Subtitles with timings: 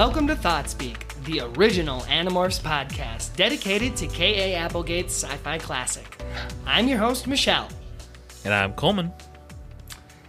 [0.00, 4.54] Welcome to ThoughtSpeak, the original Animorphs podcast dedicated to K.A.
[4.54, 6.22] Applegate's sci fi classic.
[6.64, 7.68] I'm your host, Michelle.
[8.42, 9.12] And I'm Coleman.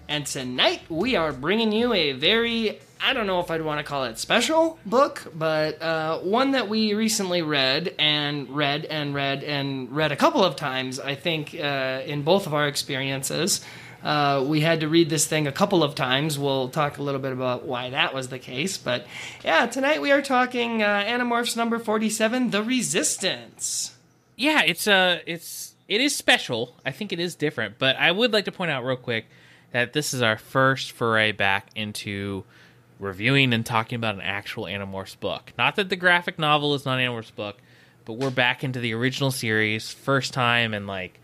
[0.09, 3.85] And tonight we are bringing you a very, I don't know if I'd want to
[3.85, 9.41] call it special book, but uh, one that we recently read and read and read
[9.41, 13.61] and read a couple of times, I think, uh, in both of our experiences.
[14.03, 16.39] Uh, we had to read this thing a couple of times.
[16.39, 18.77] We'll talk a little bit about why that was the case.
[18.77, 19.05] But
[19.43, 23.95] yeah, tonight we are talking uh, Animorphs number 47, The Resistance.
[24.35, 26.75] Yeah, it's uh it's it is special.
[26.83, 29.25] I think it is different, but I would like to point out real quick
[29.71, 32.43] that this is our first foray back into
[32.99, 35.53] reviewing and talking about an actual Animorphs book.
[35.58, 37.58] Not that the graphic novel is not an Animorphs book,
[38.05, 41.19] but we're back into the original series, first time in like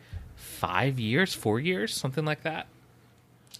[0.57, 2.67] five years, four years, something like that.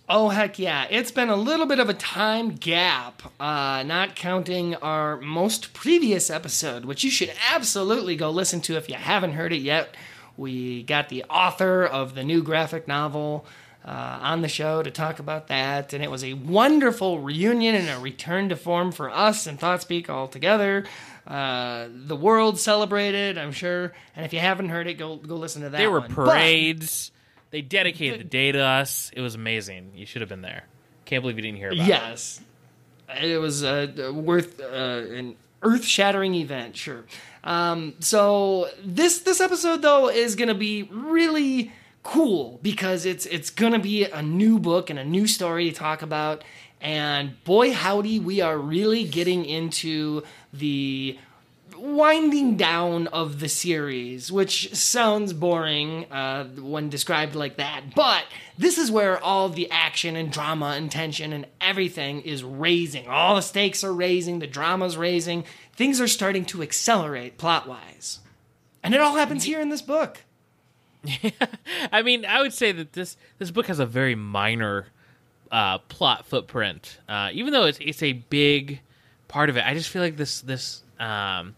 [0.10, 0.88] Oh, heck yeah.
[0.90, 6.30] It's been a little bit of a time gap, uh, not counting our most previous
[6.30, 9.96] episode, which you should absolutely go listen to if you haven't heard it yet.
[10.38, 13.46] We got the author of the new graphic novel
[13.84, 17.90] uh, on the show to talk about that, and it was a wonderful reunion and
[17.90, 20.86] a return to form for us and ThoughtSpeak all together.
[21.28, 23.94] Uh, the world celebrated, I'm sure.
[24.16, 25.78] And if you haven't heard it, go go listen to that.
[25.78, 26.14] There were one.
[26.14, 27.10] parades.
[27.10, 27.18] But,
[27.52, 29.12] they dedicated the, the day to us.
[29.14, 29.92] It was amazing.
[29.96, 30.66] You should have been there.
[31.06, 32.42] Can't believe you didn't hear about yes.
[33.10, 33.14] it.
[33.14, 36.76] Yes, it was uh, worth uh, an earth-shattering event.
[36.76, 37.06] Sure.
[37.44, 41.72] Um, so this this episode though is gonna be really
[42.04, 46.02] cool because it's it's gonna be a new book and a new story to talk
[46.02, 46.44] about.
[46.80, 50.24] And boy, howdy, we are really getting into
[50.60, 51.18] the
[51.78, 58.26] winding down of the series, which sounds boring uh, when described like that, but
[58.58, 63.08] this is where all the action and drama and tension and everything is raising.
[63.08, 68.20] All the stakes are raising, the drama's raising, things are starting to accelerate plot wise.
[68.84, 70.24] And it all happens here in this book.
[71.04, 71.32] Yeah,
[71.92, 74.88] I mean, I would say that this this book has a very minor
[75.52, 78.82] uh, plot footprint, uh, even though it's it's a big
[79.28, 79.66] part of it.
[79.66, 81.56] I just feel like this this um,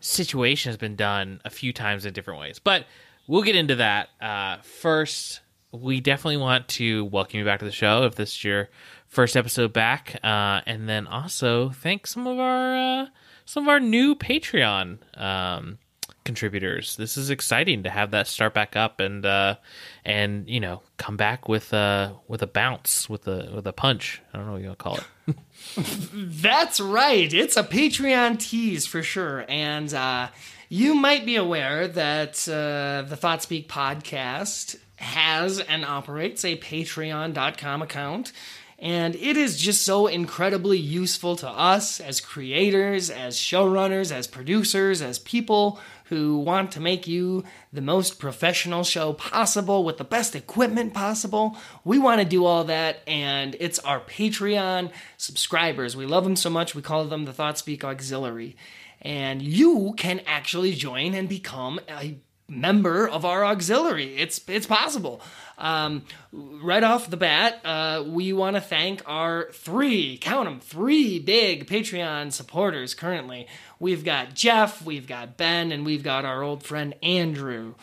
[0.00, 2.86] situation has been done a few times in different ways, but
[3.26, 4.08] we'll get into that.
[4.20, 5.40] Uh, first,
[5.72, 8.68] we definitely want to welcome you back to the show if this is your
[9.08, 13.06] first episode back, uh, and then also thank some of our uh,
[13.44, 15.78] some of our new Patreon um,
[16.24, 16.96] contributors.
[16.96, 19.56] This is exciting to have that start back up and uh,
[20.04, 24.22] and you know come back with uh with a bounce with a with a punch.
[24.32, 25.36] I don't know what you want to call it.
[26.14, 27.32] That's right.
[27.32, 30.28] It's a Patreon tease for sure, and uh,
[30.68, 38.32] you might be aware that uh, the ThoughtSpeak podcast has and operates a Patreon.com account.
[38.78, 45.00] And it is just so incredibly useful to us as creators, as showrunners, as producers,
[45.00, 45.78] as people
[46.12, 47.42] who want to make you
[47.72, 51.56] the most professional show possible with the best equipment possible.
[51.84, 55.96] We want to do all that, and it's our Patreon subscribers.
[55.96, 58.56] We love them so much, we call them the ThoughtSpeak Auxiliary.
[59.00, 64.16] And you can actually join and become a member of our auxiliary.
[64.16, 65.22] It's it's possible.
[65.62, 66.02] Um,
[66.32, 71.68] right off the bat, uh, we want to thank our three, count them, three big
[71.68, 73.46] Patreon supporters currently.
[73.78, 77.74] We've got Jeff, we've got Ben, and we've got our old friend Andrew.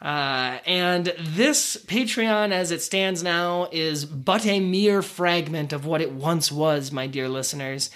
[0.00, 6.00] Uh, and this Patreon, as it stands now, is but a mere fragment of what
[6.00, 7.90] it once was, my dear listeners.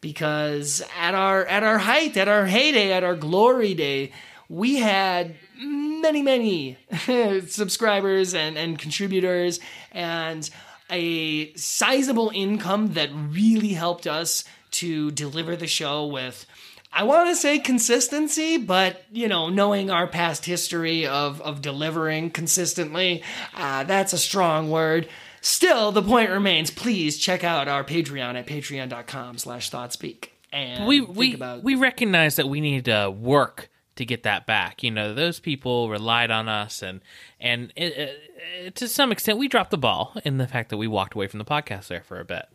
[0.00, 4.12] Because at our at our height, at our heyday, at our glory day,
[4.48, 6.78] we had many, many
[7.48, 9.60] subscribers and, and contributors
[9.92, 10.48] and
[10.90, 16.46] a sizable income that really helped us to deliver the show with
[16.92, 22.30] I want to say consistency, but you know, knowing our past history of of delivering
[22.30, 23.22] consistently,
[23.54, 25.06] uh, that's a strong word.
[25.42, 26.70] Still, the point remains.
[26.70, 30.28] Please check out our Patreon at patreon.com/slash thoughtspeak.
[30.52, 34.82] And we we about- we recognize that we need to work to get that back.
[34.82, 37.00] You know, those people relied on us, and
[37.40, 38.20] and it,
[38.62, 41.26] it, to some extent, we dropped the ball in the fact that we walked away
[41.26, 42.46] from the podcast there for a bit.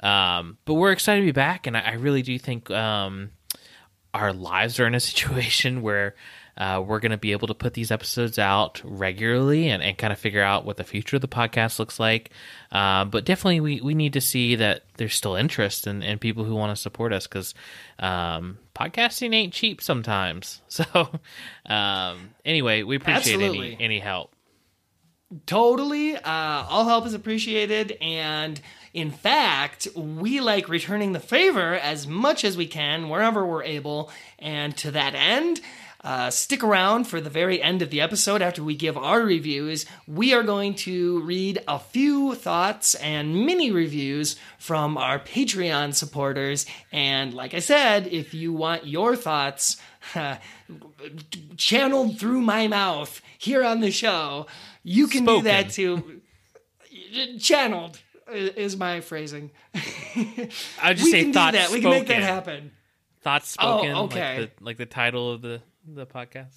[0.00, 3.30] Um, but we're excited to be back, and I, I really do think um,
[4.12, 6.14] our lives are in a situation where
[6.56, 10.12] uh, we're going to be able to put these episodes out regularly and, and kind
[10.12, 12.30] of figure out what the future of the podcast looks like.
[12.72, 16.44] Uh, but definitely, we, we need to see that there's still interest in, in people
[16.44, 17.54] who want to support us because
[17.98, 20.62] um, podcasting ain't cheap sometimes.
[20.76, 20.84] So,
[21.64, 24.30] um, anyway, we appreciate any, any help.
[25.46, 26.16] Totally.
[26.16, 27.96] Uh, all help is appreciated.
[28.00, 28.60] And
[28.94, 34.10] in fact, we like returning the favor as much as we can wherever we're able.
[34.38, 35.60] And to that end,
[36.06, 39.84] uh, stick around for the very end of the episode after we give our reviews.
[40.06, 46.64] We are going to read a few thoughts and mini reviews from our Patreon supporters.
[46.92, 49.78] And like I said, if you want your thoughts
[51.56, 54.46] channeled through my mouth here on the show,
[54.84, 55.42] you can Spoken.
[55.44, 56.20] do that too.
[57.40, 57.98] Channeled
[58.32, 59.50] is my phrasing.
[59.74, 60.50] I
[60.86, 61.70] would just we say can do thoughts that.
[61.72, 61.82] We spoken.
[61.82, 62.70] can make that happen.
[63.22, 63.90] Thoughts spoken.
[63.90, 64.38] Oh, okay.
[64.38, 66.56] Like the, like the title of the the podcast.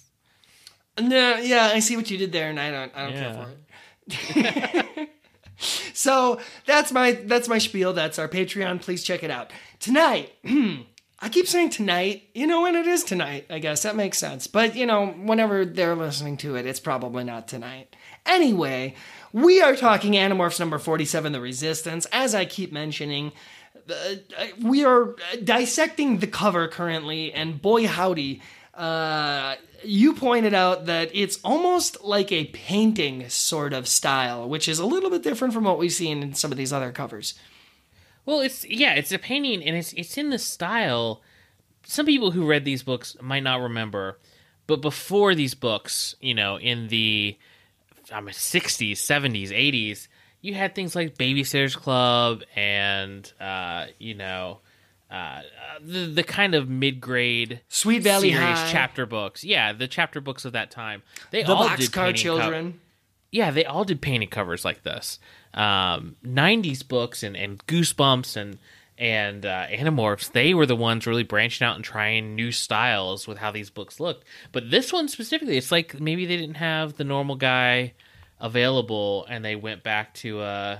[0.98, 3.50] No, yeah, I see what you did there, and I don't, I don't care for
[4.98, 5.10] it.
[5.94, 7.92] so that's my that's my spiel.
[7.92, 8.82] That's our Patreon.
[8.82, 10.32] Please check it out tonight.
[11.22, 12.24] I keep saying tonight.
[12.34, 13.46] You know when it is tonight.
[13.50, 14.46] I guess that makes sense.
[14.46, 17.94] But you know, whenever they're listening to it, it's probably not tonight.
[18.26, 18.94] Anyway,
[19.32, 22.06] we are talking Animorphs number forty-seven, the Resistance.
[22.12, 23.32] As I keep mentioning.
[23.88, 28.40] Uh, we are dissecting the cover currently, and boy howdy,
[28.74, 34.78] uh, you pointed out that it's almost like a painting sort of style, which is
[34.78, 37.34] a little bit different from what we've seen in some of these other covers.
[38.26, 41.22] Well, it's yeah, it's a painting, and it's it's in the style.
[41.84, 44.18] Some people who read these books might not remember,
[44.66, 47.38] but before these books, you know, in the
[48.12, 50.08] I'm mean, '60s, '70s, '80s,
[50.42, 54.60] you had things like Babysitters Club and uh, you know.
[55.10, 55.42] Uh,
[55.80, 60.20] the the kind of mid grade Sweet Valley series High, chapter books, yeah, the chapter
[60.20, 61.02] books of that time.
[61.30, 62.50] They The all did Boxcar painting co-
[63.32, 65.18] yeah, they all did painted covers like this.
[65.54, 68.58] Um, 90s books and, and Goosebumps and
[68.98, 73.38] and uh, Animorphs, they were the ones really branching out and trying new styles with
[73.38, 74.24] how these books looked.
[74.52, 77.94] But this one specifically, it's like maybe they didn't have the normal guy
[78.38, 80.78] available and they went back to uh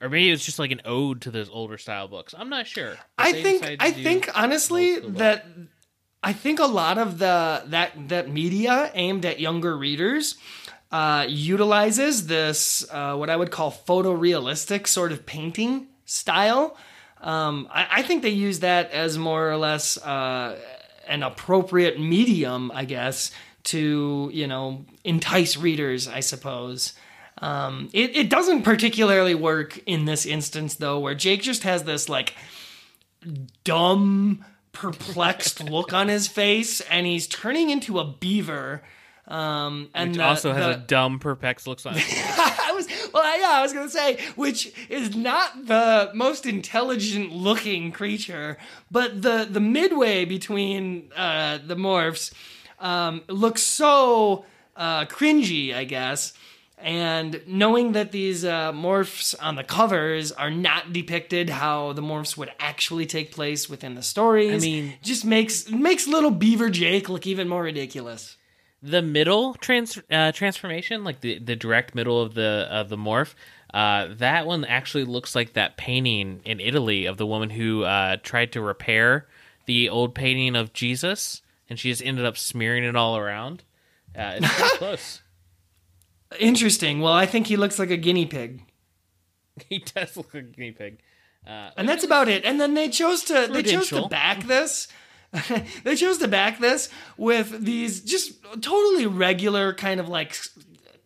[0.00, 2.34] or maybe it's just like an ode to those older style books.
[2.36, 2.96] I'm not sure.
[3.18, 5.46] I think I think honestly that
[6.22, 10.36] I think a lot of the that that media aimed at younger readers
[10.90, 16.76] uh, utilizes this uh, what I would call photorealistic sort of painting style.
[17.20, 20.58] Um, I, I think they use that as more or less uh,
[21.06, 23.30] an appropriate medium, I guess,
[23.64, 26.08] to you know entice readers.
[26.08, 26.94] I suppose.
[27.38, 32.08] Um, it, it doesn't particularly work in this instance though, where Jake just has this
[32.08, 32.34] like
[33.64, 38.82] dumb, perplexed look on his face, and he's turning into a beaver.
[39.28, 41.94] Um, and Which the- also has the- a dumb perplex looks on.
[41.98, 47.92] I was well, yeah, I was gonna say, which is not the most intelligent looking
[47.92, 48.58] creature,
[48.90, 52.32] but the the midway between uh, the morphs
[52.80, 54.44] um, looks so
[54.76, 56.32] uh, cringy, I guess.
[56.82, 62.36] And knowing that these uh, morphs on the covers are not depicted how the morphs
[62.36, 67.08] would actually take place within the stories, I mean- just makes makes little Beaver Jake
[67.08, 68.36] look even more ridiculous.
[68.82, 73.34] the middle trans uh, transformation, like the the direct middle of the of the morph,
[73.74, 78.16] uh, that one actually looks like that painting in Italy of the woman who uh,
[78.22, 79.26] tried to repair
[79.66, 83.62] the old painting of Jesus, and she just ended up smearing it all around.
[84.16, 85.20] Uh, it's close.
[86.38, 87.00] Interesting.
[87.00, 88.62] Well, I think he looks like a guinea pig.
[89.68, 91.00] He does look like a guinea pig.
[91.46, 92.46] Uh, and that's about it.
[92.46, 94.88] And then they chose to they chose to back this.
[95.84, 100.34] they chose to back this with these just totally regular kind of like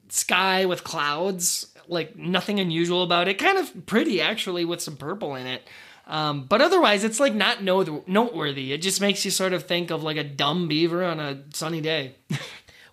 [0.08, 3.38] sky with clouds, like nothing unusual about it.
[3.38, 5.62] Kind of pretty actually with some purple in it.
[6.06, 8.72] Um, but otherwise, it's like not noteworthy.
[8.72, 11.80] It just makes you sort of think of like a dumb beaver on a sunny
[11.80, 12.14] day.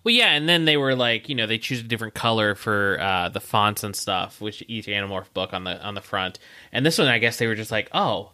[0.04, 2.98] Well, yeah, and then they were like, you know, they choose a different color for
[3.00, 6.38] uh, the fonts and stuff, which each Animorph book on the on the front.
[6.72, 8.32] And this one, I guess they were just like, oh,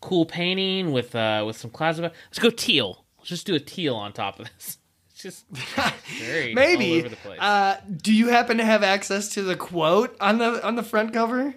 [0.00, 1.98] cool painting with uh, with some clouds.
[1.98, 2.12] About.
[2.26, 3.04] Let's go teal.
[3.18, 4.78] Let's just do a teal on top of this.
[5.10, 5.48] It's just
[6.18, 6.98] very all Maybe.
[6.98, 7.38] over the place.
[7.38, 11.12] Uh, do you happen to have access to the quote on the on the front
[11.12, 11.54] cover?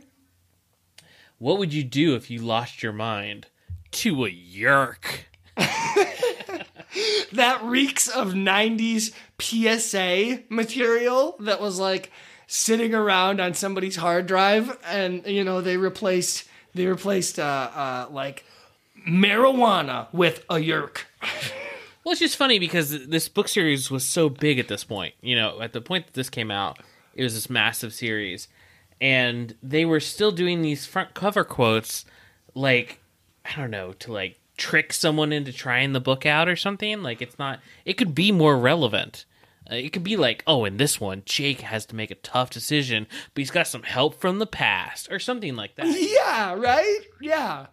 [1.40, 3.48] what would you do if you lost your mind
[3.92, 5.26] to a Yeerk?
[7.34, 12.12] That reeks of 90s PSA material that was like
[12.48, 18.08] sitting around on somebody's hard drive and you know they replaced they replaced uh, uh
[18.10, 18.46] like
[19.08, 21.06] marijuana with a Yeerk.
[22.08, 25.13] Well, it's just funny because this book series was so big at this point.
[25.20, 26.80] You know, at the point that this came out,
[27.13, 28.48] it was this massive series,
[29.01, 32.06] and they were still doing these front cover quotes,
[32.56, 33.01] like
[33.44, 37.02] I don't know, to like trick someone into trying the book out or something.
[37.02, 37.60] Like it's not.
[37.86, 39.26] It could be more relevant.
[39.70, 42.50] Uh, it could be like, oh, in this one, Jake has to make a tough
[42.50, 45.88] decision, but he's got some help from the past, or something like that.
[45.88, 47.00] Yeah, right?
[47.22, 47.68] Yeah.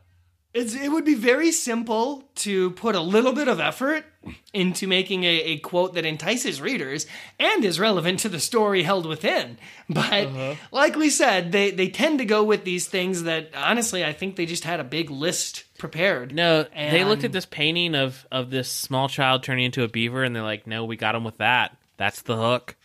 [0.54, 4.04] It's, it would be very simple to put a little bit of effort
[4.52, 7.06] into making a, a quote that entices readers
[7.40, 9.58] and is relevant to the story held within.
[9.90, 10.54] But uh-huh.
[10.70, 14.36] like we said, they, they tend to go with these things that honestly, I think
[14.36, 16.32] they just had a big list prepared.
[16.32, 20.24] No, they looked at this painting of of this small child turning into a beaver,
[20.24, 21.76] and they're like, "No, we got him with that.
[21.96, 22.76] That's the hook.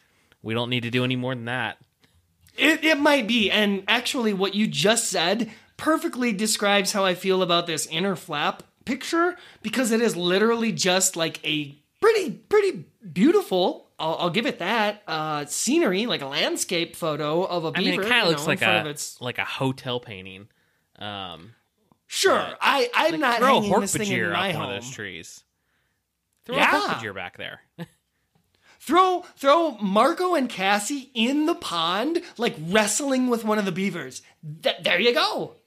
[0.41, 1.77] We don't need to do any more than that."
[2.57, 3.49] It, it might be.
[3.49, 5.49] And actually, what you just said
[5.79, 11.15] perfectly describes how I feel about this inner flap picture because it is literally just
[11.15, 13.89] like a pretty, pretty beautiful.
[13.98, 17.91] I'll, I'll give it that uh, scenery, like a landscape photo of a beaver.
[17.91, 19.19] mean, it kind of looks know, like a its.
[19.19, 20.48] like a hotel painting.
[21.00, 21.53] Um,
[22.12, 24.81] Sure, I I'm like not throw a hanging this thing in my up one of
[24.81, 25.43] those trees.
[26.45, 27.00] Throw Yeah.
[27.00, 27.62] a back there.
[28.81, 34.24] Throw throw Marco and Cassie in the pond, like wrestling with one of the beavers.
[34.63, 35.57] Th- there you go.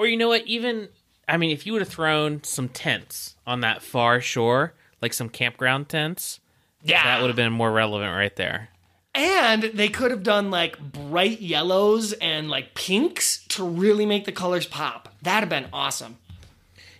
[0.00, 0.46] Or you know what?
[0.46, 0.88] Even
[1.28, 5.28] I mean, if you would have thrown some tents on that far shore, like some
[5.28, 6.40] campground tents,
[6.82, 8.70] Yeah, that would have been more relevant right there.
[9.14, 14.32] And they could have done like bright yellows and like pinks to really make the
[14.32, 15.14] colors pop.
[15.20, 16.16] That'd have been awesome.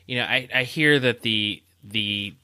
[0.07, 2.35] You know, I, I hear that the the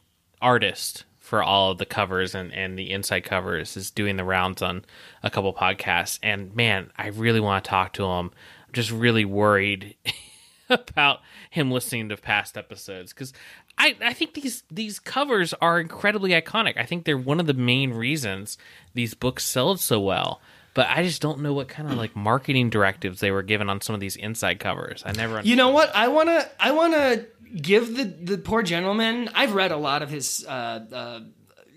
[0.40, 4.62] artist for all of the covers and, and the inside covers is doing the rounds
[4.62, 4.86] on
[5.22, 8.30] a couple podcasts, and man, I really want to talk to him.
[8.66, 9.96] I'm just really worried
[10.70, 11.20] about
[11.50, 13.32] him listening to past episodes because
[13.78, 16.76] I, I think these these covers are incredibly iconic.
[16.76, 18.58] I think they're one of the main reasons
[18.94, 20.40] these books sold so well.
[20.74, 23.80] But I just don't know what kind of like marketing directives they were given on
[23.80, 25.02] some of these inside covers.
[25.06, 25.40] I never.
[25.40, 25.94] You know what?
[25.94, 29.30] I wanna I wanna give the the poor gentleman.
[29.34, 31.20] I've read a lot of his uh, uh,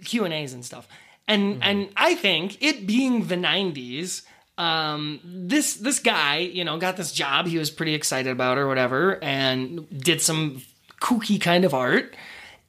[0.03, 0.87] Q and A's and stuff,
[1.27, 4.23] and and I think it being the '90s.
[4.59, 8.67] Um, this this guy, you know, got this job he was pretty excited about or
[8.67, 10.61] whatever, and did some
[10.99, 12.13] kooky kind of art,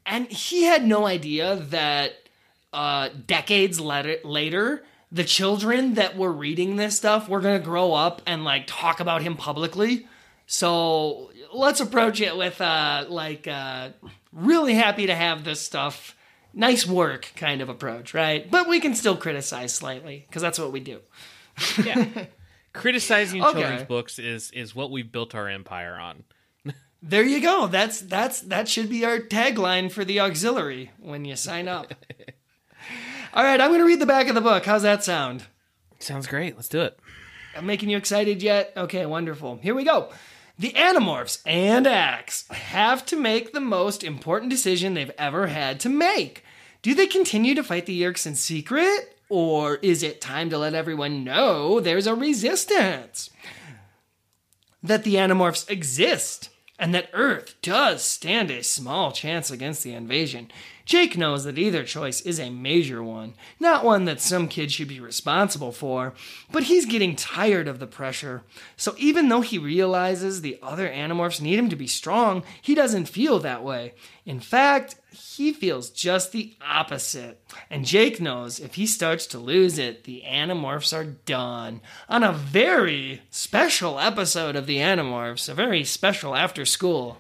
[0.06, 2.12] and he had no idea that
[2.72, 8.44] uh, decades later, the children that were reading this stuff were gonna grow up and
[8.44, 10.06] like talk about him publicly.
[10.46, 13.88] So let's approach it with uh, like uh,
[14.32, 16.16] really happy to have this stuff.
[16.54, 18.48] Nice work kind of approach, right?
[18.48, 21.00] But we can still criticize slightly because that's what we do.
[21.84, 22.26] Yeah.
[22.72, 23.60] Criticizing Okay.
[23.60, 26.24] children's books is is what we've built our empire on.
[27.02, 27.66] There you go.
[27.66, 31.94] That's that's that should be our tagline for the auxiliary when you sign up.
[33.34, 34.66] All right, I'm going to read the back of the book.
[34.66, 35.44] How's that sound?
[35.98, 36.56] Sounds great.
[36.56, 36.98] Let's do it.
[37.56, 38.72] I'm making you excited yet?
[38.76, 39.58] Okay, wonderful.
[39.62, 40.10] Here we go.
[40.58, 45.88] The Animorphs and Ax have to make the most important decision they've ever had to
[45.88, 46.44] make.
[46.82, 49.18] Do they continue to fight the Yeerks in secret?
[49.30, 53.30] Or is it time to let everyone know there's a resistance?
[54.82, 60.50] That the Animorphs exist, and that Earth does stand a small chance against the invasion.
[60.84, 64.88] Jake knows that either choice is a major one, not one that some kid should
[64.88, 66.14] be responsible for,
[66.50, 68.42] but he's getting tired of the pressure.
[68.76, 73.06] So even though he realizes the other Animorphs need him to be strong, he doesn't
[73.06, 73.92] feel that way.
[74.26, 77.40] In fact, he feels just the opposite.
[77.70, 81.80] And Jake knows if he starts to lose it, the Animorphs are done.
[82.08, 87.18] On a very special episode of the Animorphs, a very special after school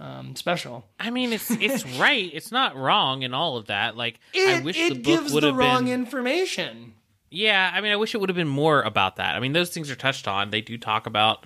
[0.00, 0.86] um, special.
[1.00, 2.30] I mean, it's it's right.
[2.32, 3.96] It's not wrong in all of that.
[3.96, 5.94] Like, It, I wish it the book gives would the have wrong been.
[5.94, 6.94] information.
[7.30, 9.34] Yeah, I mean, I wish it would have been more about that.
[9.34, 10.50] I mean, those things are touched on.
[10.50, 11.44] They do talk about,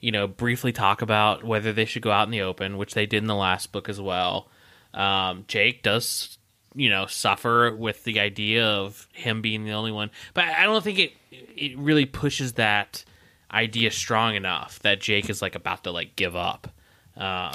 [0.00, 3.06] you know, briefly talk about whether they should go out in the open, which they
[3.06, 4.48] did in the last book as well.
[4.94, 6.38] Um, Jake does,
[6.74, 10.82] you know, suffer with the idea of him being the only one, but I don't
[10.82, 13.04] think it it really pushes that
[13.52, 16.68] idea strong enough that Jake is like about to like give up.
[17.16, 17.52] Um,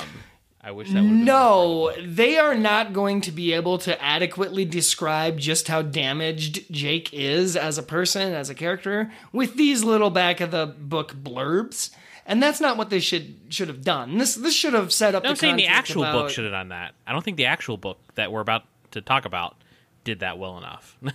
[0.62, 5.68] I wish that No, they are not going to be able to adequately describe just
[5.68, 10.50] how damaged Jake is as a person, as a character, with these little back of
[10.50, 11.92] the book blurbs.
[12.26, 14.18] And that's not what they should should have done.
[14.18, 15.24] This this should have set up.
[15.24, 16.96] No, I'm saying the actual book should have done that.
[17.06, 19.56] I don't think the actual book that we're about to talk about
[20.04, 20.98] did that well enough.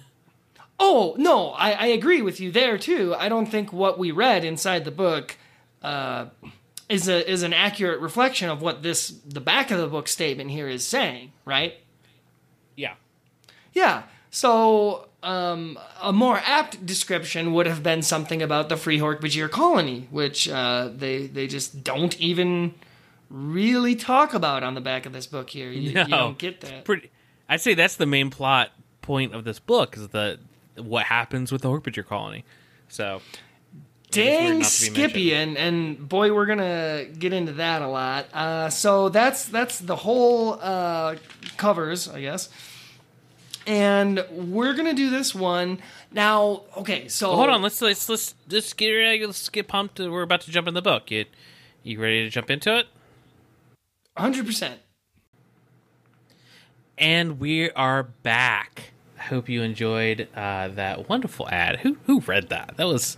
[0.82, 3.14] Oh no, I, I agree with you there too.
[3.14, 5.36] I don't think what we read inside the book
[5.82, 6.26] uh,
[6.88, 10.50] is a is an accurate reflection of what this the back of the book statement
[10.50, 11.74] here is saying, right?
[12.76, 12.94] yeah.
[13.74, 14.04] Yeah.
[14.30, 20.08] So um, a more apt description would have been something about the Free Hork-Bajir colony,
[20.10, 22.74] which uh, they they just don't even
[23.28, 25.70] really talk about on the back of this book here.
[25.70, 26.02] You, No.
[26.02, 26.84] you don't get that.
[26.84, 27.10] Pretty
[27.48, 28.70] I'd say that's the main plot
[29.02, 30.38] point of this book is the
[30.76, 32.44] what happens with the Hork-Bajir colony.
[32.88, 33.20] So
[34.10, 38.26] Dang, Skippy, and and boy, we're gonna get into that a lot.
[38.34, 41.14] Uh, so that's that's the whole uh,
[41.56, 42.48] covers, I guess.
[43.66, 46.62] And we're gonna do this one now.
[46.78, 47.62] Okay, so well, hold on.
[47.62, 49.24] Let's let's let's just get ready.
[49.24, 49.98] Let's get pumped.
[49.98, 51.10] We're about to jump in the book.
[51.10, 51.26] You,
[51.82, 52.86] you ready to jump into it?
[54.16, 54.80] Hundred percent.
[56.98, 58.92] And we are back.
[59.18, 61.80] I hope you enjoyed uh, that wonderful ad.
[61.80, 62.74] Who who read that?
[62.76, 63.16] That was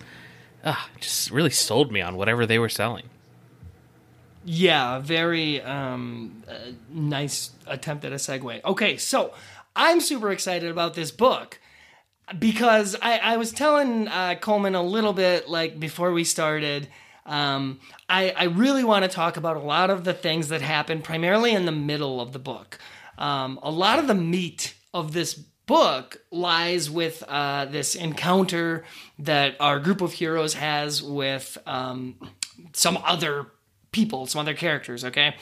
[0.64, 3.04] uh, just really sold me on whatever they were selling.
[4.44, 8.64] Yeah, very um, uh, nice attempt at a segue.
[8.64, 9.32] Okay, so
[9.74, 11.58] I'm super excited about this book
[12.38, 16.88] because I, I was telling uh, Coleman a little bit like before we started.
[17.24, 21.02] Um, I, I really want to talk about a lot of the things that happen
[21.02, 22.78] primarily in the middle of the book.
[23.18, 28.84] Um, a lot of the meat of this book lies with uh, this encounter
[29.18, 32.16] that our group of heroes has with um,
[32.72, 33.46] some other
[33.92, 35.04] people, some other characters.
[35.04, 35.36] Okay,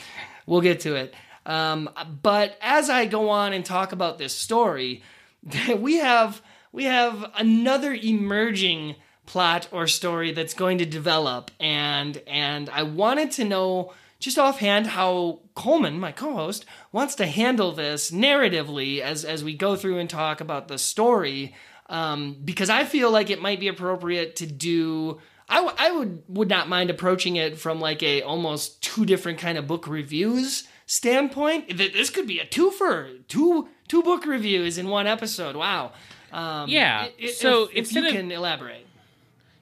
[0.46, 1.14] we'll get to it.
[1.46, 1.90] Um,
[2.22, 5.02] but as I go on and talk about this story,
[5.76, 6.42] we have
[6.72, 13.30] we have another emerging plot or story that's going to develop, and and I wanted
[13.32, 19.42] to know just offhand how Coleman, my co-host, wants to handle this narratively as as
[19.42, 21.54] we go through and talk about the story.
[21.88, 25.20] Um, because I feel like it might be appropriate to do.
[25.48, 29.38] I, w- I would would not mind approaching it from like a almost two different
[29.38, 31.76] kind of book reviews standpoint.
[31.76, 35.54] This could be a twofer, two two book reviews in one episode.
[35.54, 35.92] Wow.
[36.32, 37.08] Um, yeah.
[37.16, 38.86] It, so if, if you of, can elaborate.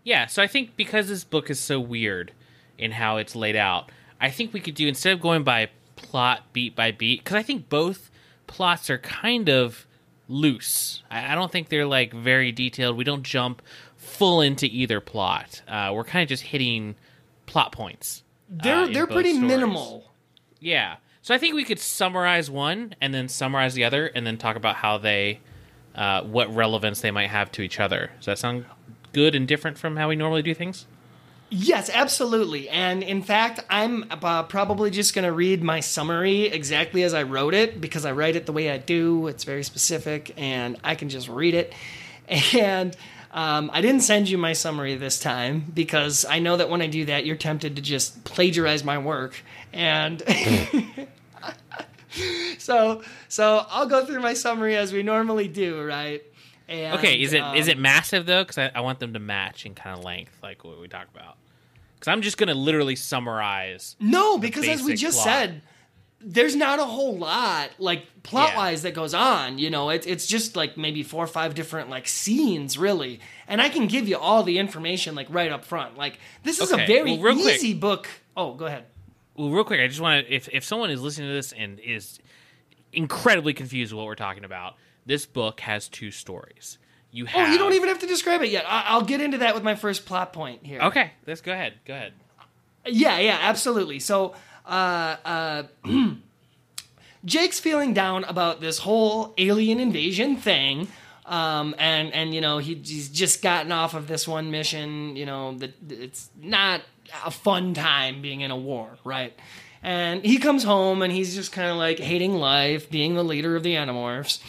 [0.04, 0.26] Yeah.
[0.26, 2.32] So I think because this book is so weird
[2.78, 6.44] in how it's laid out, I think we could do instead of going by plot
[6.52, 8.10] beat by beat because I think both
[8.46, 9.86] plots are kind of
[10.28, 11.02] loose.
[11.10, 12.96] I, I, don't think they're like very detailed.
[12.96, 13.60] We don't jump
[13.96, 15.60] full into either plot.
[15.68, 16.94] Uh, we're kind of just hitting
[17.46, 18.22] plot points.
[18.48, 19.48] They're uh, they're pretty stories.
[19.48, 20.10] minimal.
[20.60, 20.96] Yeah.
[21.28, 24.56] So I think we could summarize one and then summarize the other and then talk
[24.56, 25.40] about how they
[25.94, 28.12] uh, what relevance they might have to each other.
[28.16, 28.64] Does that sound
[29.12, 30.86] good and different from how we normally do things?
[31.50, 32.70] Yes, absolutely.
[32.70, 37.24] And in fact, I'm uh, probably just going to read my summary exactly as I
[37.24, 39.26] wrote it because I write it the way I do.
[39.26, 41.74] It's very specific and I can just read it.
[42.54, 42.96] And
[43.32, 46.86] um, I didn't send you my summary this time because I know that when I
[46.86, 49.42] do that, you're tempted to just plagiarize my work.
[49.74, 50.22] And.
[52.58, 56.22] so so I'll go through my summary as we normally do, right?
[56.68, 58.42] And, okay, is it um, is it massive though?
[58.42, 61.14] Because I, I, want them to match in kind of length, like what we talked
[61.16, 61.38] about.
[61.94, 63.96] Because I'm just gonna literally summarize.
[63.98, 65.24] No, because as we just plot.
[65.24, 65.62] said,
[66.20, 68.90] there's not a whole lot like plot wise yeah.
[68.90, 69.58] that goes on.
[69.58, 73.62] You know, it's it's just like maybe four or five different like scenes really, and
[73.62, 75.96] I can give you all the information like right up front.
[75.96, 76.84] Like this is okay.
[76.84, 77.80] a very well, easy quick.
[77.80, 78.08] book.
[78.36, 78.84] Oh, go ahead.
[79.38, 81.78] Well, real quick, I just want to if if someone is listening to this and
[81.80, 82.18] is
[82.92, 84.74] incredibly confused with what we're talking about
[85.08, 86.78] this book has two stories.
[87.10, 87.48] You have.
[87.48, 88.64] Oh, you don't even have to describe it yet.
[88.68, 90.80] I- will get into that with my first plot point here.
[90.80, 91.74] Okay, let's go ahead.
[91.86, 92.12] Go ahead.
[92.86, 93.98] Yeah, yeah, absolutely.
[94.00, 94.34] So,
[94.66, 95.62] uh, uh,
[97.24, 100.88] Jake's feeling down about this whole alien invasion thing.
[101.28, 105.14] Um, and and you know he, he's just gotten off of this one mission.
[105.14, 106.80] You know that it's not
[107.24, 109.38] a fun time being in a war, right?
[109.82, 113.54] And he comes home and he's just kind of like hating life, being the leader
[113.56, 114.40] of the Animorphs.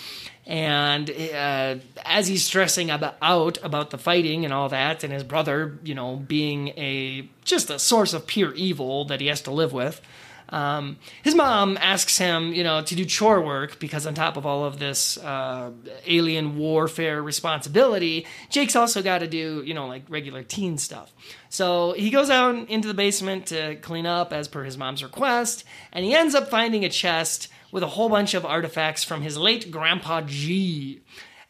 [0.45, 5.23] And uh, as he's stressing about, out about the fighting and all that, and his
[5.23, 9.51] brother, you know, being a just a source of pure evil that he has to
[9.51, 10.01] live with,
[10.49, 14.45] um, his mom asks him, you know, to do chore work because on top of
[14.45, 15.71] all of this uh,
[16.05, 21.13] alien warfare responsibility, Jake's also got to do, you know, like regular teen stuff.
[21.49, 25.63] So he goes out into the basement to clean up as per his mom's request,
[25.91, 29.37] and he ends up finding a chest with a whole bunch of artifacts from his
[29.37, 31.01] late grandpa G.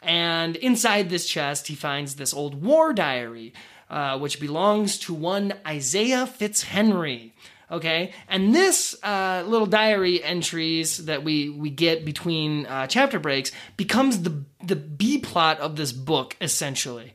[0.02, 3.54] And inside this chest, he finds this old war diary,
[3.90, 7.32] uh, which belongs to one Isaiah Fitzhenry.
[7.72, 13.52] Okay, and this uh, little diary entries that we we get between uh, chapter breaks
[13.78, 17.14] becomes the the B plot of this book essentially.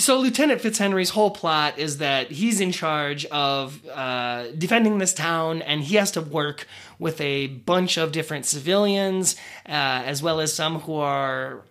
[0.00, 5.60] So Lieutenant Fitzhenry's whole plot is that he's in charge of uh, defending this town,
[5.60, 6.66] and he has to work
[6.98, 9.72] with a bunch of different civilians, uh,
[10.06, 11.64] as well as some who are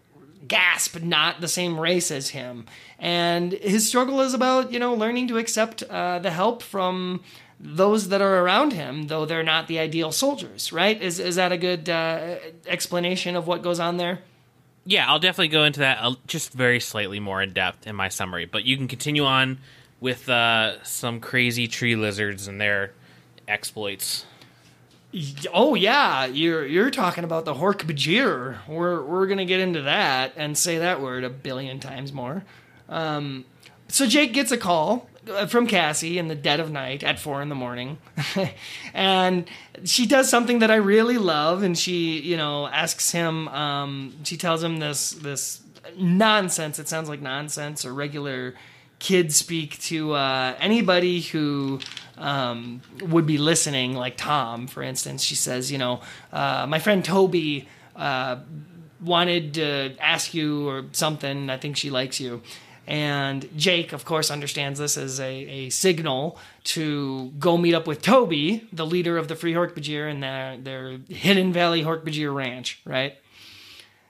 [0.47, 2.67] gasp not the same race as him.
[2.99, 7.23] And his struggle is about you know learning to accept uh, the help from
[7.60, 10.72] those that are around him, though they're not the ideal soldiers.
[10.72, 11.02] Right?
[11.02, 12.36] Is is that a good uh,
[12.67, 14.19] explanation of what goes on there?
[14.86, 18.10] Yeah, I'll definitely go into that uh, just very slightly more in depth in my
[18.10, 18.45] summary.
[18.45, 19.60] But you can continue on
[20.00, 22.93] with uh, some crazy tree lizards and their
[23.48, 24.26] exploits.
[25.52, 28.67] Oh yeah, you're you're talking about the Hork-Bajir.
[28.67, 32.43] We're we're gonna get into that and say that word a billion times more.
[32.88, 33.45] Um,
[33.88, 35.09] so Jake gets a call
[35.48, 37.98] from Cassie in the dead of night at four in the morning,
[38.94, 39.50] and
[39.84, 43.48] she does something that I really love, and she you know asks him.
[43.50, 45.62] Um, she tells him this this
[45.98, 46.80] nonsense.
[46.80, 48.56] It sounds like nonsense or regular
[49.00, 51.80] kid speak to uh, anybody who
[52.18, 55.24] um, would be listening, like Tom, for instance.
[55.24, 58.38] She says, you know, uh, my friend Toby uh,
[59.02, 61.50] wanted to ask you or something.
[61.50, 62.42] I think she likes you.
[62.89, 68.02] And Jake, of course, understands this as a, a signal to go meet up with
[68.02, 73.15] Toby, the leader of the Free Hork-Bajir and their, their Hidden Valley Hork-Bajir Ranch, right?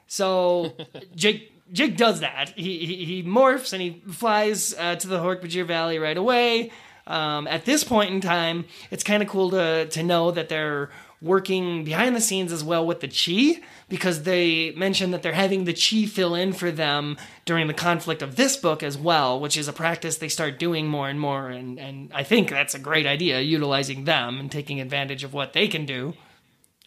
[0.08, 0.78] So
[1.16, 2.54] Jake Jake does that.
[2.56, 6.72] He, he, he morphs and he flies uh, to the Hork-Bajir Valley right away.
[7.06, 10.90] Um, at this point in time, it's kind of cool to to know that they're
[11.22, 15.66] working behind the scenes as well with the Chee because they mentioned that they're having
[15.66, 19.58] the Chee fill in for them during the conflict of this book as well, which
[19.58, 21.50] is a practice they start doing more and more.
[21.50, 25.54] And, and I think that's a great idea, utilizing them and taking advantage of what
[25.54, 26.14] they can do.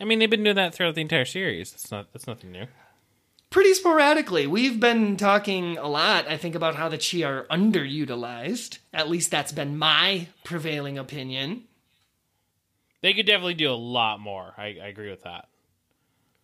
[0.00, 1.72] I mean, they've been doing that throughout the entire series.
[1.72, 2.66] It's not that's nothing new
[3.52, 4.46] pretty sporadically.
[4.46, 8.78] We've been talking a lot, I think, about how the Chee are underutilized.
[8.92, 11.64] At least that's been my prevailing opinion.
[13.02, 14.54] They could definitely do a lot more.
[14.56, 15.48] I, I agree with that.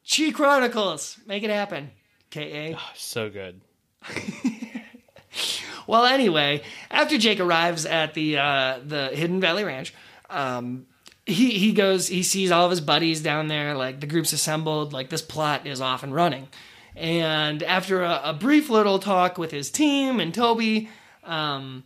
[0.05, 1.91] Chee Chronicles, make it happen.
[2.31, 2.75] K.A.
[2.75, 3.61] Oh, so good.
[5.87, 9.95] well, anyway, after Jake arrives at the uh, the Hidden Valley Ranch,
[10.29, 10.87] um,
[11.27, 12.09] he he goes.
[12.09, 13.75] He sees all of his buddies down there.
[13.75, 14.93] Like the group's assembled.
[14.93, 16.49] Like this plot is off and running.
[16.97, 20.89] And after a, a brief little talk with his team and Toby,
[21.23, 21.85] um,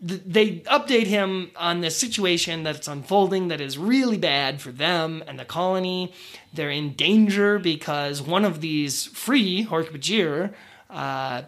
[0.00, 5.38] they update him on this situation that's unfolding that is really bad for them and
[5.38, 6.12] the colony.
[6.52, 10.54] They're in danger because one of these free Hork-Bajir,
[10.88, 11.42] uh,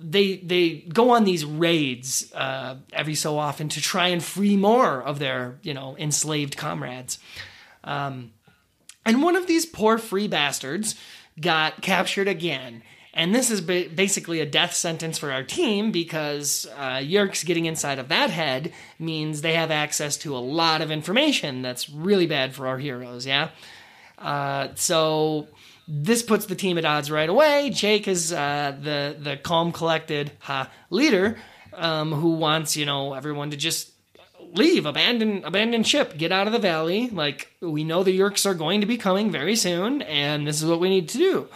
[0.00, 5.02] they they go on these raids uh, every so often to try and free more
[5.02, 7.18] of their you know enslaved comrades.
[7.84, 8.32] Um,
[9.04, 10.94] and one of these poor free bastards
[11.40, 12.82] got captured again.
[13.18, 17.02] And this is basically a death sentence for our team because uh,
[17.44, 21.90] getting inside of that head means they have access to a lot of information that's
[21.90, 23.48] really bad for our heroes, yeah?
[24.18, 25.48] Uh, so
[25.88, 27.70] this puts the team at odds right away.
[27.70, 31.38] Jake is uh, the, the calm, collected ha, leader
[31.72, 33.90] um, who wants, you know, everyone to just
[34.52, 37.10] leave, abandon, abandon ship, get out of the valley.
[37.10, 40.68] Like we know the Yeerks are going to be coming very soon, and this is
[40.68, 41.48] what we need to do.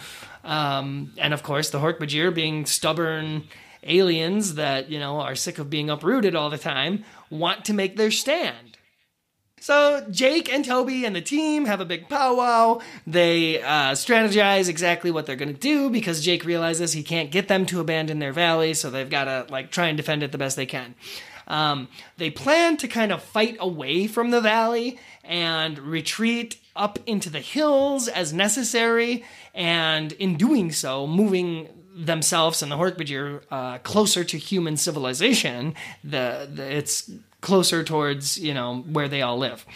[0.44, 3.44] Um, and of course, the Hork-Bajir being stubborn
[3.85, 7.96] aliens that you know are sick of being uprooted all the time, want to make
[7.96, 8.78] their stand.
[9.61, 12.81] So Jake and Toby and the team have a big powwow.
[13.07, 17.46] They uh, strategize exactly what they're going to do because Jake realizes he can't get
[17.46, 20.38] them to abandon their valley, so they've got to like try and defend it the
[20.38, 20.96] best they can.
[21.46, 27.31] Um, they plan to kind of fight away from the valley and retreat up into
[27.31, 29.24] the hills as necessary,
[29.55, 35.75] and in doing so, moving themselves and the Hork-Bajir uh, closer to human civilization.
[36.03, 37.11] The, the, it's
[37.41, 39.67] closer towards you know where they all live.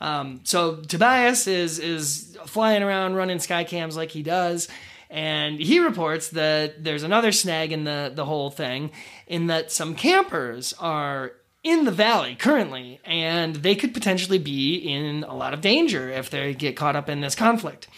[0.00, 4.68] Um, so Tobias is is flying around running sky cams like he does,
[5.10, 8.90] and he reports that there's another snag in the, the whole thing,
[9.26, 15.24] in that some campers are in the valley currently, and they could potentially be in
[15.24, 17.88] a lot of danger if they get caught up in this conflict.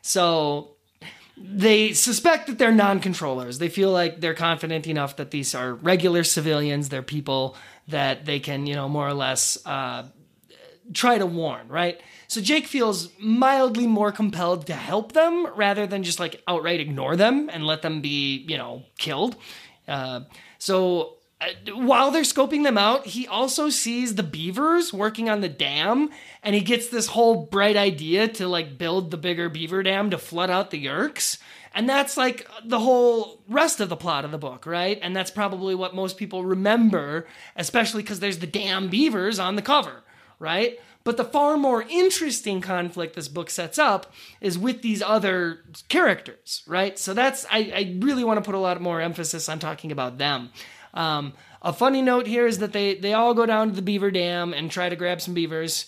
[0.00, 0.71] So
[1.42, 3.58] they suspect that they're non controllers.
[3.58, 7.56] They feel like they're confident enough that these are regular civilians, they're people
[7.88, 10.06] that they can, you know, more or less uh,
[10.94, 12.00] try to warn, right?
[12.28, 17.16] So Jake feels mildly more compelled to help them rather than just like outright ignore
[17.16, 19.36] them and let them be, you know, killed.
[19.86, 20.20] Uh,
[20.58, 25.48] so Uh, while they're scoping them out, he also sees the beavers working on the
[25.48, 26.08] dam,
[26.42, 30.18] and he gets this whole bright idea to like build the bigger beaver dam to
[30.18, 31.38] flood out the Yeerks.
[31.74, 34.98] And that's like the whole rest of the plot of the book, right?
[35.02, 37.26] And that's probably what most people remember,
[37.56, 40.02] especially because there's the damn beavers on the cover,
[40.38, 40.78] right?
[41.02, 46.62] But the far more interesting conflict this book sets up is with these other characters,
[46.66, 46.98] right?
[46.98, 50.18] So that's, I, I really want to put a lot more emphasis on talking about
[50.18, 50.50] them.
[50.94, 54.10] Um, a funny note here is that they, they all go down to the beaver
[54.10, 55.86] dam and try to grab some beavers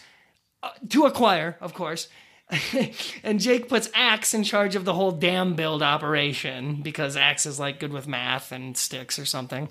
[0.63, 2.09] uh, to acquire, of course.
[3.25, 7.59] and Jake puts Ax in charge of the whole dam build operation because Ax is
[7.59, 9.69] like good with math and sticks or something.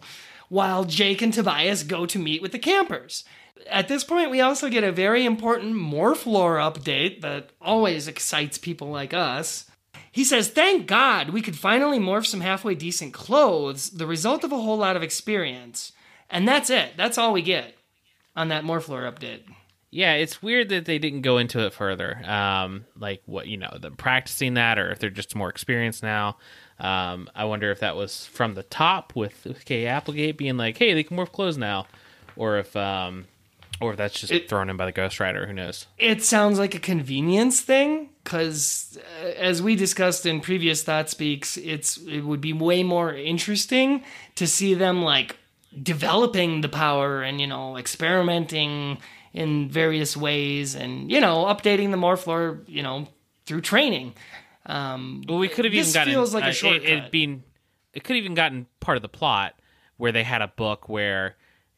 [0.50, 3.24] While Jake and Tobias go to meet with the campers.
[3.70, 8.90] At this point, we also get a very important Morphlore update that always excites people
[8.90, 9.66] like us.
[10.14, 14.52] He says, Thank God we could finally morph some halfway decent clothes, the result of
[14.52, 15.92] a whole lot of experience.
[16.30, 16.92] And that's it.
[16.96, 17.74] That's all we get
[18.36, 19.42] on that morph Morphlore update.
[19.90, 22.22] Yeah, it's weird that they didn't go into it further.
[22.26, 26.38] Um, like what you know, them practicing that, or if they're just more experienced now.
[26.80, 30.78] Um, I wonder if that was from the top with, with K Applegate being like,
[30.78, 31.86] "Hey, they can morph clothes now,"
[32.36, 33.26] or if um,
[33.82, 35.46] or if that's just It- thrown in by the ghostwriter.
[35.48, 35.86] Who knows?
[36.00, 38.98] It sounds like a convenience thing because,
[39.38, 44.04] as we discussed in previous Thought Speaks, it's it would be way more interesting
[44.36, 45.38] to see them like
[45.82, 49.00] developing the power and you know experimenting
[49.34, 53.08] in various ways and you know updating the Morphlore you know
[53.46, 54.14] through training.
[54.66, 56.90] Um, Well, we could have even gotten feels like a uh, it- shortcut.
[56.90, 57.44] It, been
[57.94, 59.56] it could have even gotten part of the plot
[59.98, 61.36] where they had a book where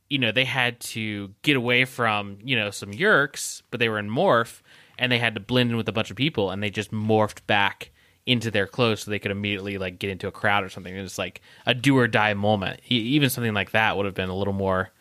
[0.09, 3.97] you know they had to get away from you know some Yeerks, but they were
[3.99, 4.61] in morph
[4.97, 7.45] and they had to blend in with a bunch of people, and they just morphed
[7.47, 7.91] back
[8.25, 10.95] into their clothes so they could immediately like get into a crowd or something.
[10.95, 12.79] It's like a do or die moment.
[12.87, 14.91] Even something like that would have been a little more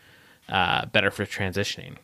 [0.48, 1.96] uh, better for transitioning.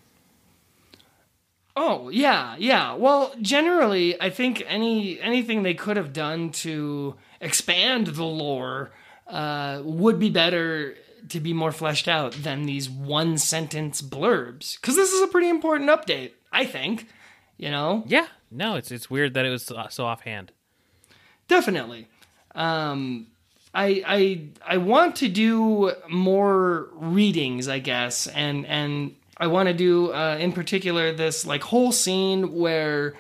[1.77, 2.95] Oh yeah, yeah.
[2.95, 8.91] Well, generally, I think any anything they could have done to expand the lore
[9.27, 10.97] uh, would be better
[11.29, 14.81] to be more fleshed out than these one sentence blurbs.
[14.81, 17.09] Because this is a pretty important update, I think.
[17.61, 20.51] You know, Yeah, no, it's it's weird that it was so, offhand.
[21.47, 22.09] definitely.
[22.55, 23.27] Um,
[23.75, 29.75] I I I want to do more readings, I guess, and and I want to
[29.75, 33.13] do uh, in particular this like whole scene where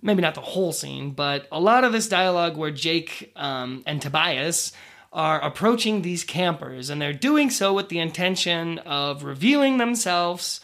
[0.00, 4.00] maybe not the whole scene, but a lot of this dialogue where Jake um, and
[4.00, 4.72] Tobias
[5.12, 10.62] are approaching these campers, and they're doing so with the intention of revealing themselves.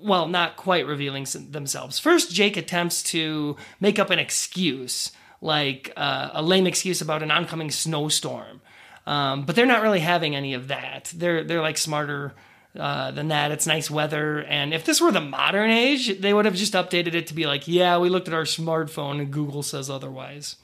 [0.00, 1.98] Well, not quite revealing themselves.
[1.98, 7.30] First, Jake attempts to make up an excuse, like uh, a lame excuse about an
[7.30, 8.60] oncoming snowstorm.
[9.06, 11.12] Um, but they're not really having any of that.
[11.16, 12.34] They're they're like smarter
[12.78, 13.50] uh, than that.
[13.50, 17.14] It's nice weather, and if this were the modern age, they would have just updated
[17.14, 20.56] it to be like, yeah, we looked at our smartphone and Google says otherwise.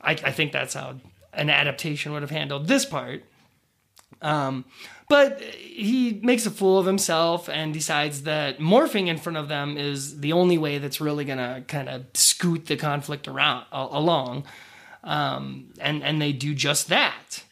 [0.00, 0.96] I, I think that's how
[1.32, 3.22] an adaptation would have handled this part.
[4.20, 4.64] Um,
[5.08, 9.76] but he makes a fool of himself and decides that morphing in front of them
[9.76, 14.44] is the only way that's really gonna kind of scoot the conflict around along.
[15.02, 17.44] Um, and and they do just that.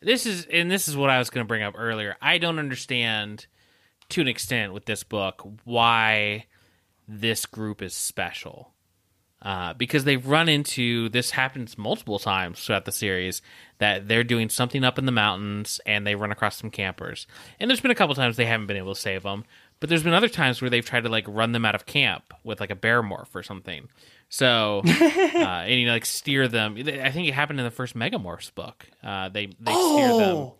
[0.00, 2.16] this is and this is what I was going to bring up earlier.
[2.20, 3.46] I don't understand
[4.10, 6.46] to an extent with this book why
[7.06, 8.71] this group is special.
[9.42, 13.42] Uh, because they've run into this happens multiple times throughout the series
[13.78, 17.26] that they're doing something up in the mountains and they run across some campers.
[17.58, 19.44] And there's been a couple times they haven't been able to save them,
[19.80, 22.32] but there's been other times where they've tried to like run them out of camp
[22.44, 23.88] with like a bear morph or something.
[24.28, 26.76] So, uh, and you know, like steer them.
[26.78, 28.86] I think it happened in the first Megamorphs book.
[29.02, 30.52] Uh, they they steer them.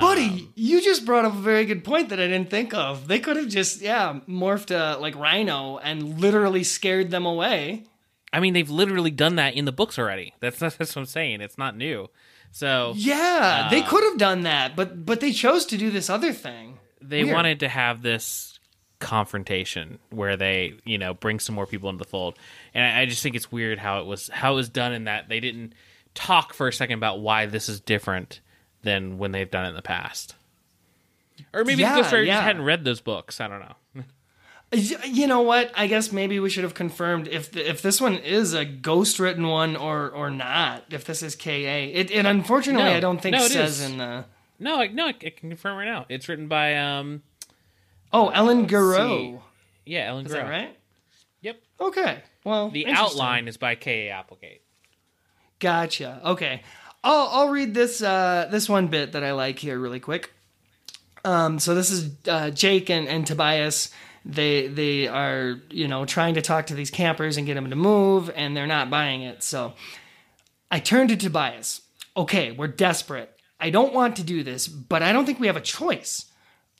[0.00, 3.08] Buddy, you just brought up a very good point that I didn't think of.
[3.08, 7.84] They could have just yeah morphed uh, like Rhino and literally scared them away.
[8.32, 10.34] I mean, they've literally done that in the books already.
[10.40, 11.40] That's that's what I'm saying.
[11.40, 12.08] It's not new.
[12.52, 16.08] So Yeah, they Uh, could have done that, but but they chose to do this
[16.10, 16.78] other thing.
[17.02, 17.34] they Weird.
[17.34, 18.58] wanted to have this
[18.98, 22.38] confrontation where they, you know, bring some more people into the fold.
[22.74, 25.04] And I, I just think it's weird how it was how it was done in
[25.04, 25.74] that they didn't
[26.14, 28.40] talk for a second about why this is different
[28.86, 30.34] than when they've done it in the past.
[31.52, 32.40] Or maybe Yeah, the ghostwriters yeah.
[32.40, 33.40] hadn't read those books.
[33.40, 34.02] I don't know.
[35.06, 35.70] You know what?
[35.76, 39.20] I guess maybe we should have confirmed if the, if this one is a ghost
[39.20, 40.82] written one or or not.
[40.90, 42.96] If this is KA, it, it unfortunately No.
[42.96, 43.90] I don't think No, it says is.
[43.92, 44.24] in the.
[44.58, 46.04] No, I, no, I can confirm right now.
[46.08, 47.22] It's written by um,
[48.12, 48.66] Oh, Ellen.
[48.66, 49.40] Geroux.
[49.84, 50.76] yeah, Ellen Is that right?
[51.42, 51.60] Yep.
[51.80, 52.22] Okay.
[52.42, 54.10] Well, The outline is by K.A.
[54.12, 54.62] Applegate.
[55.60, 56.20] Gotcha.
[56.24, 56.62] Okay.
[57.06, 60.32] I'll I'll read this uh, this one bit that I like here really quick.
[61.24, 63.92] Um, so this is uh, Jake and, and Tobias.
[64.24, 67.76] They they are you know trying to talk to these campers and get them to
[67.76, 69.44] move, and they're not buying it.
[69.44, 69.74] So
[70.68, 71.82] I turn to Tobias.
[72.16, 73.32] Okay, we're desperate.
[73.60, 76.26] I don't want to do this, but I don't think we have a choice.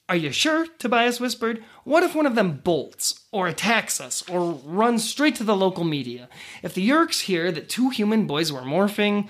[0.08, 0.66] Are you sure?
[0.78, 1.64] Tobias whispered.
[1.84, 5.84] What if one of them bolts, or attacks us, or runs straight to the local
[5.84, 6.28] media?
[6.64, 9.28] If the Yeerks hear that two human boys were morphing,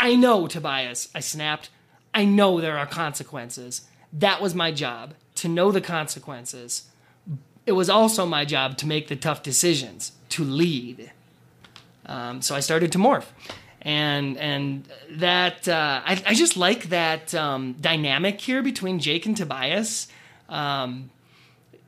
[0.00, 1.68] I know, Tobias, I snapped.
[2.14, 3.82] I know there are consequences.
[4.12, 6.88] That was my job, to know the consequences.
[7.66, 11.12] it was also my job to make the tough decisions, to lead.
[12.06, 13.26] Um, so I started to morph,
[13.82, 19.36] and and that uh, I, I just like that um, dynamic here between Jake and
[19.36, 20.08] Tobias.
[20.48, 21.10] Um,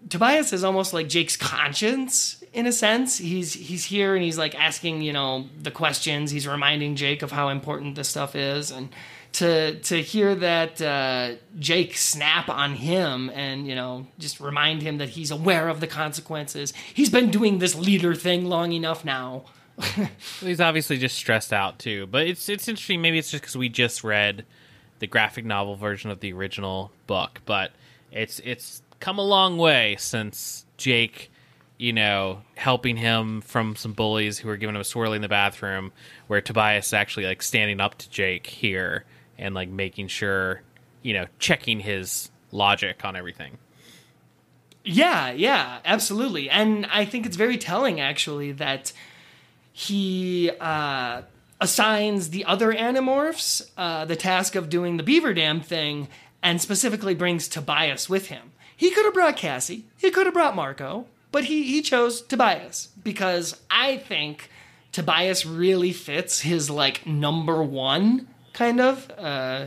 [0.09, 3.19] Tobias is almost like Jake's conscience in a sense.
[3.19, 6.31] He's he's here and he's like asking you know the questions.
[6.31, 8.91] He's reminding Jake of how important this stuff is, and
[9.33, 14.99] to to hear that uh, Jake snap on him and you know just remind him
[14.99, 16.73] that he's aware of the consequences.
[16.93, 19.45] He's been doing this leader thing long enough now.
[20.41, 22.07] He's obviously just stressed out too.
[22.07, 23.01] But it's it's interesting.
[23.01, 24.45] Maybe it's just because we just read
[24.99, 27.73] the graphic novel version of the original book, but
[28.11, 31.32] it's it's come a long way since Jake,
[31.79, 35.29] you know, helping him from some bullies who were giving him a swirly in the
[35.29, 35.93] bathroom,
[36.27, 39.05] where Tobias is actually like standing up to Jake here
[39.39, 40.63] and like making sure,
[41.03, 43.59] you know, checking his logic on everything.
[44.85, 46.51] Yeah, yeah, absolutely.
[46.51, 48.93] And I think it's very telling actually that
[49.73, 51.23] he uh,
[51.61, 56.09] assigns the other animorphs uh, the task of doing the beaver dam thing
[56.43, 58.53] and specifically brings Tobias with him.
[58.77, 62.89] He could have brought Cassie, he could have brought Marco, but he, he chose Tobias
[63.03, 64.51] because I think
[64.93, 69.67] Tobias really fits his like number one kind of, uh,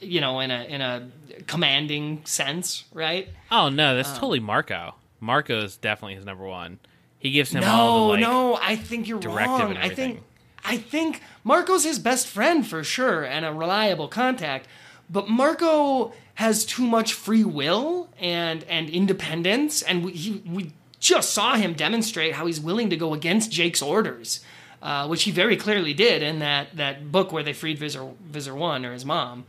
[0.00, 1.08] you know, in a in a
[1.46, 3.28] commanding sense, right?
[3.50, 4.94] Oh no, that's um, totally Marco.
[5.20, 6.78] Marco is definitely his number one.
[7.18, 8.58] He gives him no, all the like, no.
[8.60, 9.76] I think you're wrong.
[9.76, 10.22] I think
[10.64, 14.66] I think Marco's his best friend for sure and a reliable contact.
[15.10, 20.72] But Marco has too much free will and and independence, and we he, we
[21.04, 24.40] just saw him demonstrate how he's willing to go against Jake's orders
[24.84, 28.54] uh, which he very clearly did in that that book where they freed Visser Visser
[28.54, 29.46] One or his mom.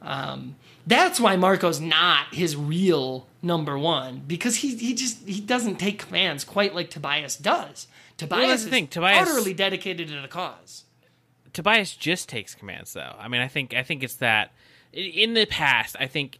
[0.00, 5.76] Um, that's why Marco's not his real number one because he he just he doesn't
[5.76, 7.86] take commands quite like Tobias does.
[8.16, 8.88] Tobias well, is thing.
[8.88, 10.84] Tobias, utterly dedicated to the cause.
[11.52, 13.14] Tobias just takes commands though.
[13.18, 14.52] I mean, I think I think it's that
[14.94, 16.38] in the past, I think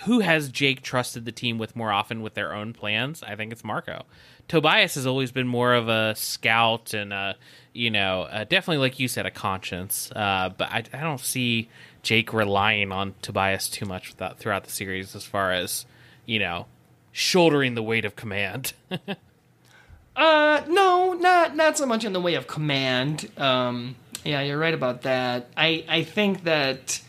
[0.00, 3.22] who has Jake trusted the team with more often with their own plans?
[3.22, 4.04] I think it's Marco.
[4.46, 7.36] Tobias has always been more of a scout and a,
[7.72, 10.10] you know, definitely like you said, a conscience.
[10.14, 11.68] Uh, but I, I don't see
[12.02, 15.84] Jake relying on Tobias too much without, throughout the series as far as,
[16.24, 16.66] you know,
[17.12, 18.72] shouldering the weight of command.
[20.16, 23.30] uh, no, not not so much in the way of command.
[23.36, 25.48] Um, yeah, you're right about that.
[25.56, 27.00] I I think that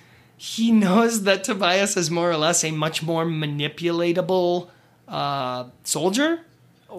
[0.42, 4.70] he knows that Tobias is more or less a much more manipulatable
[5.06, 6.40] uh, soldier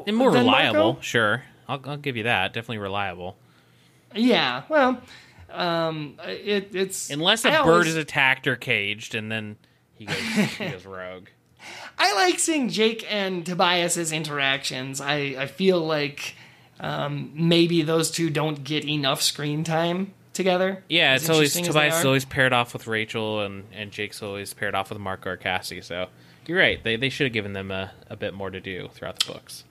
[0.07, 0.85] and more reliable.
[0.93, 1.01] Marco?
[1.01, 2.53] Sure, I'll, I'll give you that.
[2.53, 3.39] Definitely reliable.
[4.15, 5.01] Yeah, well,
[5.51, 9.57] um, it, it's unless a I bird always, is attacked or caged, and then
[9.95, 11.29] he goes he goes rogue.
[11.99, 15.01] I like seeing Jake and Tobias's interactions.
[15.01, 16.35] I I feel like
[16.79, 20.83] um, maybe those two don't get enough screen time together.
[20.89, 24.75] Yeah, it's always Tobias is always paired off with Rachel, and and Jake's always paired
[24.75, 25.81] off with Mark or Cassie.
[25.81, 26.09] So
[26.47, 29.21] you're right; they they should have given them a, a bit more to do throughout
[29.21, 29.65] the books.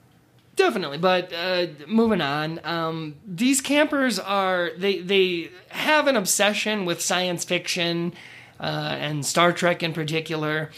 [0.56, 2.60] Definitely, but uh, moving on.
[2.64, 8.12] Um, these campers are they they have an obsession with science fiction
[8.58, 10.70] uh, and Star Trek in particular,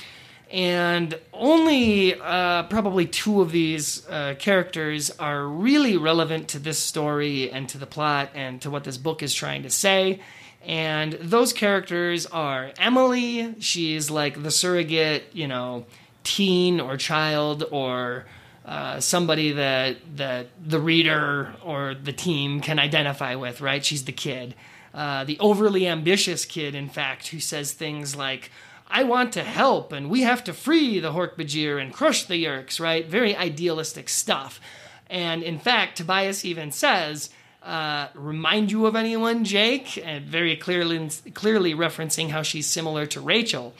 [0.52, 7.50] and only uh, probably two of these uh, characters are really relevant to this story
[7.50, 10.20] and to the plot and to what this book is trying to say.
[10.64, 13.54] And those characters are Emily.
[13.60, 15.86] She's like the surrogate, you know,
[16.22, 18.26] teen or child or
[18.66, 23.82] uh, somebody that that the reader or the team can identify with, right?
[23.84, 24.54] She's the kid,
[24.92, 28.50] uh, the overly ambitious kid, in fact, who says things like,
[28.92, 32.78] "I want to help, and we have to free the Hork-Bajir and crush the Yeerks,"
[32.78, 33.06] right?
[33.06, 34.60] Very idealistic stuff.
[35.10, 37.30] And in fact, Tobias even says,
[37.62, 43.20] uh, "Remind you of anyone, Jake?" And very clearly, clearly referencing how she's similar to
[43.20, 43.74] Rachel.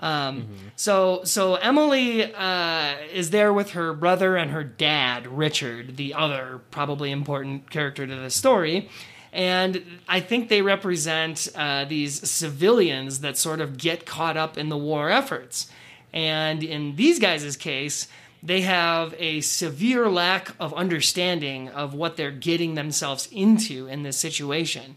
[0.00, 0.54] Um, mm-hmm.
[0.76, 6.60] So so Emily uh, is there with her brother and her dad, Richard, the other
[6.70, 8.88] probably important character to the story.
[9.34, 14.68] And I think they represent uh, these civilians that sort of get caught up in
[14.68, 15.68] the war efforts.
[16.12, 18.06] And in these guys' case,
[18.44, 24.16] they have a severe lack of understanding of what they're getting themselves into in this
[24.16, 24.94] situation.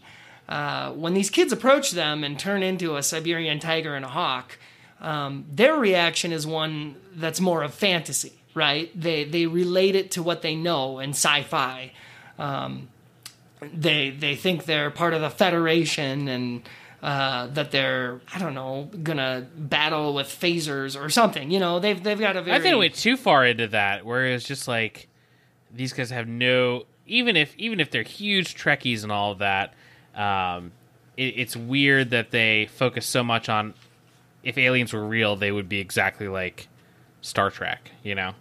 [0.48, 4.56] Uh, when these kids approach them and turn into a Siberian tiger and a hawk,
[5.00, 8.88] um, their reaction is one that's more of fantasy, right?
[8.98, 11.92] They they relate it to what they know in sci-fi.
[12.38, 12.88] Um,
[13.60, 16.62] they they think they're part of the Federation and
[17.02, 21.50] uh, that they're I don't know gonna battle with phasers or something.
[21.50, 22.56] You know, they've they've got a very.
[22.56, 25.08] I think it went too far into that, where it's just like
[25.72, 29.74] these guys have no even if even if they're huge Trekkies and all of that.
[30.14, 30.72] Um,
[31.16, 33.74] it, it's weird that they focus so much on
[34.42, 36.68] if aliens were real, they would be exactly like
[37.20, 37.90] Star Trek.
[38.02, 38.34] You know.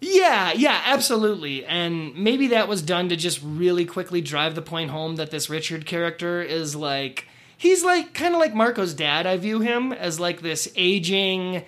[0.00, 1.64] Yeah, yeah, absolutely.
[1.64, 5.50] And maybe that was done to just really quickly drive the point home that this
[5.50, 7.26] Richard character is like
[7.56, 9.26] he's like kind of like Marco's dad.
[9.26, 11.64] I view him as like this aging,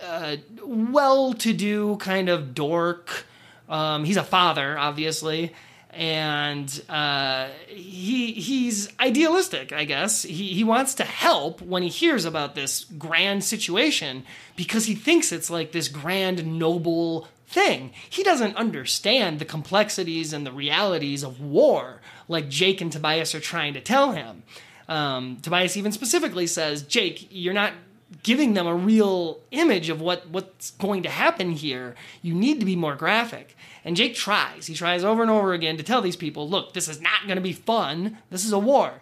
[0.00, 3.24] uh, well-to-do kind of dork.
[3.68, 5.54] Um, he's a father, obviously,
[5.90, 9.72] and uh, he he's idealistic.
[9.72, 14.24] I guess he he wants to help when he hears about this grand situation
[14.54, 17.92] because he thinks it's like this grand noble thing.
[18.08, 23.40] He doesn't understand the complexities and the realities of war like Jake and Tobias are
[23.40, 24.44] trying to tell him.
[24.88, 27.72] Um, Tobias even specifically says, Jake, you're not
[28.22, 31.96] giving them a real image of what, what's going to happen here.
[32.22, 33.56] You need to be more graphic.
[33.84, 34.66] And Jake tries.
[34.66, 37.36] He tries over and over again to tell these people, look, this is not going
[37.36, 38.18] to be fun.
[38.30, 39.00] This is a war.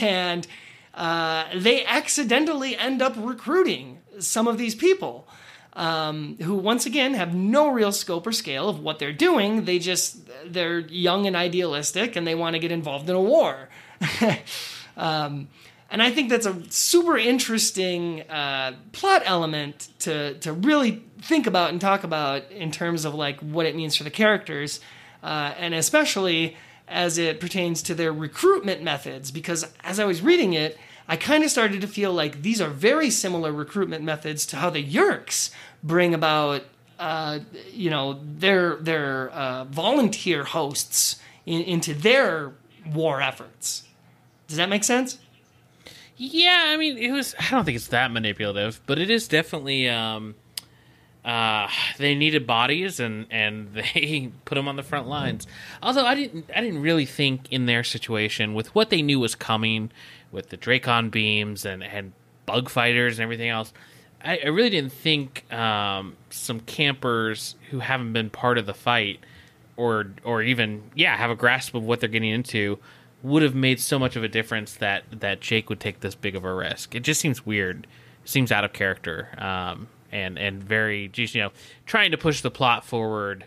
[0.00, 0.46] And
[0.94, 5.28] uh, they accidentally end up recruiting some of these people.
[5.76, 9.66] Um, who once again have no real scope or scale of what they're doing.
[9.66, 13.68] They just they're young and idealistic, and they want to get involved in a war.
[14.96, 15.48] Um,
[15.90, 21.70] and I think that's a super interesting uh, plot element to to really think about
[21.70, 24.80] and talk about in terms of like what it means for the characters,
[25.22, 26.56] uh, and especially
[26.88, 29.30] as it pertains to their recruitment methods.
[29.30, 30.76] Because as I was reading it,
[31.08, 34.70] I kind of started to feel like these are very similar recruitment methods to how
[34.70, 35.50] the Yeerks
[35.82, 36.62] bring about,
[36.98, 37.40] uh,
[37.72, 42.52] you know, their their uh, volunteer hosts in, into their
[42.92, 43.84] war efforts.
[44.48, 45.18] Does that make sense?
[46.16, 47.34] Yeah, I mean, it was.
[47.38, 49.88] I don't think it's that manipulative, but it is definitely.
[49.88, 50.34] Um,
[51.26, 55.46] uh, they needed bodies, and and they put them on the front lines.
[55.82, 59.34] Although I didn't, I didn't really think in their situation with what they knew was
[59.34, 59.90] coming,
[60.36, 62.12] with the Dracon beams and and
[62.46, 63.72] bug fighters and everything else.
[64.24, 69.18] I, I really didn't think um, some campers who haven't been part of the fight,
[69.76, 72.78] or or even yeah, have a grasp of what they're getting into
[73.22, 76.36] would have made so much of a difference that that Jake would take this big
[76.36, 76.94] of a risk.
[76.94, 77.88] It just seems weird.
[78.22, 79.28] It seems out of character.
[79.38, 81.50] Um, and and very just you know
[81.84, 83.44] trying to push the plot forward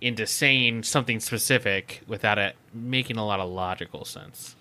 [0.00, 4.54] into saying something specific without it making a lot of logical sense.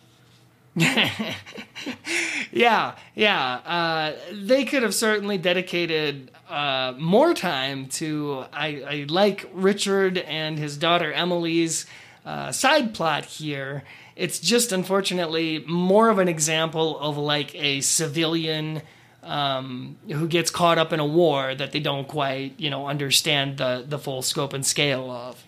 [2.52, 3.54] yeah, yeah.
[3.66, 10.58] Uh, they could have certainly dedicated uh, more time to I, I, like Richard and
[10.58, 11.86] his daughter Emily's
[12.26, 13.84] uh, side plot here
[14.16, 18.82] it's just unfortunately more of an example of like a civilian
[19.24, 23.58] um, who gets caught up in a war that they don't quite, you know, understand
[23.58, 25.44] the the full scope and scale of.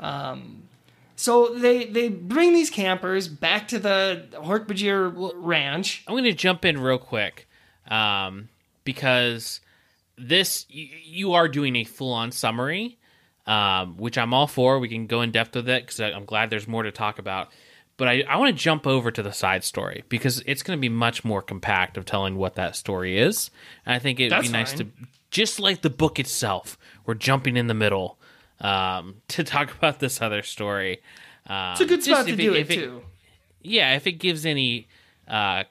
[0.00, 0.64] Um,
[1.16, 6.04] so they they bring these campers back to the Hork-Bajir ranch.
[6.06, 7.48] I'm going to jump in real quick
[7.88, 8.48] um,
[8.84, 9.60] because
[10.16, 12.98] this you, you, are doing a full on summary,
[13.46, 14.78] um, which I'm all for.
[14.78, 17.48] We can go in depth with it because I'm glad there's more to talk about
[17.96, 20.80] but I, I want to jump over to the side story because it's going to
[20.80, 23.50] be much more compact of telling what that story is.
[23.86, 24.78] And I think it'd That's be nice fine.
[24.78, 24.86] to,
[25.30, 28.18] just like the book itself, we're jumping in the middle
[28.64, 31.02] um, to talk about this other story.
[31.46, 33.02] Um, it's a good spot to do it, it, too.
[33.62, 34.88] Yeah, if it gives any
[35.28, 35.64] uh,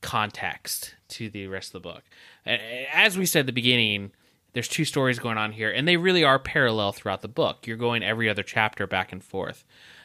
[0.00, 2.02] context to the rest of the book.
[2.44, 4.12] As we said at the beginning,
[4.52, 7.66] there's two stories going on here, and they really are parallel throughout the book.
[7.66, 9.64] You're going every other chapter back and forth.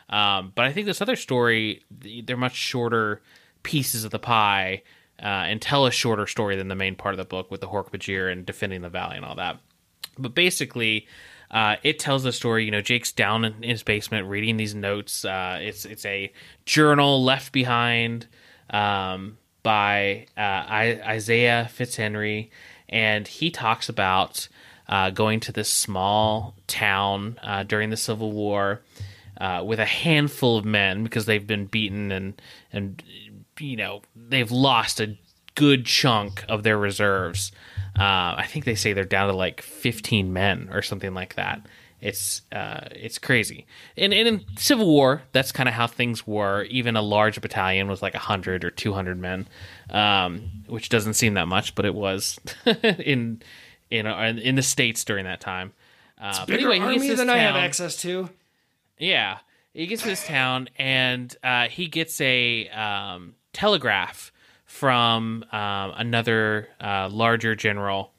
[0.10, 3.22] Um, but I think this other story, they're much shorter
[3.64, 4.84] pieces of the pie
[5.22, 7.68] uh, and tell a shorter story than the main part of the book with the
[7.68, 9.60] Hork-Bajir and defending the valley and all that.
[10.18, 11.08] But basically,
[11.54, 12.66] uh, it tells the story.
[12.66, 15.24] You know, Jake's down in his basement reading these notes.
[15.24, 16.34] Uh, it's it's a
[16.66, 18.26] journal left behind
[18.72, 22.50] um, by uh, Isaiah Fitzhenry,
[22.90, 24.48] and he talks about
[24.90, 28.82] uh, going to this small town uh, during the Civil War
[29.40, 32.42] uh, with a handful of men because they've been beaten and
[32.72, 33.04] and
[33.60, 35.18] you know they've lost a
[35.56, 37.52] good chunk of their reserves.
[37.98, 41.62] Uh, I think they say they're down to like 15 men or something like that.
[42.02, 43.66] It's uh, it's crazy.
[43.96, 46.64] And, and in Civil War, that's kind of how things were.
[46.64, 49.48] Even a large battalion was like 100 or 200 men,
[49.90, 53.42] um, which doesn't seem that much, but it was in
[53.90, 55.72] in in the states during that time.
[56.20, 57.30] Uh, bigger anyway, army than town.
[57.30, 58.30] I have access to.
[58.98, 59.38] Yeah,
[59.74, 64.33] he gets to this town and uh, he gets a um, telegraph
[64.74, 68.12] from um, another uh, larger general,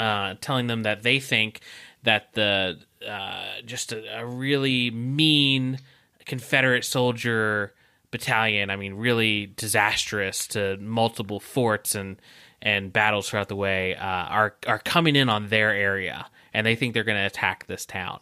[0.00, 1.60] uh, telling them that they think
[2.02, 2.76] that the
[3.08, 5.78] uh, just a, a really mean
[6.26, 7.72] Confederate soldier
[8.10, 8.68] battalion.
[8.68, 12.20] I mean, really disastrous to multiple forts and
[12.60, 16.74] and battles throughout the way uh, are are coming in on their area, and they
[16.74, 18.18] think they're going to attack this town,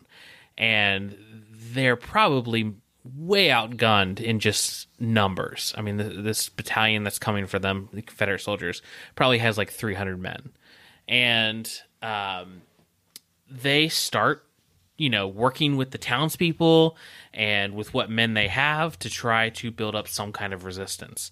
[0.59, 1.17] and
[1.51, 2.75] they're probably
[3.17, 5.75] way outgunned in just numbers.
[5.77, 8.83] I mean, the, this battalion that's coming for them, the Confederate soldiers,
[9.15, 10.53] probably has like 300 men,
[11.07, 11.71] and
[12.03, 12.63] um,
[13.51, 14.45] they start
[14.99, 16.97] you know, working with the townspeople
[17.33, 21.31] and with what men they have to try to build up some kind of resistance.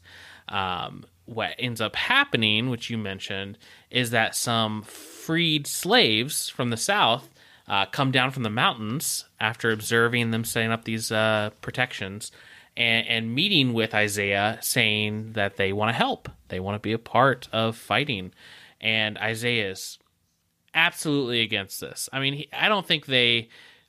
[0.48, 3.58] Um, what ends up happening, which you mentioned,
[3.90, 7.28] is that some freed slaves from the South
[7.68, 12.30] uh, come down from the mountains after observing them setting up these uh, protections
[12.76, 16.92] and, and, meeting with Isaiah, saying that they want to help, they want to be
[16.92, 18.32] a part of fighting.
[18.80, 19.98] And Isaiah is
[20.74, 22.08] absolutely against this.
[22.12, 23.48] I mean, he, I don't think they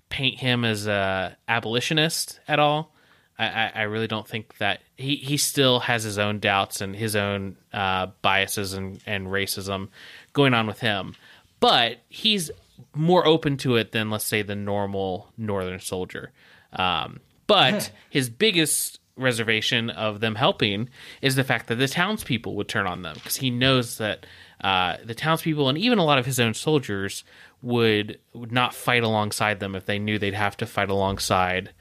[0.10, 2.94] paint him as a abolitionist at all.
[3.40, 7.16] I, I, really don't think that he, he still has his own doubts and his
[7.16, 9.90] own uh, biases and, and racism
[10.34, 11.14] going on with him.
[11.60, 12.50] But he's
[12.96, 16.32] more open to it than, let's say, the normal Northern soldier.
[16.74, 20.90] Um, but his biggest reservation of them helping
[21.22, 24.26] is the fact that the townspeople would turn on them because he knows that
[24.62, 27.24] uh, the townspeople and even a lot of his own soldiers
[27.62, 31.72] would, would not fight alongside them if they knew they'd have to fight alongside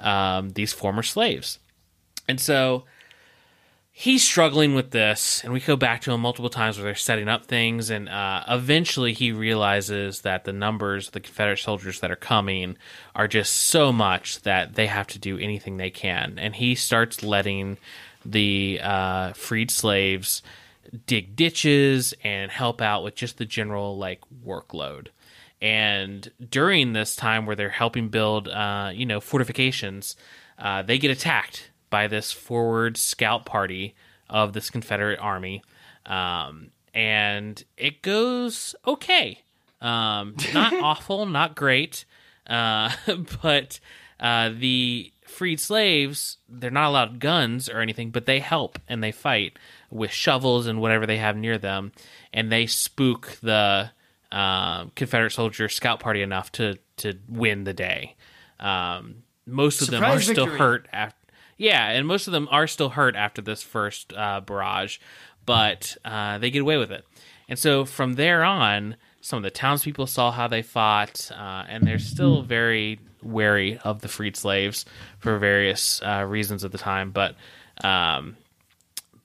[0.00, 1.58] um, these former slaves.
[2.28, 2.84] And so
[4.00, 7.28] he's struggling with this, and we go back to him multiple times where they're setting
[7.28, 12.10] up things, and uh, eventually he realizes that the numbers of the Confederate soldiers that
[12.10, 12.78] are coming
[13.14, 17.22] are just so much that they have to do anything they can, and he starts
[17.22, 17.76] letting
[18.24, 20.42] the uh, freed slaves
[21.06, 25.08] dig ditches and help out with just the general like workload.
[25.60, 30.16] And during this time where they're helping build, uh, you know, fortifications,
[30.58, 33.94] uh, they get attacked by this forward scout party
[34.28, 35.62] of this Confederate army.
[36.06, 39.42] Um, and it goes okay.
[39.80, 42.04] Um, not awful, not great.
[42.46, 42.92] Uh,
[43.42, 43.80] but
[44.18, 49.12] uh, the freed slaves, they're not allowed guns or anything, but they help and they
[49.12, 49.58] fight
[49.90, 51.92] with shovels and whatever they have near them.
[52.32, 53.90] And they spook the
[54.32, 58.14] um, Confederate soldier scout party enough to to win the day.
[58.58, 60.34] Um, most of Surprise them are victory.
[60.34, 61.16] still hurt after.
[61.60, 64.96] Yeah, and most of them are still hurt after this first uh, barrage,
[65.44, 67.04] but uh, they get away with it.
[67.50, 71.86] And so from there on, some of the townspeople saw how they fought, uh, and
[71.86, 74.86] they're still very wary of the freed slaves
[75.18, 77.10] for various uh, reasons at the time.
[77.10, 77.36] But
[77.84, 78.38] um,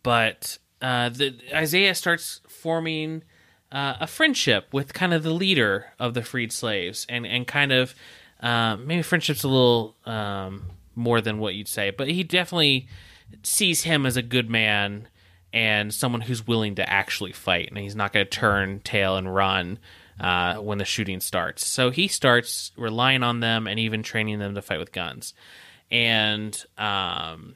[0.03, 3.23] but uh, the, Isaiah starts forming
[3.71, 7.71] uh, a friendship with kind of the leader of the freed slaves, and and kind
[7.71, 7.95] of
[8.41, 12.87] uh, maybe friendship's a little um, more than what you'd say, but he definitely
[13.43, 15.07] sees him as a good man
[15.53, 19.33] and someone who's willing to actually fight, and he's not going to turn tail and
[19.33, 19.79] run
[20.19, 21.65] uh, when the shooting starts.
[21.65, 25.33] So he starts relying on them and even training them to fight with guns,
[25.89, 27.55] and um,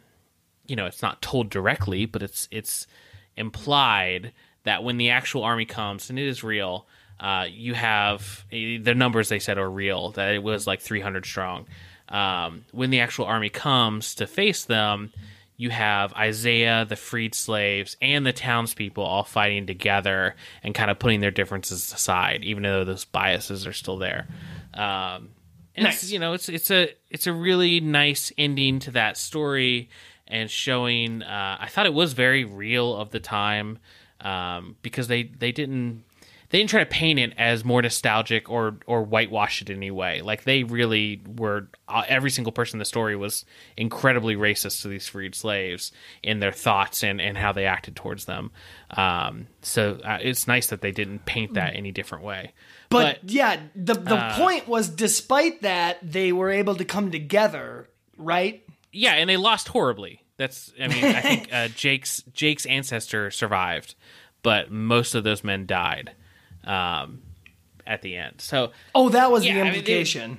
[0.65, 2.87] you know it's not told directly, but it's it's
[3.35, 4.31] implied
[4.63, 6.87] that when the actual army comes, and it is real,
[7.19, 11.67] uh, you have the numbers they said are real, that it was like 300 strong.
[12.09, 15.13] Um, when the actual army comes to face them,
[15.57, 20.99] you have Isaiah, the freed slaves, and the townspeople all fighting together and kind of
[20.99, 24.27] putting their differences aside, even though those biases are still there.
[24.73, 25.29] Um,
[25.75, 26.03] and nice.
[26.03, 29.89] it's, you know, it's it's a it's a really nice ending to that story
[30.27, 31.23] and showing.
[31.23, 33.79] Uh, I thought it was very real of the time
[34.21, 36.03] um, because they they didn't
[36.49, 39.91] they didn't try to paint it as more nostalgic or or whitewash it in any
[39.91, 40.21] way.
[40.21, 41.67] Like they really were.
[41.87, 43.45] Uh, every single person in the story was
[43.77, 45.91] incredibly racist to these freed slaves
[46.23, 48.51] in their thoughts and and how they acted towards them.
[48.91, 52.53] Um, so uh, it's nice that they didn't paint that any different way.
[52.89, 57.11] But, but yeah, the the uh, point was, despite that, they were able to come
[57.11, 58.63] together, right?
[58.91, 60.23] Yeah, and they lost horribly.
[60.37, 63.93] That's I mean I think uh, Jake's Jake's ancestor survived,
[64.41, 66.15] but most of those men died
[66.63, 67.21] um,
[67.85, 68.41] at the end.
[68.41, 70.23] So oh, that was yeah, the implication.
[70.23, 70.37] I mean,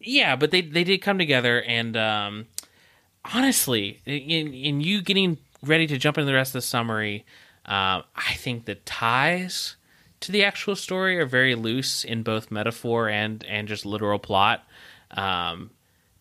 [0.00, 2.46] they, yeah, but they they did come together, and um,
[3.32, 7.24] honestly, in in you getting ready to jump into the rest of the summary,
[7.66, 9.76] um, I think the ties
[10.20, 14.64] to the actual story are very loose in both metaphor and and just literal plot.
[15.10, 15.70] Um,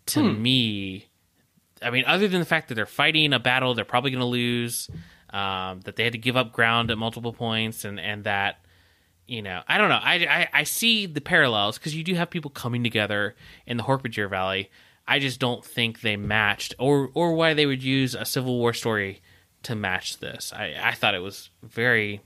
[0.08, 0.42] to hmm.
[0.42, 1.08] me,
[1.82, 4.26] I mean, other than the fact that they're fighting a battle they're probably going to
[4.26, 4.90] lose,
[5.30, 8.60] um, that they had to give up ground at multiple points, and and that
[9.30, 12.30] you know I don't know I I, I see the parallels because you do have
[12.30, 14.70] people coming together in the Hork-Bajir Valley.
[15.08, 18.74] I just don't think they matched, or or why they would use a Civil War
[18.74, 19.22] story
[19.64, 20.54] to match this.
[20.54, 22.22] I I thought it was very.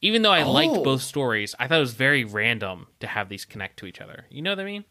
[0.00, 0.50] Even though I Oh.
[0.52, 4.00] liked both stories, I thought it was very random to have these connect to each
[4.02, 4.26] other.
[4.30, 4.84] You know what I mean?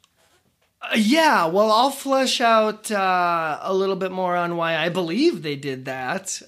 [0.81, 5.41] Uh, yeah, well, I'll flesh out uh, a little bit more on why I believe
[5.43, 6.41] they did that.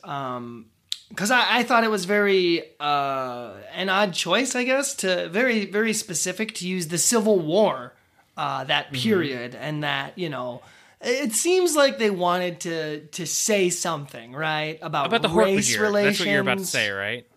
[1.10, 5.66] Because I, I thought it was very uh, an odd choice, I guess, to very
[5.66, 7.94] very specific to use the Civil War
[8.38, 10.62] uh, that period, and that you know.
[11.02, 16.18] It seems like they wanted to to say something, right, about, About the race relations.
[16.18, 17.28] That's what you're about to say, right?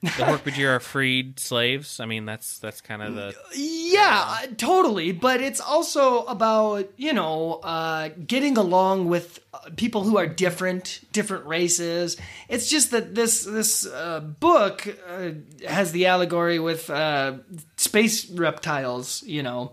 [0.00, 1.98] The Hork-Bajir are freed slaves.
[1.98, 5.10] I mean, that's that's kind of the Yeah, uh, totally.
[5.10, 11.00] But it's also about you know uh, getting along with uh, people who are different,
[11.12, 12.16] different races.
[12.48, 15.30] It's just that this this uh, book uh,
[15.66, 17.38] has the allegory with uh,
[17.76, 19.24] space reptiles.
[19.24, 19.72] You know,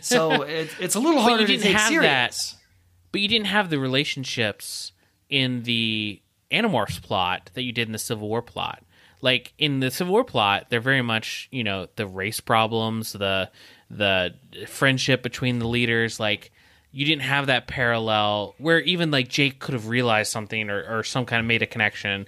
[0.00, 2.52] so it, it's a little But you harder to didn't take have serious.
[2.52, 2.58] that.
[3.12, 4.92] but you didn't have the relationships
[5.28, 8.82] in the Animorphs plot that you did in the Civil War plot.
[9.20, 13.50] Like in the Civil War plot, they're very much you know the race problems, the
[13.90, 14.34] the
[14.66, 16.18] friendship between the leaders.
[16.20, 16.52] Like
[16.92, 21.02] you didn't have that parallel where even like Jake could have realized something or, or
[21.02, 22.26] some kind of made a connection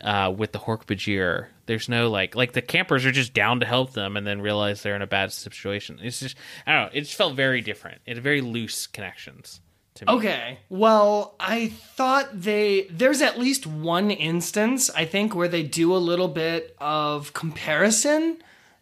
[0.00, 1.46] uh, with the Hork-Bajir.
[1.66, 4.82] There's no like like the campers are just down to help them and then realize
[4.82, 5.98] they're in a bad situation.
[6.02, 6.90] It's just I don't know.
[6.98, 8.00] It just felt very different.
[8.06, 9.60] It had very loose connections.
[10.06, 10.58] Okay.
[10.68, 15.98] Well, I thought they there's at least one instance I think where they do a
[15.98, 18.38] little bit of comparison.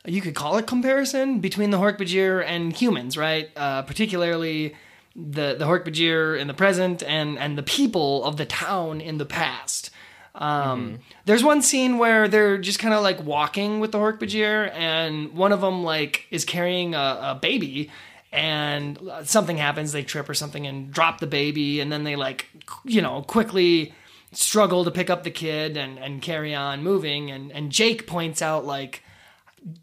[0.07, 3.49] You could call it comparison between the Hork-Bajir and humans, right?
[3.57, 4.75] Uh, particularly
[5.17, 9.27] the the Hork-Bajir in the present and and the people of the town in the
[9.27, 9.91] past.
[10.35, 15.33] Um, There's one scene where they're just kind of like walking with the Hork-Bajir, and
[15.33, 17.91] one of them like is carrying a, a baby,
[18.35, 19.93] and something happens.
[19.93, 22.49] They trip or something and drop the baby, and then they like
[22.85, 23.95] you know quickly
[24.33, 27.31] struggle to pick up the kid and and carry on moving.
[27.31, 29.03] And and Jake points out like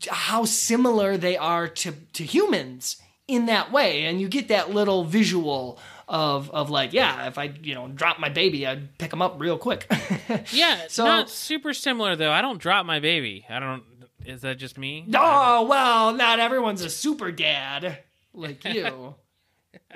[0.09, 2.97] how similar they are to to humans
[3.27, 5.79] in that way, and you get that little visual
[6.09, 9.35] of of like yeah, if I you know drop my baby, I'd pick him up
[9.39, 9.89] real quick.
[10.51, 12.31] Yeah, So- not super similar though.
[12.31, 13.45] I don't drop my baby.
[13.49, 13.83] I don't.
[14.25, 15.05] Is that just me?
[15.15, 17.97] Oh well, not everyone's a super dad
[18.33, 19.15] like you.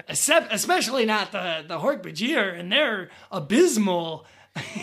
[0.07, 4.25] Except, especially not the the Hork-Bajir and their abysmal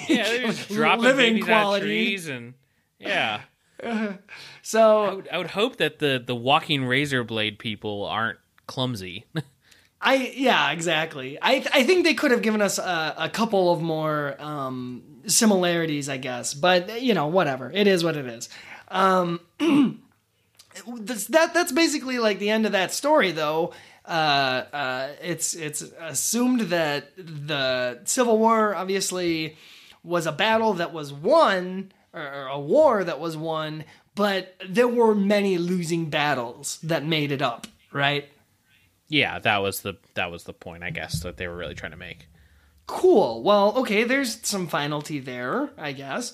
[0.09, 1.87] Yeah, living babies out of quality.
[1.87, 2.55] trees and
[2.99, 3.41] yeah.
[3.83, 4.19] I
[4.63, 9.25] So would, I would hope that the the walking razor blade people aren't clumsy.
[10.01, 11.39] I yeah exactly.
[11.41, 16.09] I I think they could have given us a, a couple of more um, similarities,
[16.09, 16.53] I guess.
[16.55, 17.71] But you know, whatever.
[17.73, 18.49] It is what it is.
[18.89, 19.41] Um,
[20.99, 23.73] that's, that that's basically like the end of that story, though.
[24.05, 29.57] Uh, uh, it's it's assumed that the Civil War obviously
[30.03, 34.89] was a battle that was won, or, or a war that was won, but there
[34.89, 38.29] were many losing battles that made it up, right?
[39.13, 41.93] yeah, that was the that was the point, I guess, that they were really trying
[41.93, 42.29] to make.
[42.87, 43.43] Cool.
[43.43, 46.33] Well, okay, there's some finality there, I guess.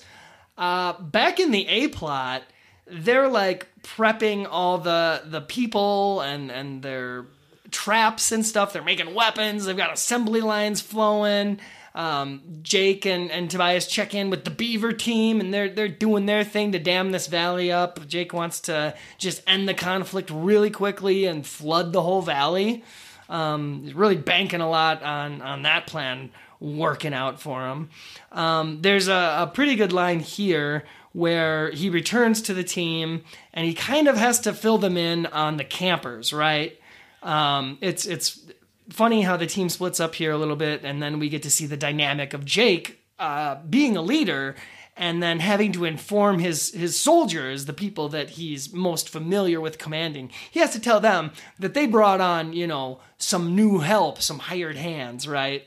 [0.57, 2.43] Uh, back in the A plot,
[2.91, 7.25] they're like prepping all the the people and and their
[7.71, 8.73] traps and stuff.
[8.73, 9.65] They're making weapons.
[9.65, 11.59] They've got assembly lines flowing.
[11.95, 16.25] Um, Jake and, and Tobias check in with the Beaver team, and they're they're doing
[16.25, 18.07] their thing to dam this valley up.
[18.07, 22.83] Jake wants to just end the conflict really quickly and flood the whole valley.
[23.27, 27.89] Um, he's really banking a lot on on that plan working out for him.
[28.31, 30.83] Um, there's a, a pretty good line here
[31.13, 35.25] where he returns to the team and he kind of has to fill them in
[35.27, 36.79] on the campers, right?
[37.23, 38.41] Um, it's it's
[38.89, 41.51] funny how the team splits up here a little bit, and then we get to
[41.51, 44.55] see the dynamic of Jake uh, being a leader
[44.95, 49.77] and then having to inform his his soldiers, the people that he's most familiar with
[49.77, 50.29] commanding.
[50.51, 54.39] He has to tell them that they brought on, you know, some new help, some
[54.39, 55.65] hired hands, right?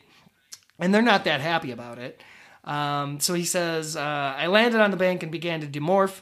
[0.78, 2.20] And they're not that happy about it.
[2.64, 6.20] Um, so he says, uh, I landed on the bank and began to demorph.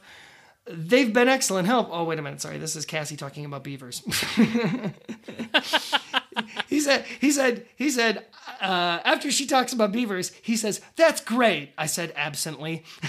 [0.66, 1.88] They've been excellent help.
[1.91, 2.41] Oh, wait a minute.
[2.41, 2.59] Sorry.
[2.59, 4.03] This is Cassie talking about beavers.
[6.68, 8.26] he said, he said, he said,
[8.61, 11.72] uh, after she talks about beavers, he says, that's great.
[11.76, 12.84] I said absently.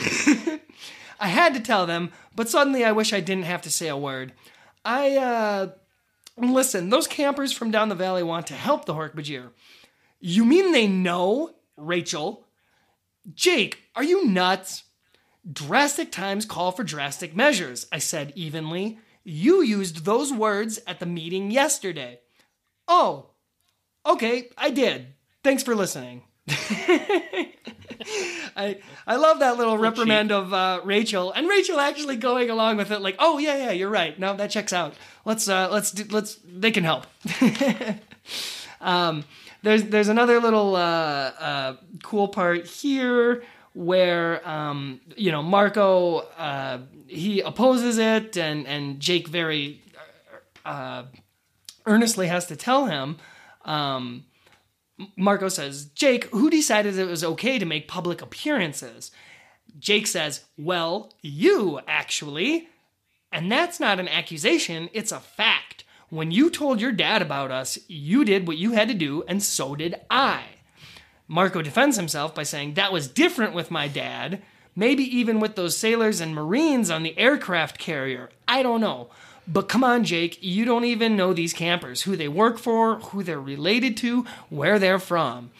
[1.20, 3.98] I had to tell them, but suddenly I wish I didn't have to say a
[3.98, 4.34] word.
[4.84, 5.68] I, uh,
[6.38, 9.50] listen, those campers from down the valley want to help the Hork-Bajir.
[10.20, 12.48] You mean they know, Rachel?
[13.34, 14.84] Jake, are you nuts?
[15.52, 19.00] Drastic times call for drastic measures, I said evenly.
[19.24, 22.20] You used those words at the meeting yesterday.
[22.88, 23.32] Oh,
[24.06, 25.14] okay, I did.
[25.44, 26.24] Thanks for listening.
[28.56, 32.92] I I love that little reprimand of uh, Rachel and Rachel actually going along with
[32.92, 36.04] it like oh yeah yeah you're right no that checks out let's uh, let's do,
[36.10, 37.06] let's they can help
[38.82, 39.24] um,
[39.64, 43.44] there's there's another little uh, uh, cool part here
[43.74, 49.82] where um, you know Marco uh, he opposes it and and Jake very
[50.66, 51.04] uh,
[51.86, 53.18] earnestly has to tell him
[53.66, 54.26] um,
[55.16, 59.12] Marco says, Jake, who decided it was okay to make public appearances?
[59.80, 62.68] Jake says, Well, you, actually.
[63.32, 65.81] And that's not an accusation, it's a fact.
[66.12, 69.42] When you told your dad about us, you did what you had to do, and
[69.42, 70.44] so did I.
[71.26, 74.42] Marco defends himself by saying, That was different with my dad.
[74.76, 78.30] Maybe even with those sailors and Marines on the aircraft carrier.
[78.46, 79.08] I don't know.
[79.48, 83.24] But come on, Jake, you don't even know these campers, who they work for, who
[83.24, 85.52] they're related to, where they're from.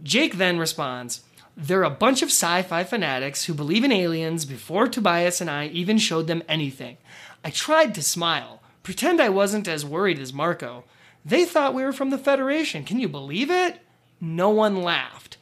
[0.00, 1.24] Jake then responds,
[1.56, 5.66] They're a bunch of sci fi fanatics who believe in aliens before Tobias and I
[5.66, 6.96] even showed them anything.
[7.44, 10.84] I tried to smile, pretend I wasn't as worried as Marco.
[11.24, 12.84] They thought we were from the Federation.
[12.84, 13.80] Can you believe it?
[14.20, 15.38] No one laughed.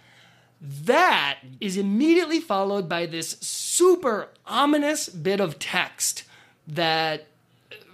[0.62, 6.24] That is immediately followed by this super ominous bit of text
[6.66, 7.26] that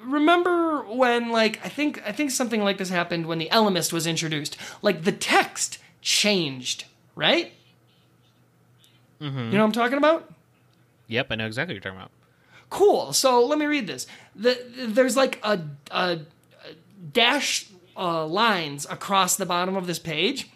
[0.05, 4.07] remember when like I think I think something like this happened when the Ellimist was
[4.07, 4.57] introduced.
[4.83, 6.85] Like the text changed,
[7.17, 7.53] right?
[9.21, 9.37] Mm-hmm.
[9.37, 10.33] You know what I'm talking about?
[11.09, 12.13] Yep, I know exactly what you're talking about.
[12.71, 13.13] Cool.
[13.13, 14.07] So let me read this.
[14.35, 15.61] The, there's like a,
[15.91, 16.21] a,
[16.65, 16.73] a
[17.13, 17.67] dash
[17.97, 20.49] uh, lines across the bottom of this page,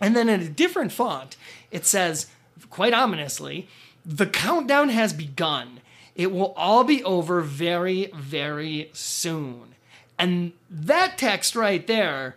[0.00, 1.36] and then in a different font,
[1.70, 2.28] it says,
[2.70, 3.68] quite ominously,
[4.06, 5.80] "The countdown has begun."
[6.14, 9.74] It will all be over very, very soon.
[10.18, 12.36] And that text right there,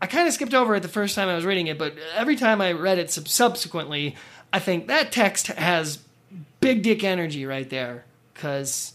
[0.00, 2.36] I kind of skipped over it the first time I was reading it, but every
[2.36, 4.14] time I read it subsequently,
[4.52, 5.98] I think that text has
[6.60, 8.04] big dick energy right there.
[8.34, 8.92] Because.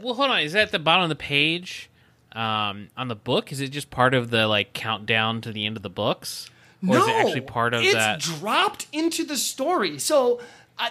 [0.00, 0.40] Well, hold on.
[0.40, 1.90] Is that at the bottom of the page
[2.32, 3.52] um, on the book?
[3.52, 6.50] Is it just part of the like countdown to the end of the books?
[6.82, 8.20] Or no, is it actually part of it's that?
[8.20, 10.00] dropped into the story.
[10.00, 10.40] So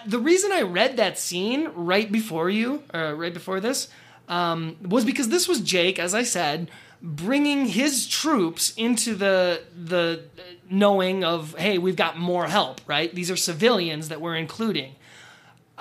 [0.05, 3.89] the reason I read that scene right before you, uh, right before this,
[4.29, 6.71] um, was because this was Jake, as I said,
[7.01, 10.23] bringing his troops into the the
[10.69, 12.79] knowing of hey, we've got more help.
[12.87, 13.13] Right?
[13.13, 14.95] These are civilians that we're including.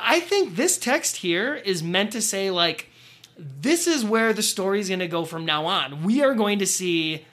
[0.00, 2.88] I think this text here is meant to say like,
[3.36, 6.02] this is where the story is going to go from now on.
[6.04, 7.26] We are going to see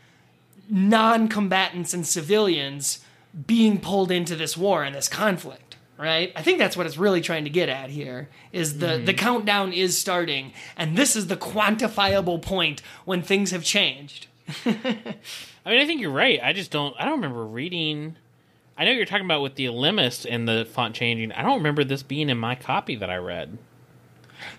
[0.69, 2.99] non-combatants and civilians
[3.45, 6.31] being pulled into this war and this conflict right?
[6.35, 9.05] I think that's what it's really trying to get at here is the mm-hmm.
[9.05, 14.27] the countdown is starting and this is the quantifiable point when things have changed.
[14.65, 14.75] I
[15.65, 16.39] mean, I think you're right.
[16.41, 18.15] I just don't I don't remember reading
[18.77, 21.31] I know you're talking about with the Ellimist and the font changing.
[21.31, 23.57] I don't remember this being in my copy that I read.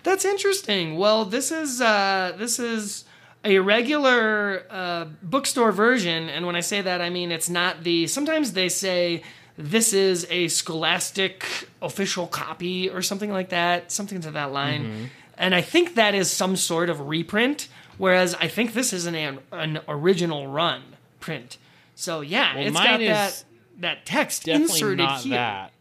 [0.03, 0.97] That's interesting.
[0.97, 3.05] Well, this is uh this is
[3.45, 8.07] a regular uh, bookstore version, and when I say that, I mean it's not the.
[8.07, 9.23] Sometimes they say
[9.57, 11.45] this is a scholastic
[11.81, 14.83] official copy or something like that, something to that line.
[14.83, 15.03] Mm-hmm.
[15.37, 19.39] And I think that is some sort of reprint, whereas I think this is an,
[19.51, 20.81] an original run
[21.21, 21.57] print.
[21.95, 23.43] So yeah, well, it's got that
[23.79, 25.35] that text inserted here.
[25.35, 25.71] That.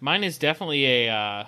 [0.00, 1.44] Mine is definitely a uh,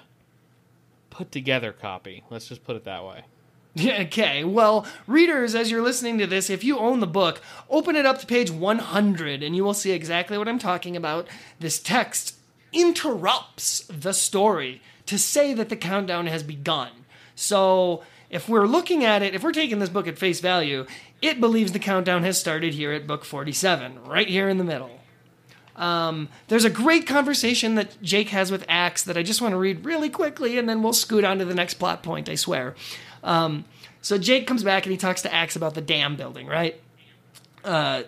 [1.11, 2.25] put together copy.
[2.31, 3.25] Let's just put it that way.
[3.81, 8.05] Okay, well, readers, as you're listening to this, if you own the book, open it
[8.05, 11.29] up to page 100 and you will see exactly what I'm talking about.
[11.61, 12.35] This text
[12.73, 16.91] interrupts the story to say that the countdown has begun.
[17.37, 20.87] So, if we're looking at it, if we're taking this book at face value,
[21.23, 25.00] it believes the countdown has started here at book 47, right here in the middle.
[25.81, 29.57] Um, there's a great conversation that Jake has with Ax that I just want to
[29.57, 32.77] read really quickly, and then we'll scoot on to the next plot point, I swear.
[33.25, 33.65] Um,
[34.03, 36.79] so Jake comes back and he talks to Ax about the dam building, right?
[37.65, 38.03] Uh,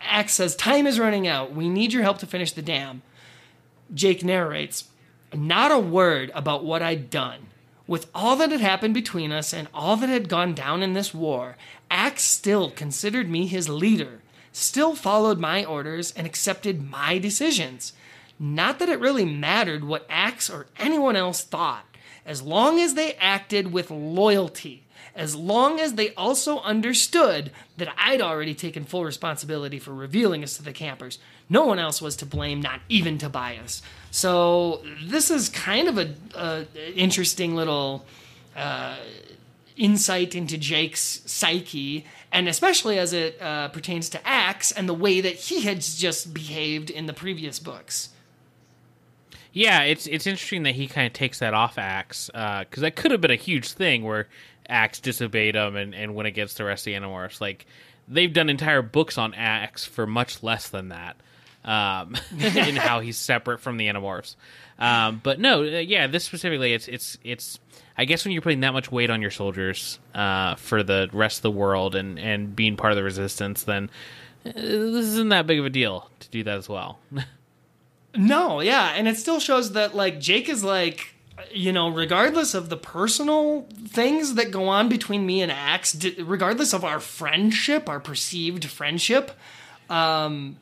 [0.00, 1.52] Ax says, Time is running out.
[1.52, 3.02] We need your help to finish the dam.
[3.92, 4.84] Jake narrates,
[5.34, 7.48] Not a word about what I'd done.
[7.88, 11.12] With all that had happened between us and all that had gone down in this
[11.12, 11.56] war,
[11.90, 14.20] Ax still considered me his leader,
[14.52, 17.92] still followed my orders, and accepted my decisions.
[18.38, 21.84] Not that it really mattered what Ax or anyone else thought
[22.28, 24.84] as long as they acted with loyalty,
[25.16, 30.58] as long as they also understood that I'd already taken full responsibility for revealing us
[30.58, 31.18] to the campers.
[31.48, 33.80] No one else was to blame, not even Tobias.
[34.10, 38.04] So this is kind of a, a interesting little
[38.54, 38.96] uh,
[39.78, 45.20] insight into Jake's psyche, and especially as it uh, pertains to Ax and the way
[45.20, 48.10] that he had just behaved in the previous books.
[49.52, 53.10] Yeah, it's it's interesting that he kind of takes that off Ax because that could
[53.10, 54.28] have been a huge thing where
[54.68, 57.40] Ax disobeyed him and, and went against the rest of the Animorphs.
[57.40, 57.66] Like
[58.06, 61.16] they've done entire books on Ax for much less than that,
[61.64, 64.36] um, in how he's separate from the Animorphs.
[64.78, 67.58] Um, but no, uh, yeah, this specifically, it's it's it's.
[67.98, 71.38] I guess when you're putting that much weight on your soldiers uh, for the rest
[71.38, 73.90] of the world and and being part of the resistance, then
[74.46, 76.98] uh, this isn't that big of a deal to do that as well.
[78.16, 81.14] No, yeah, and it still shows that like Jake is like
[81.52, 86.16] you know, regardless of the personal things that go on between me and Ax, d-
[86.18, 89.32] regardless of our friendship, our perceived friendship,
[89.88, 90.56] um,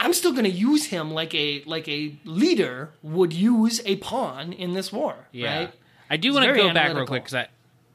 [0.00, 4.52] I'm still going to use him like a like a leader would use a pawn
[4.52, 5.14] in this war.
[5.32, 5.58] Yeah.
[5.58, 5.74] Right?
[6.12, 7.48] I do want to go back real quick because I,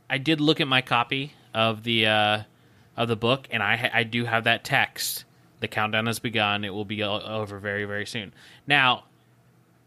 [0.09, 2.43] I did look at my copy of the uh,
[2.97, 5.23] of the book, and I I do have that text.
[5.59, 6.63] The countdown has begun.
[6.63, 8.33] It will be over very very soon.
[8.65, 9.03] Now,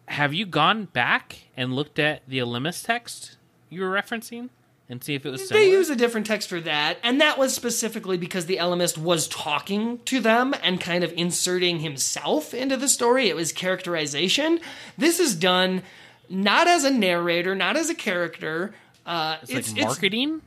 [0.07, 3.37] have you gone back and looked at the Ellimist text
[3.69, 4.51] you were referencing
[4.89, 5.67] and see if it was similar?
[5.67, 9.27] They use a different text for that, and that was specifically because the Ellimist was
[9.27, 13.29] talking to them and kind of inserting himself into the story.
[13.29, 14.61] It was characterization.
[14.97, 15.83] This is done
[16.31, 18.73] not as a narrator, not as a character.
[19.05, 20.43] Uh, it's, like marketing.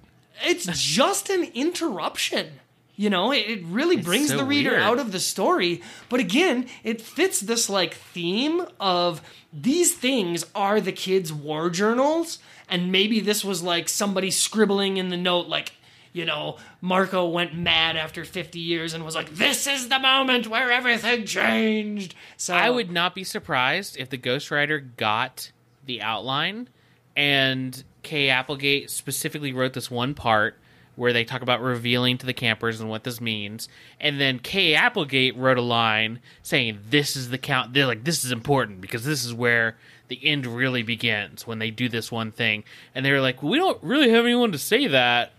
[0.45, 2.59] it's just an interruption.
[2.95, 4.81] You know, it, it really brings so the reader weird.
[4.81, 5.81] out of the story.
[6.09, 9.21] But again, it fits this like theme of
[9.51, 15.09] these things are the kids' war journals, and maybe this was like somebody scribbling in
[15.09, 15.73] the note, like,
[16.11, 20.47] you know, Marco went mad after 50 years and was like, this is the moment
[20.47, 22.13] where everything changed.
[22.37, 25.51] So I would not be surprised if the ghostwriter got
[25.85, 26.69] the outline
[27.15, 30.57] and Kay Applegate specifically wrote this one part
[30.95, 33.67] where they talk about revealing to the campers and what this means.
[33.99, 37.73] And then Kay Applegate wrote a line saying, This is the count.
[37.73, 39.75] They're like, This is important because this is where
[40.07, 42.63] the end really begins when they do this one thing.
[42.93, 45.31] And they were like, We don't really have anyone to say that.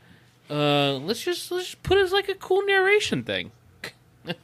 [0.51, 3.53] Uh, let's just let's just put it as like a cool narration thing.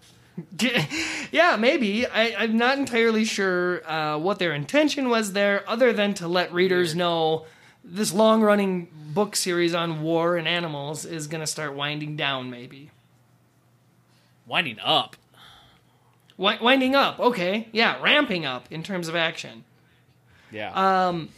[1.32, 2.07] yeah, maybe.
[2.07, 6.53] I, I'm not entirely sure uh, what their intention was there, other than to let
[6.53, 7.47] readers know
[7.84, 12.51] this long running book series on war and animals is going to start winding down,
[12.51, 12.91] maybe.
[14.47, 15.16] Winding up.
[16.36, 17.68] Wi- winding up, okay.
[17.72, 19.64] Yeah, ramping up in terms of action.
[20.51, 20.72] Yeah.
[21.09, 21.28] Um,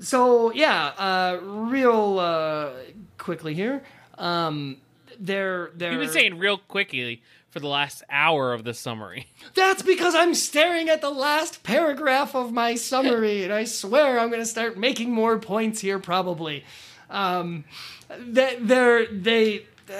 [0.00, 2.70] So, yeah, uh, real uh,
[3.18, 3.82] quickly here.
[4.16, 4.78] Um,
[5.18, 9.26] they're, they're, You've been saying real quickly for the last hour of the summary.
[9.54, 14.28] That's because I'm staring at the last paragraph of my summary, and I swear I'm
[14.28, 16.64] going to start making more points here probably.
[17.10, 17.64] Um,
[18.08, 19.66] that they're they.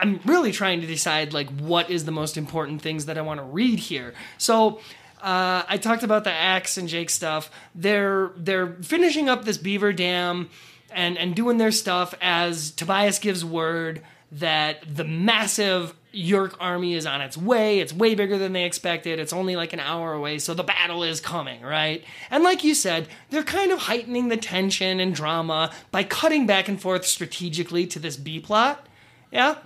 [0.00, 3.38] I'm really trying to decide like what is the most important things that I want
[3.38, 4.14] to read here.
[4.38, 4.80] So.
[5.20, 7.50] Uh, I talked about the Ax and Jake stuff.
[7.74, 10.48] They're they're finishing up this beaver dam
[10.92, 17.06] and and doing their stuff as Tobias gives word that the massive Yeerk army is
[17.06, 17.78] on its way.
[17.78, 19.20] It's way bigger than they expected.
[19.20, 22.02] It's only like an hour away, so the battle is coming, right?
[22.30, 26.68] And like you said, they're kind of heightening the tension and drama by cutting back
[26.68, 28.84] and forth strategically to this B plot.
[29.30, 29.56] Yeah?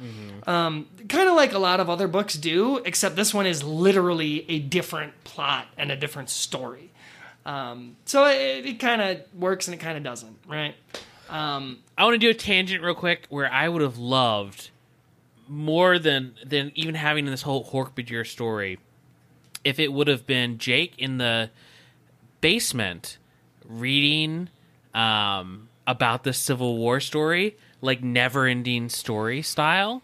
[0.47, 4.45] Um, kind of like a lot of other books do, except this one is literally
[4.51, 6.91] a different plot and a different story.
[7.47, 10.75] Um, so it, it kind of works and it kind of doesn't, right?
[11.31, 14.71] Um, I want to do a tangent real quick where I would have loved
[15.53, 18.79] more than than even having this whole Hork-Bajir story
[19.65, 21.51] if it would have been Jake in the
[22.41, 23.19] basement
[23.65, 24.49] reading
[24.95, 30.03] um, about the Civil War story, like never-ending story style,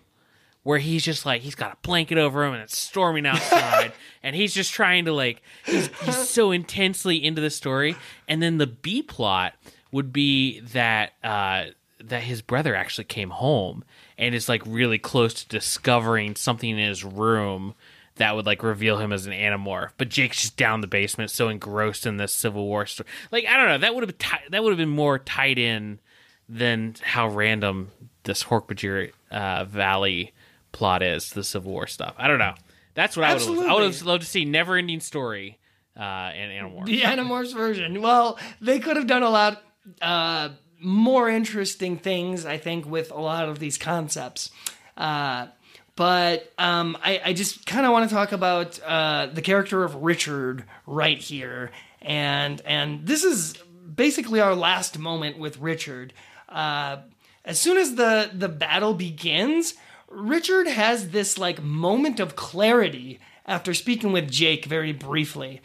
[0.63, 3.93] where he's just like he's got a blanket over him and it's storming outside,
[4.23, 7.97] and he's just trying to like he's, he's so intensely into the story,
[8.29, 9.55] and then the B plot
[9.91, 11.67] would be that uh,
[12.05, 13.83] that his brother actually came home
[14.19, 17.75] and is like really close to discovering something in his room
[18.17, 19.91] that would like reveal him as an animorph.
[19.97, 23.09] But Jake's just down the basement, so engrossed in this Civil War story.
[23.31, 26.01] Like I don't know, that would have that would have been more tied in
[26.49, 27.91] than how random
[28.25, 30.33] this Hork-Bajir uh, Valley
[30.73, 31.31] plot is.
[31.31, 32.15] The Civil War stuff.
[32.19, 32.55] I don't know.
[32.95, 33.43] That's what I would.
[33.43, 35.59] have I would have loved to see never ending story
[35.97, 36.87] uh, and Animorphs.
[36.87, 38.03] the Animorphs version.
[38.03, 39.63] Well, they could have done a lot
[40.03, 40.51] uh,
[40.81, 44.51] more interesting things, I think, with a lot of these concepts.
[44.97, 45.49] Uh,
[45.97, 49.97] but um, I, I, just kind of want to talk about uh, the character of
[49.97, 53.55] Richard right here, and and this is
[53.95, 56.13] basically our last moment with Richard.
[56.49, 56.99] Uh,
[57.45, 59.75] as soon as the the battle begins,
[60.09, 65.61] Richard has this like moment of clarity after speaking with Jake very briefly.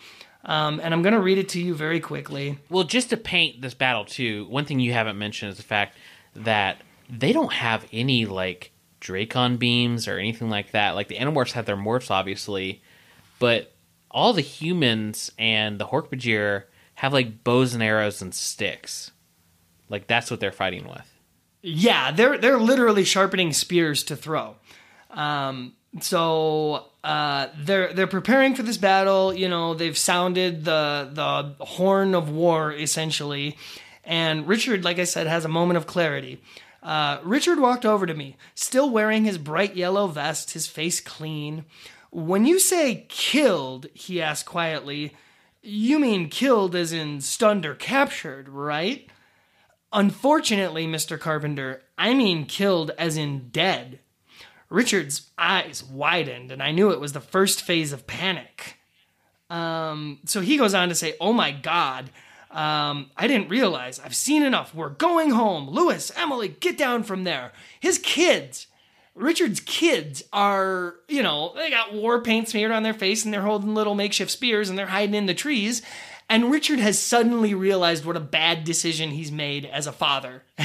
[0.45, 2.59] Um, and I'm going to read it to you very quickly.
[2.69, 5.97] Well, just to paint this battle too, one thing you haven't mentioned is the fact
[6.35, 10.91] that they don't have any like Dracon beams or anything like that.
[10.91, 12.81] Like the Animorphs have their morphs, obviously,
[13.39, 13.73] but
[14.11, 16.63] all the humans and the Hork-Bajir
[16.95, 19.11] have like bows and arrows and sticks.
[19.89, 21.09] Like that's what they're fighting with.
[21.61, 24.55] Yeah, they're they're literally sharpening spears to throw.
[25.09, 29.33] Um, so uh, they're they're preparing for this battle.
[29.33, 33.57] You know, they've sounded the the horn of war essentially,
[34.03, 36.41] and Richard, like I said, has a moment of clarity.
[36.81, 41.63] Uh, Richard walked over to me, still wearing his bright yellow vest, his face clean.
[42.11, 45.15] When you say killed, he asked quietly,
[45.61, 49.07] you mean killed as in stunned or captured, right?
[49.93, 51.17] Unfortunately, Mr.
[51.17, 53.99] Carpenter, I mean killed as in dead.
[54.73, 58.79] Richard's eyes widened, and I knew it was the first phase of panic.
[59.51, 62.09] Um, so he goes on to say, Oh my God,
[62.49, 63.99] um, I didn't realize.
[63.99, 64.73] I've seen enough.
[64.73, 65.69] We're going home.
[65.69, 67.51] Lewis, Emily, get down from there.
[67.79, 68.65] His kids,
[69.13, 73.43] Richard's kids, are, you know, they got war paint smeared on their face and they're
[73.43, 75.83] holding little makeshift spears and they're hiding in the trees.
[76.31, 80.41] And Richard has suddenly realized what a bad decision he's made as a father.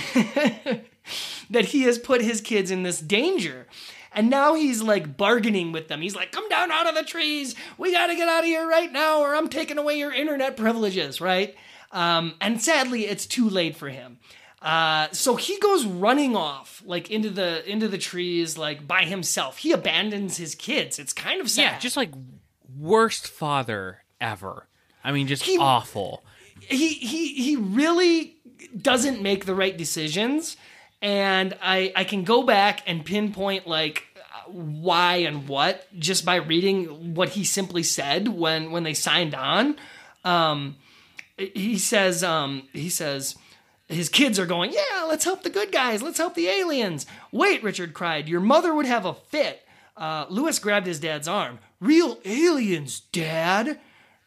[1.50, 3.66] that he has put his kids in this danger.
[4.12, 6.00] And now he's like bargaining with them.
[6.00, 7.54] He's like, come down out of the trees.
[7.76, 10.56] We got to get out of here right now, or I'm taking away your internet
[10.56, 11.54] privileges, right?
[11.92, 14.18] Um, and sadly, it's too late for him.
[14.61, 19.59] Uh, so he goes running off like into the into the trees like by himself.
[19.59, 20.98] He abandons his kids.
[20.98, 21.62] It's kind of sad.
[21.62, 22.11] Yeah, just like
[22.76, 24.66] worst father ever.
[25.04, 26.24] I mean, just he, awful.
[26.61, 28.36] He he he really
[28.76, 30.56] doesn't make the right decisions,
[31.01, 34.05] and I I can go back and pinpoint like
[34.46, 39.76] why and what just by reading what he simply said when when they signed on.
[40.24, 40.76] Um,
[41.36, 43.36] he says um, he says
[43.88, 46.03] his kids are going yeah let's help the good guys.
[46.03, 47.07] Let's help the aliens.
[47.32, 49.64] Wait richard cried your mother would have a fit.
[49.96, 51.59] Uh, lewis grabbed his dad's arm.
[51.80, 53.78] Real aliens dad.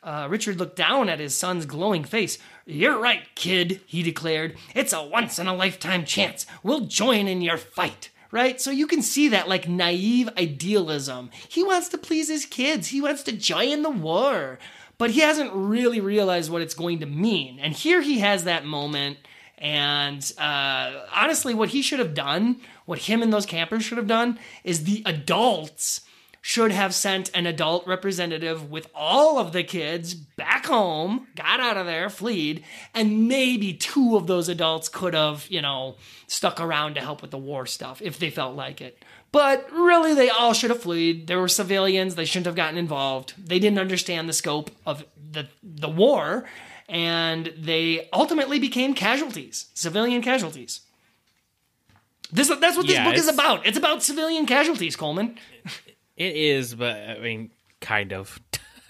[0.03, 4.93] Uh, richard looked down at his son's glowing face you're right kid he declared it's
[4.93, 8.61] a once in a lifetime chance we'll join in your fight right?
[8.61, 11.31] So you can see that like naive idealism.
[11.49, 12.87] He wants to please his kids.
[12.87, 14.57] He wants to join in the war
[15.01, 17.57] but he hasn't really realized what it's going to mean.
[17.59, 19.17] And here he has that moment.
[19.57, 24.05] And uh, honestly, what he should have done, what him and those campers should have
[24.05, 26.01] done, is the adults
[26.43, 31.77] should have sent an adult representative with all of the kids back home, got out
[31.77, 32.63] of there, fleed,
[32.95, 37.29] and maybe two of those adults could have, you know, stuck around to help with
[37.29, 39.05] the war stuff if they felt like it.
[39.31, 41.27] But really, they all should have fled.
[41.27, 42.15] There were civilians.
[42.15, 43.33] They shouldn't have gotten involved.
[43.37, 46.45] They didn't understand the scope of the, the war,
[46.89, 50.81] and they ultimately became casualties, civilian casualties.
[52.31, 53.65] This, that's what this yeah, book is about.
[53.65, 55.37] It's about civilian casualties, Coleman.
[56.15, 58.39] It is, but I mean, kind of.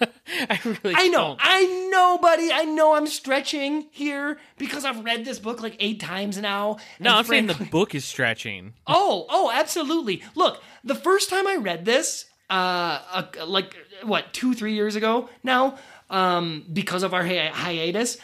[0.00, 1.18] I really I know.
[1.18, 1.40] Don't.
[1.42, 2.50] I know, buddy.
[2.52, 6.78] I know I'm stretching here because I've read this book like eight times now.
[6.98, 8.74] No, I'm saying the book is stretching.
[8.86, 10.22] Oh, oh, absolutely.
[10.34, 15.28] Look, the first time I read this, uh, uh like what, two, three years ago
[15.42, 15.78] now,
[16.10, 18.18] um, because of our hi- hiatus,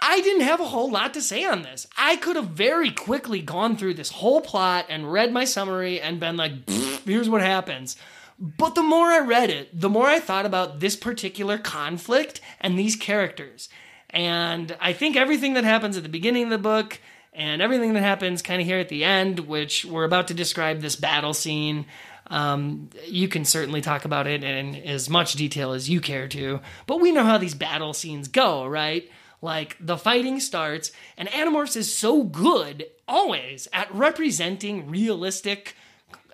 [0.00, 1.86] I didn't have a whole lot to say on this.
[1.96, 6.18] I could have very quickly gone through this whole plot and read my summary and
[6.18, 7.96] been like, here's what happens.
[8.42, 12.76] But the more I read it, the more I thought about this particular conflict and
[12.76, 13.68] these characters.
[14.10, 16.98] And I think everything that happens at the beginning of the book
[17.32, 20.80] and everything that happens kind of here at the end, which we're about to describe
[20.80, 21.86] this battle scene,
[22.26, 26.60] um, you can certainly talk about it in as much detail as you care to.
[26.88, 29.08] But we know how these battle scenes go, right?
[29.40, 35.76] Like the fighting starts, and Animorphs is so good always at representing realistic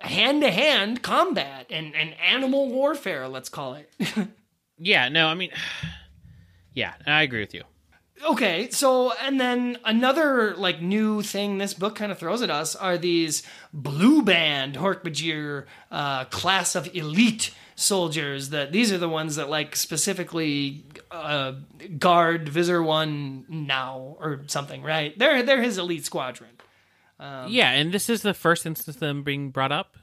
[0.01, 3.91] hand to hand combat and, and animal warfare, let's call it.
[4.77, 5.51] yeah, no, I mean,
[6.73, 7.63] yeah, I agree with you.
[8.29, 12.75] okay, so and then another like new thing this book kind of throws at us
[12.75, 13.43] are these
[13.73, 18.49] blue band Hork-Bajir uh, class of elite soldiers.
[18.49, 21.53] That these are the ones that like specifically uh,
[21.97, 25.17] guard Visser One now or something, right?
[25.17, 26.49] They're they're his elite squadron.
[27.19, 29.97] Yeah, and this is the first instance of them being brought up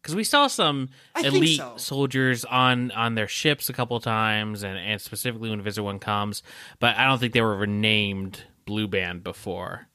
[0.00, 1.74] because we saw some I elite so.
[1.76, 6.42] soldiers on on their ships a couple times, and, and specifically when Visser One comes,
[6.78, 9.88] but I don't think they were named Blue Band before.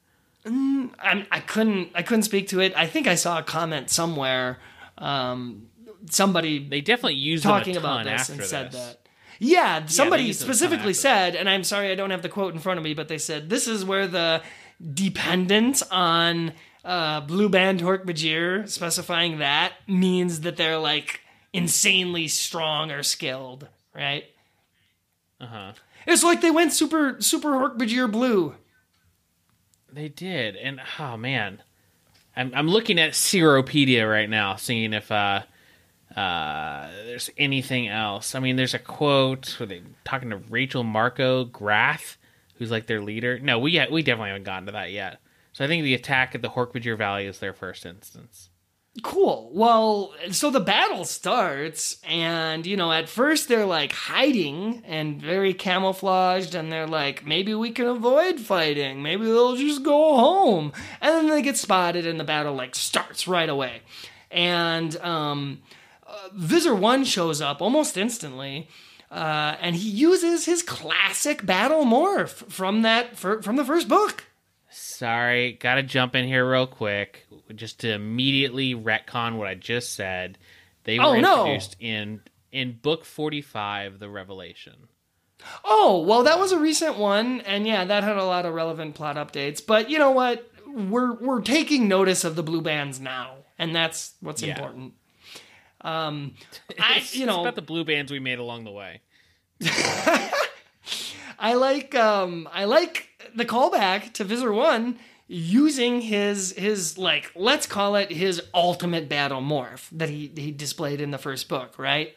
[0.46, 0.92] I'm,
[1.32, 2.74] I couldn't I couldn't speak to it.
[2.76, 4.60] I think I saw a comment somewhere.
[4.98, 5.68] Um,
[6.10, 8.80] somebody They definitely used talking them a ton about this and said this.
[8.80, 9.08] that.
[9.40, 12.30] Yeah, somebody used it a ton specifically said, and I'm sorry I don't have the
[12.30, 14.42] quote in front of me, but they said this is where the
[14.94, 16.54] dependence on
[16.84, 21.22] uh, Blue Band Hork-Bajir specifying that means that they're like
[21.54, 24.26] insanely strong or skilled, right?
[25.40, 25.74] Uh huh.
[26.06, 28.56] It's like they went super super Hork-Bajir blue.
[29.92, 31.62] They did, and oh man,
[32.36, 35.44] I'm I'm looking at Seropedia right now, seeing if uh
[36.16, 38.36] uh there's anything else.
[38.36, 42.18] I mean, there's a quote where they talking to Rachel Marco Grath,
[42.56, 43.40] who's like their leader.
[43.40, 45.20] No, we we definitely haven't gotten to that yet.
[45.54, 48.50] So I think the attack at the Hork-Bajir Valley is their first instance.
[49.02, 49.50] Cool.
[49.54, 55.56] Well, so the battle starts, and you know, at first they're like hiding and very
[55.56, 59.02] camouflaged, and they're like, maybe we can avoid fighting.
[59.02, 60.74] Maybe they'll just go home.
[61.02, 63.82] And then they get spotted, and the battle like starts right away.
[64.30, 65.62] And um,
[66.06, 68.70] uh, Visser One shows up almost instantly.
[69.14, 74.24] Uh, and he uses his classic battle morph from that from the first book.
[74.72, 80.40] Sorry, gotta jump in here real quick, just to immediately retcon what I just said.
[80.84, 81.42] They were Oh, no.
[81.46, 84.88] introduced in in book forty five, the Revelation.
[85.64, 88.96] Oh, well, that was a recent one, and yeah, that had a lot of relevant
[88.96, 89.64] plot updates.
[89.66, 90.50] But you know what?
[90.68, 94.56] We're we're taking notice of the blue bands now, and that's what's Yeah.
[94.56, 94.94] important.
[95.84, 96.34] Um,
[96.80, 99.02] I, you know, about the blue bands we made along the way.
[101.40, 107.66] I like um, I like the callback to Visser One using his his like let's
[107.66, 112.16] call it his ultimate battle morph that he he displayed in the first book, right?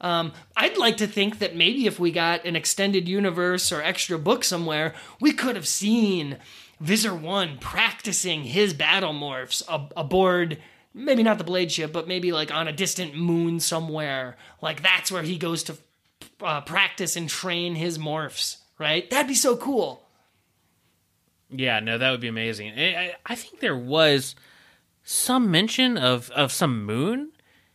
[0.00, 4.16] Um, I'd like to think that maybe if we got an extended universe or extra
[4.18, 6.38] book somewhere, we could have seen
[6.80, 10.58] Visser One practicing his battle morphs ab- aboard.
[10.98, 14.36] Maybe not the blade ship, but maybe like on a distant moon somewhere.
[14.60, 15.76] Like that's where he goes to
[16.42, 18.56] uh, practice and train his morphs.
[18.78, 19.08] Right?
[19.10, 20.02] That'd be so cool.
[21.50, 22.72] Yeah, no, that would be amazing.
[22.78, 24.34] I, I, think there was
[25.02, 27.30] some mention of of some moon.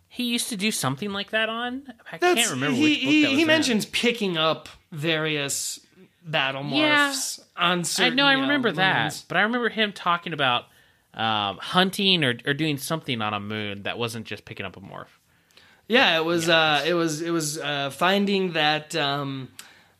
[0.07, 1.91] He used to do something like that on.
[2.11, 3.47] I That's, can't remember he, which book he, that was he in.
[3.47, 5.79] mentions picking up various
[6.23, 7.09] battle Yeah.
[7.09, 10.65] morphs on I know, I remember that, but I remember him talking about
[11.13, 14.81] um, hunting or or doing something on a moon that wasn't just picking up a
[14.81, 15.07] morph.
[15.87, 16.49] Yeah, it was.
[16.49, 17.21] Uh, it was.
[17.21, 19.49] It was uh, finding that um,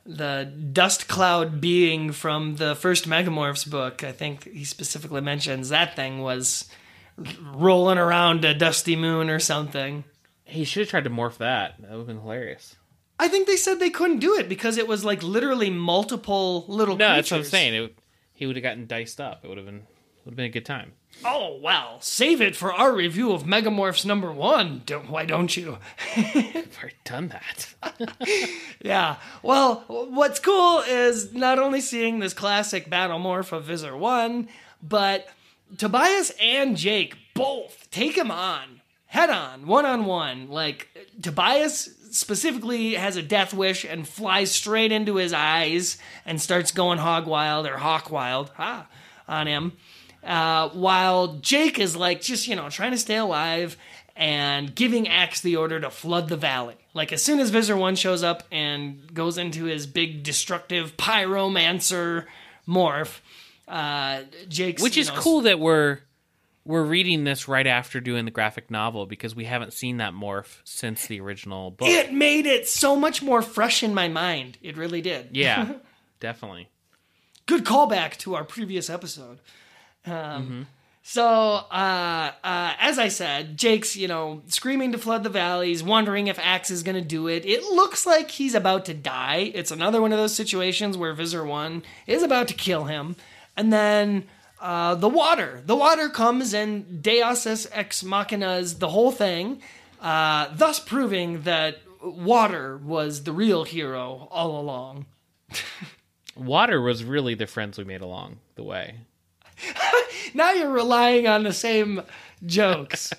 [0.06, 4.04] the dust cloud being from the first Megamorphs book.
[4.04, 6.70] I think he specifically mentions that thing was
[7.54, 10.04] rolling around a dusty moon or something.
[10.46, 11.82] He should have tried to morph that.
[11.82, 12.76] That would have been hilarious.
[13.20, 16.96] I think they said they couldn't do it because it was like literally multiple little.
[16.98, 17.16] No, creatures.
[17.18, 17.84] that's what I'm saying.
[17.84, 17.98] It,
[18.34, 19.44] he would have gotten diced up.
[19.44, 19.84] It would have been
[20.26, 20.94] would have been a good time.
[21.26, 24.82] Oh well, save it for our review of Megamorphs number one.
[24.86, 25.78] Don't, why don't you?
[26.16, 27.74] I've already done that.
[28.82, 29.16] Yeah.
[29.42, 34.50] Well, what's cool is not only seeing this classic battle morph of Visser 1,
[34.82, 35.30] but
[35.78, 38.82] Tobias and Jake both take him on
[39.14, 40.50] head on, one on one.
[40.50, 40.90] Like,
[41.22, 46.98] Tobias specifically has a death wish and flies straight into his eyes and starts going
[46.98, 48.88] hog wild or hawk wild ha,
[49.28, 49.74] on him.
[50.24, 53.76] Uh, while Jake is like just, you know, trying to stay alive
[54.16, 56.76] and giving Ax the order to flood the valley.
[56.94, 62.26] Like as soon as Visser 1 shows up and goes into his big destructive pyromancer
[62.68, 63.20] morph,
[63.68, 66.00] uh, Jake's Which you is know, cool that we're
[66.66, 70.62] we're reading this right after doing the graphic novel because we haven't seen that morph
[70.64, 71.90] since the original book.
[71.90, 74.58] It made it so much more fresh in my mind.
[74.62, 75.30] It really did.
[75.34, 75.74] yeah,
[76.22, 76.70] definitely.
[77.48, 79.40] good callback to our previous episode.
[80.06, 80.68] Um,
[81.06, 86.28] So, uh, uh, as I said, Jake's, you know, screaming to flood the valleys, wondering
[86.28, 87.46] if Ax is going to do it.
[87.46, 89.52] It looks like he's about to die.
[89.54, 93.18] It's another one of those situations where Visser 1 is about to kill him.
[93.58, 94.24] And then
[94.62, 95.62] uh, the water.
[95.66, 99.62] The water comes and Deus ex machinas the whole thing,
[100.02, 105.06] uh, thus proving that water was the real hero all along.
[106.36, 108.96] Water was really the friends we made along the way.
[110.34, 112.02] Now you're relying on the same
[112.46, 113.14] jokes.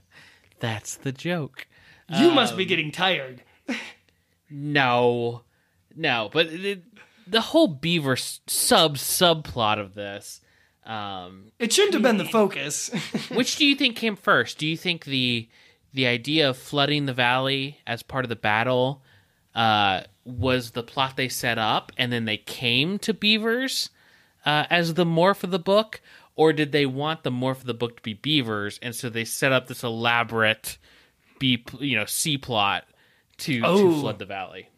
[0.60, 1.66] That's the joke.
[2.08, 3.42] You must Um, be getting tired.
[4.50, 5.42] No,
[5.96, 6.82] no, but it,
[7.26, 10.40] the whole beaver sub subplot of this.
[10.84, 12.90] Um, It shouldn't have been the focus.
[13.32, 14.58] which do you think came first?
[14.58, 15.48] Do you think the
[15.94, 19.02] the idea of flooding the valley as part of the battle
[19.54, 23.90] uh, was the plot they set up, and then they came to beavers
[24.46, 26.00] uh, as the morph of the book,
[26.36, 29.24] or did they want the morph of the book to be beavers, and so they
[29.24, 30.78] set up this elaborate
[31.38, 32.84] B, you know, C plot
[33.38, 34.00] to, to Oh.
[34.00, 34.68] flood the valley?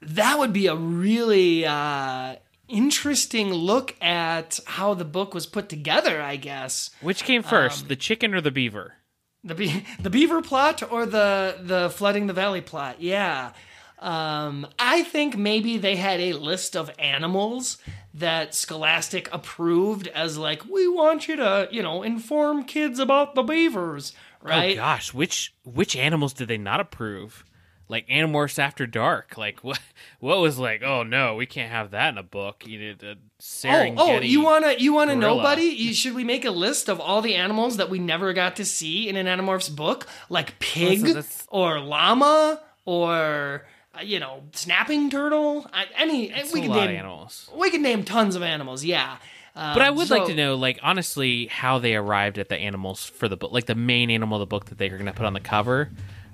[0.00, 2.36] that would be a really uh,
[2.68, 6.90] interesting look at how the book was put together, I guess.
[7.00, 8.94] Which came first, the chicken or the beaver?
[9.42, 13.00] The be- the beaver plot or the the flooding the valley plot?
[13.02, 13.52] Yeah.
[14.00, 17.78] Um, I think maybe they had a list of animals
[18.14, 23.42] that Scholastic approved as like we want you to, you know, inform kids about the
[23.42, 24.12] beavers,
[24.42, 24.72] right?
[24.72, 27.44] Oh gosh, which which animals did they not approve?
[27.90, 29.36] Like Animorphs After Dark.
[29.38, 29.80] Like what?
[30.20, 30.82] What was like?
[30.82, 32.64] Oh no, we can't have that in a book.
[32.66, 33.94] You need a Oh, Serengeti.
[33.98, 35.62] oh, you wanna you wanna know, buddy?
[35.62, 38.64] You, should we make a list of all the animals that we never got to
[38.64, 43.66] see in an Animorphs book, like pig that's- or llama or
[44.02, 45.66] you know snapping turtle?
[45.72, 47.50] Uh, any we can name animals.
[47.54, 48.84] we can name tons of animals.
[48.84, 49.16] Yeah,
[49.54, 53.04] uh, But I would like to know, like honestly, how they arrived at the animals
[53.04, 55.12] for the book, like the main animal of the book that they were going to
[55.12, 55.90] put on the cover.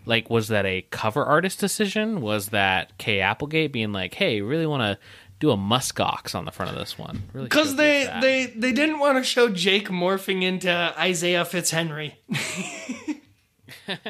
[0.07, 2.21] Like, was that a cover artist decision?
[2.21, 4.99] Was that Kay Applegate being like, "Hey, really want to
[5.41, 7.23] do a muskox on the front of this one"?
[7.33, 8.21] Really Because they, that.
[8.21, 12.17] they they didn't want to show Jake morphing into Isaiah Fitzhenry.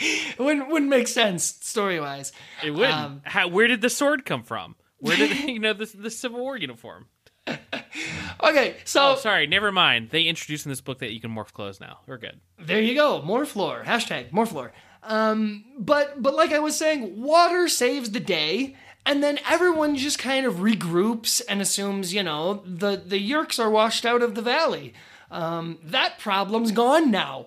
[0.38, 2.32] wouldn't wouldn't make sense story wise.
[2.64, 2.92] it wouldn't.
[2.94, 4.76] um, how, where did the sword come from?
[4.98, 7.06] Where did you know the the Civil War uniform?
[8.42, 10.10] Okay, so Oh, sorry, never mind.
[10.10, 11.98] They introduced in this book that you can morph clothes now.
[12.06, 12.40] We're good.
[12.58, 13.20] There you go.
[13.22, 13.82] More floor.
[13.84, 14.72] Hashtag more floor.
[15.02, 20.18] Um, but but like I was saying, water saves the day, and then everyone just
[20.18, 24.42] kind of regroups and assumes, you know, the the Yeerks are washed out of the
[24.42, 24.94] valley.
[25.30, 27.46] Um, that problem's gone now.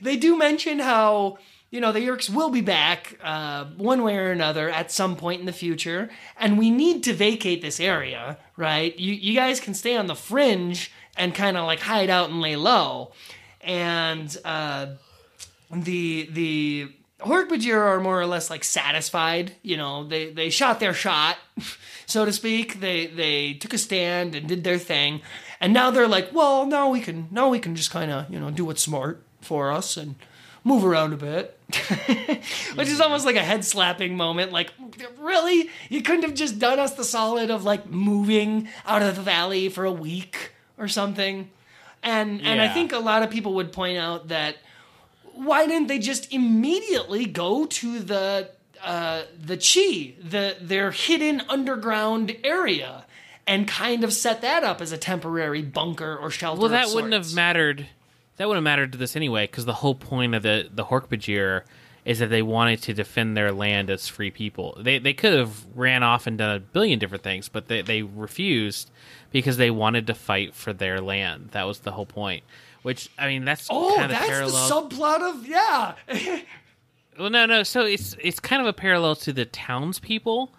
[0.00, 1.38] They do mention how
[1.70, 5.40] you know the Yeerks will be back uh, one way or another at some point
[5.40, 6.08] in the future,
[6.38, 8.98] and we need to vacate this area, right?
[8.98, 12.40] You you guys can stay on the fringe and kind of like hide out and
[12.40, 13.12] lay low,
[13.60, 14.86] and uh,
[15.70, 16.88] the the
[17.20, 19.52] Hork-Bajir are more or less like satisfied.
[19.62, 21.36] You know, they they shot their shot,
[22.06, 22.80] so to speak.
[22.80, 25.20] They they took a stand and did their thing,
[25.60, 28.40] and now they're like, well, now we can now we can just kind of you
[28.40, 30.14] know do what's smart for us and
[30.64, 31.58] move around a bit,
[32.74, 34.52] which is almost like a head slapping moment.
[34.52, 34.72] Like,
[35.18, 39.22] really, you couldn't have just done us the solid of like moving out of the
[39.22, 41.50] valley for a week or something.
[42.02, 44.56] And and I think a lot of people would point out that
[45.34, 48.50] why didn't they just immediately go to the
[48.82, 53.04] uh, the Chee, the their hidden underground area,
[53.46, 56.60] and kind of set that up as a temporary bunker or shelter?
[56.60, 57.86] Well, that wouldn't have mattered.
[58.38, 61.62] That wouldn't have mattered to this anyway, because the whole point of the the Hork-Bajir
[62.04, 64.78] is that they wanted to defend their land as free people.
[64.80, 68.02] They they could have ran off and done a billion different things, but they they
[68.02, 68.90] refused
[69.30, 71.50] because they wanted to fight for their land.
[71.50, 72.44] That was the whole point.
[72.82, 74.68] Which I mean, that's Oh, kind of that's parallel.
[74.68, 75.94] the subplot of yeah.
[77.18, 77.64] Well, no, no.
[77.64, 80.52] So it's it's kind of a parallel to the townspeople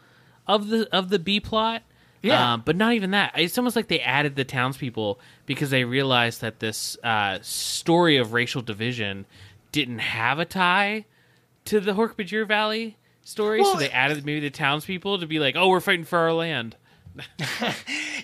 [0.46, 1.84] of the of the B plot.
[2.22, 2.54] Yeah.
[2.54, 3.34] Um, but not even that.
[3.38, 8.34] It's almost like they added the townspeople because they realized that this uh, story of
[8.34, 9.26] racial division
[9.72, 11.06] didn't have a tie
[11.66, 13.62] to the Hork-Bajir Valley story.
[13.62, 16.34] Well, so they added maybe the townspeople to be like, "Oh, we're fighting for our
[16.34, 16.76] land."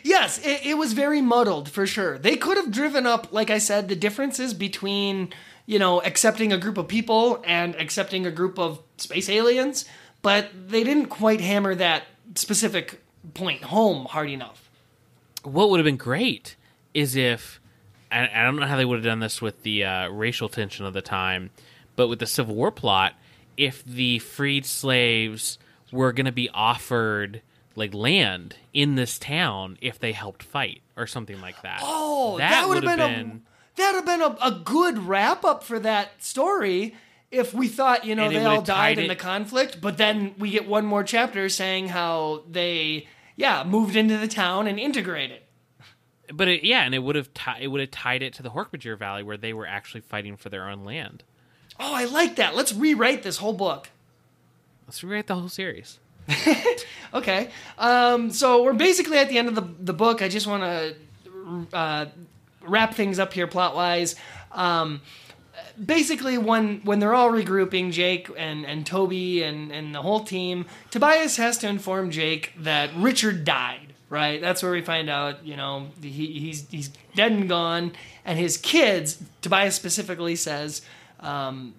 [0.05, 2.19] Yes, it, it was very muddled for sure.
[2.19, 5.33] They could have driven up, like I said, the differences between,
[5.65, 9.85] you know, accepting a group of people and accepting a group of space aliens,
[10.21, 12.03] but they didn't quite hammer that
[12.35, 13.01] specific
[13.33, 14.69] point home hard enough.
[15.43, 16.55] what would have been great
[16.93, 17.59] is if
[18.11, 20.85] I, I don't know how they would have done this with the uh, racial tension
[20.85, 21.49] of the time,
[21.95, 23.13] but with the Civil War plot,
[23.57, 25.57] if the freed slaves
[25.91, 27.41] were going to be offered
[27.75, 31.79] like land in this town if they helped fight or something like that.
[31.83, 33.41] Oh, that, would have been, a
[33.81, 36.95] that would have been a, a good wrap up for that story
[37.31, 40.51] if we thought you know they all died in it- the conflict, but then we
[40.51, 45.41] get one more chapter saying how they yeah moved into the town and integrated.
[46.33, 48.49] but it, yeah, and it would have ti- it would have tied it to the
[48.49, 51.23] Hork-Bajir Valley where they were actually fighting for their own land.
[51.79, 52.55] Oh, I like that.
[52.55, 53.89] Let's rewrite this whole book.
[54.87, 55.99] Let's rewrite the whole series.
[57.13, 57.49] okay.
[57.77, 60.21] Um, so we're basically at the end of the, the book.
[60.21, 62.05] I just want to uh,
[62.61, 64.15] wrap things up here plot wise.
[64.51, 65.01] Um,
[65.83, 70.65] basically, when when they're all regrouping, Jake and, and Toby and, and the whole team,
[70.91, 73.93] Tobias has to inform Jake that Richard died.
[74.07, 75.45] Right, that's where we find out.
[75.45, 77.93] You know, he, he's he's dead and gone,
[78.23, 79.21] and his kids.
[79.41, 80.83] Tobias specifically says,
[81.21, 81.73] um,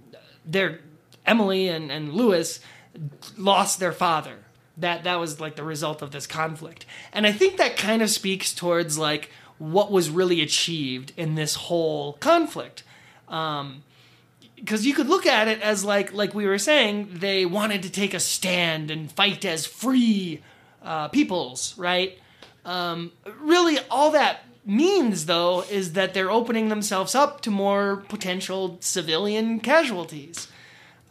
[0.44, 0.80] they're
[1.24, 2.60] Emily and and Lewis
[3.38, 4.38] lost their father.
[4.76, 6.84] That that was like the result of this conflict.
[7.12, 11.54] And I think that kind of speaks towards like what was really achieved in this
[11.54, 12.82] whole conflict.
[13.28, 13.82] Um,
[14.56, 17.90] because you could look at it as like like we were saying they wanted to
[17.90, 20.40] take a stand and fight as free
[20.82, 22.18] uh, peoples right?
[22.64, 28.78] Um, really all that means though is that they're opening themselves up to more potential
[28.80, 30.48] civilian casualties.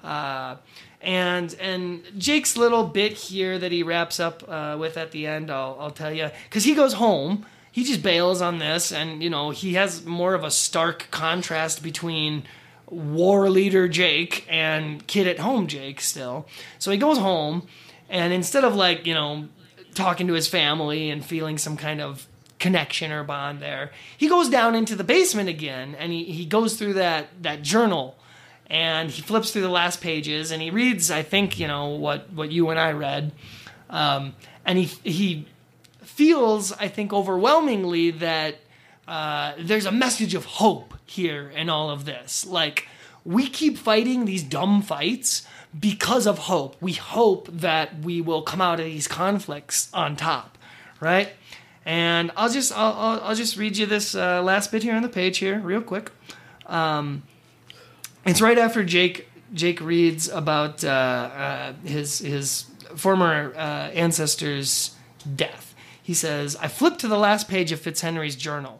[0.03, 0.57] Uh,
[1.01, 5.49] and and Jake's little bit here that he wraps up uh, with at the end,
[5.51, 7.45] I'll, I'll tell you, because he goes home,
[7.75, 11.83] he just bails on this, and you know he has more of a stark contrast
[11.83, 12.43] between
[12.87, 16.47] war leader Jake and kid at home Jake still.
[16.79, 17.67] So he goes home,
[18.09, 19.49] and instead of like you know
[19.93, 22.27] talking to his family and feeling some kind of
[22.59, 26.77] connection or bond there, he goes down into the basement again, and he, he goes
[26.77, 28.15] through that that journal
[28.67, 32.33] and he flips through the last pages and he reads i think you know what
[32.33, 33.31] what you and i read
[33.91, 34.33] um,
[34.65, 35.45] and he he
[36.15, 38.55] feels i think overwhelmingly that
[39.07, 42.43] uh, there's a message of hope here in all of this.
[42.43, 42.87] Like
[43.23, 45.45] we keep fighting these dumb fights
[45.79, 46.75] because of hope.
[46.81, 50.55] We hope that we will come out of these conflicts on top
[50.99, 51.29] right?
[51.85, 55.03] And i'll just i'll, I'll, I'll just read you this uh, last bit here on
[55.03, 56.11] the page here real quick.
[56.65, 57.23] Um,
[58.25, 62.65] it's right after Jake Jake reads about uh, uh, his his
[62.95, 64.95] former uh, ancestor's
[65.35, 65.64] death.
[66.05, 68.79] He says, "I flip to the last page of Fitzhenry's journal,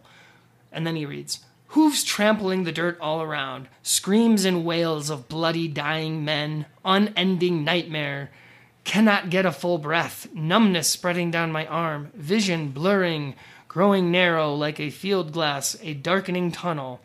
[0.71, 1.39] and then he reads."
[1.69, 8.29] Hooves trampling the dirt all around, screams and wails of bloody dying men, unending nightmare.
[8.83, 13.33] Cannot get a full breath, numbness spreading down my arm, vision blurring,
[13.67, 17.01] growing narrow like a field glass, a darkening tunnel.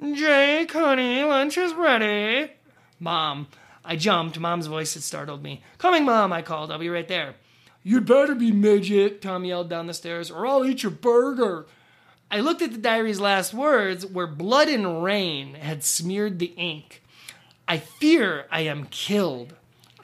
[0.00, 2.52] Jake, honey, lunch is ready.
[3.00, 3.48] Mom.
[3.84, 4.38] I jumped.
[4.38, 5.64] Mom's voice had startled me.
[5.78, 6.70] Coming, Mom, I called.
[6.70, 7.34] I'll be right there.
[7.82, 11.66] You'd better be, midget, Tom yelled down the stairs, or I'll eat your burger.
[12.30, 17.02] I looked at the diary's last words where blood and rain had smeared the ink.
[17.66, 19.54] I fear I am killed.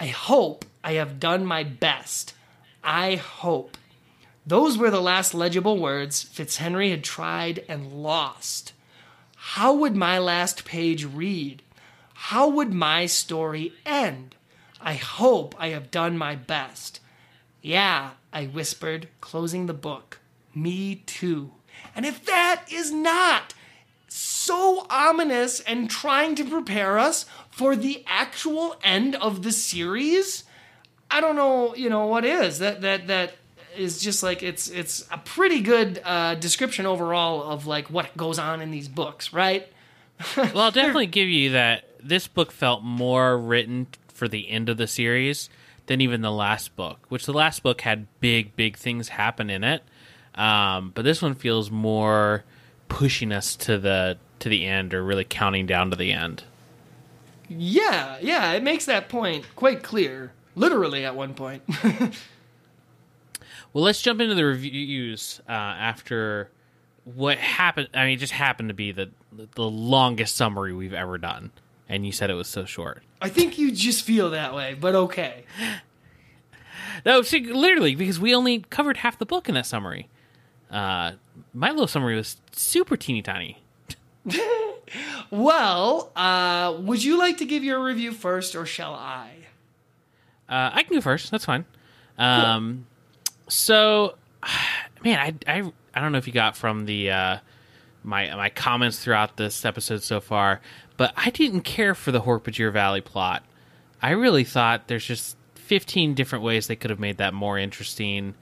[0.00, 2.34] I hope I have done my best.
[2.82, 3.76] I hope.
[4.46, 8.72] Those were the last legible words Fitzhenry had tried and lost.
[9.36, 11.62] How would my last page read?
[12.14, 14.34] How would my story end?
[14.80, 17.00] I hope I have done my best.
[17.64, 20.18] Yeah, I whispered, closing the book.
[20.54, 21.52] Me too.
[21.96, 23.54] And if that is not
[24.06, 30.44] so ominous and trying to prepare us for the actual end of the series,
[31.10, 32.58] I don't know, you know, what is.
[32.58, 33.36] That that that
[33.74, 38.38] is just like it's it's a pretty good uh, description overall of like what goes
[38.38, 39.66] on in these books, right?
[40.36, 44.76] well, I'll definitely give you that this book felt more written for the end of
[44.76, 45.48] the series
[45.86, 49.64] than even the last book, which the last book had big, big things happen in
[49.64, 49.82] it.
[50.34, 52.44] Um, but this one feels more
[52.88, 56.44] pushing us to the to the end or really counting down to the end.
[57.48, 60.32] Yeah, yeah, it makes that point quite clear.
[60.56, 61.62] Literally at one point.
[63.74, 66.48] Well, let's jump into the reviews uh, after
[67.02, 67.88] what happened.
[67.92, 69.10] I mean, it just happened to be the
[69.56, 71.50] the longest summary we've ever done,
[71.88, 73.02] and you said it was so short.
[73.20, 75.44] I think you just feel that way, but okay.
[77.04, 80.08] No, see, literally, because we only covered half the book in that summary.
[80.70, 81.12] Uh,
[81.52, 83.62] my little summary was super teeny tiny.
[85.30, 89.30] well, uh, would you like to give your review first, or shall I?
[90.48, 91.30] Uh, I can go first.
[91.30, 91.64] That's fine.
[92.16, 92.86] Um,
[93.48, 94.14] so,
[95.04, 97.38] man, I, I I don't know if you got from the uh,
[98.02, 100.60] my my comments throughout this episode so far,
[100.96, 103.44] but I didn't care for the Hork-Bajir Valley plot.
[104.00, 108.34] I really thought there's just 15 different ways they could have made that more interesting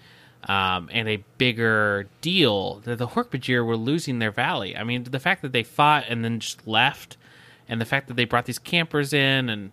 [0.45, 4.77] um, and a bigger deal that the Hork-Bajir were losing their valley.
[4.77, 7.17] I mean, the fact that they fought and then just left,
[7.69, 9.71] and the fact that they brought these campers in, and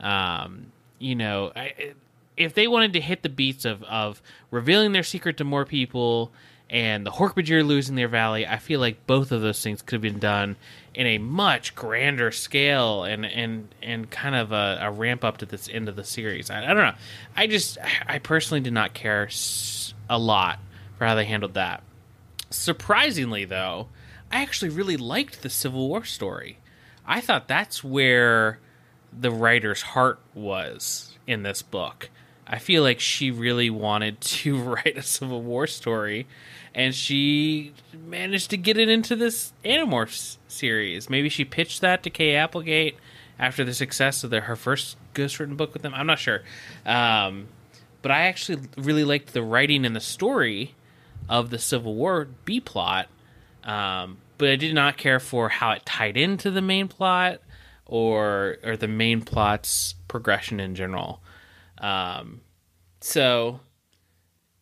[0.00, 1.92] um, you know, I,
[2.36, 6.32] if they wanted to hit the beats of of revealing their secret to more people
[6.68, 10.02] and the Hork-Bajir losing their valley, I feel like both of those things could have
[10.02, 10.56] been done
[10.98, 15.46] in a much grander scale and and and kind of a, a ramp up to
[15.46, 16.50] this end of the series.
[16.50, 16.94] I, I, don't know.
[17.36, 19.28] I just I personally did not care
[20.10, 20.58] a lot
[20.98, 21.84] for how they handled that.
[22.50, 23.86] Surprisingly, though,
[24.32, 26.58] I actually really liked the Civil War story.
[27.06, 28.58] I thought that's where
[29.12, 32.10] the writer's heart was in this book.
[32.44, 36.26] I feel like she really wanted to write a Civil War story,
[36.78, 37.72] and she
[38.06, 41.10] managed to get it into this Animorphs series.
[41.10, 42.96] Maybe she pitched that to Kay Applegate
[43.36, 45.92] after the success of the, her first ghostwritten book with them.
[45.92, 46.42] I'm not sure,
[46.86, 47.48] um,
[48.00, 50.76] but I actually really liked the writing and the story
[51.28, 53.08] of the Civil War B plot.
[53.64, 57.40] Um, but I did not care for how it tied into the main plot
[57.86, 61.20] or or the main plot's progression in general.
[61.78, 62.42] Um,
[63.00, 63.58] so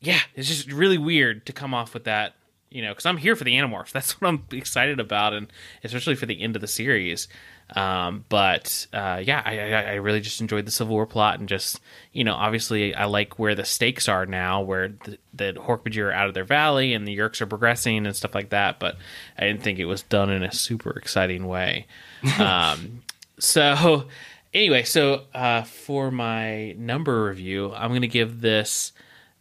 [0.06, 2.34] yeah, it's just really weird to come off with that,
[2.70, 3.90] you know, because I'm here for the Animorphs.
[3.92, 5.48] That's what I'm excited about, and
[5.84, 7.28] especially for the end of the series.
[7.70, 11.48] Um, but uh, yeah, I, I, I, really just enjoyed the Civil War plot, and
[11.48, 11.80] just
[12.12, 16.12] you know, obviously, I like where the stakes are now, where the, the Hork-Bajir are
[16.12, 18.78] out of their valley, and the Yeerks are progressing and stuff like that.
[18.78, 18.96] But
[19.36, 21.88] I didn't think it was done in a super exciting way.
[22.38, 23.02] um,
[23.40, 24.06] so
[24.54, 28.92] anyway, so uh, for my number review, I'm going to give this,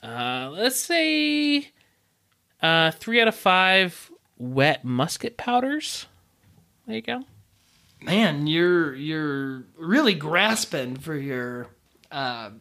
[0.05, 1.69] uh, let's say,
[2.61, 6.05] uh, three out of five wet musket powders.
[6.85, 7.23] There you go.
[8.01, 11.67] Man, you're you're really grasping for your
[12.11, 12.51] uh,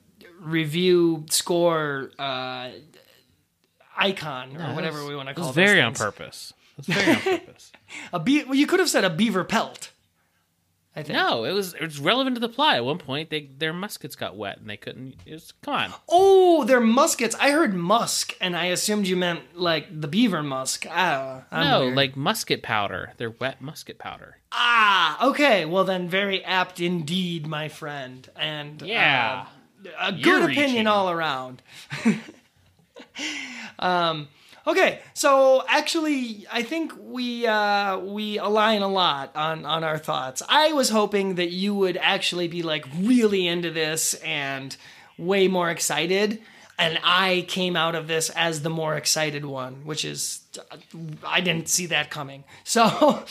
[0.41, 2.71] review score uh,
[3.97, 5.49] icon or no, whatever we want to call it.
[5.49, 6.55] It's very on purpose.
[6.79, 7.73] It's very on purpose.
[8.13, 9.91] a be- well, you could have said a beaver pelt.
[10.97, 11.19] I think.
[11.19, 12.77] No, it was it was relevant to the plot.
[12.77, 15.17] At one point, they their muskets got wet and they couldn't.
[15.27, 15.93] It was, come on.
[16.09, 17.35] Oh, their muskets.
[17.41, 20.87] I heard musk, and I assumed you meant like the beaver musk.
[20.89, 21.97] Ah, no, weird.
[21.97, 23.13] like musket powder.
[23.17, 24.39] They're wet musket powder.
[24.53, 25.65] Ah, okay.
[25.65, 28.29] Well, then, very apt indeed, my friend.
[28.37, 29.47] And yeah,
[29.85, 30.87] uh, a good You're opinion reaching.
[30.87, 31.61] all around.
[33.81, 34.29] um
[34.67, 40.43] Okay, so actually, I think we uh, we align a lot on on our thoughts.
[40.49, 44.75] I was hoping that you would actually be like really into this and
[45.19, 46.41] way more excited,
[46.79, 50.41] and I came out of this as the more excited one, which is
[51.27, 52.45] I didn't see that coming.
[52.65, 53.25] So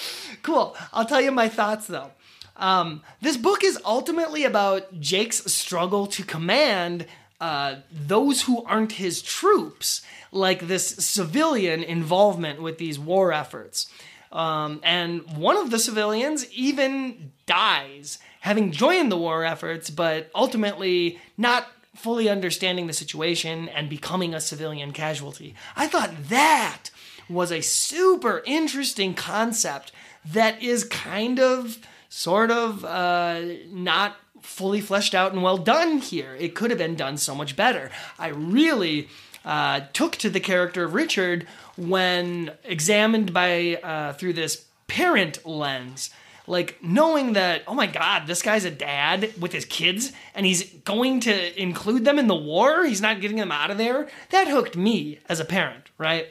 [0.44, 0.78] cool.
[0.94, 2.12] I'll tell you my thoughts though.
[2.56, 7.08] Um, this book is ultimately about Jake's struggle to command
[7.44, 10.02] uh, those who aren't his troops,
[10.32, 13.92] like this civilian involvement with these war efforts.
[14.32, 15.10] Um, and
[15.50, 22.30] one of the civilians even dies, having joined the war efforts, but ultimately not fully
[22.30, 25.54] understanding the situation and becoming a civilian casualty.
[25.76, 26.92] I thought that
[27.30, 29.92] was a super interesting concept
[30.26, 36.36] that is kind of, sort of, uh, not fully fleshed out and well done here.
[36.40, 37.90] It could have been done so much better.
[38.20, 39.10] I really
[39.44, 46.10] uh, took to the character of Richard when examined by uh, through this parent lens.
[46.46, 50.70] Like knowing that, oh my God, this guy's a dad with his kids, and he's
[50.84, 52.86] going to include them in the war.
[52.86, 54.10] He's not getting them out of there.
[54.32, 56.28] That hooked me as a parent, right?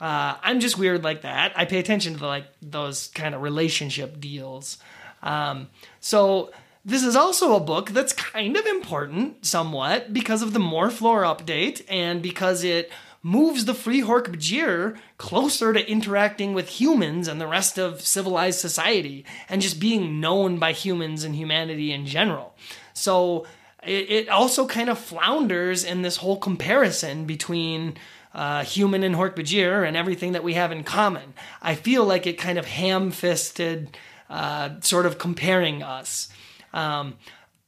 [0.00, 1.52] Uh, I'm just weird like that.
[1.54, 4.78] I pay attention to the, like those kind of relationship deals.
[5.22, 5.68] Um,
[6.00, 6.50] so
[6.84, 11.84] this is also a book that's kind of important, somewhat, because of the Morphlore update
[11.88, 12.90] and because it
[13.22, 19.24] moves the Free Hork-Bajir closer to interacting with humans and the rest of civilized society
[19.48, 22.56] and just being known by humans and humanity in general.
[22.94, 23.46] So
[23.84, 27.96] it, it also kind of flounders in this whole comparison between
[28.34, 31.34] uh, human and Hork-Bajir and everything that we have in common.
[31.60, 33.96] I feel like it kind of ham fisted,
[34.28, 36.28] uh, sort of comparing us.
[36.72, 37.14] Um,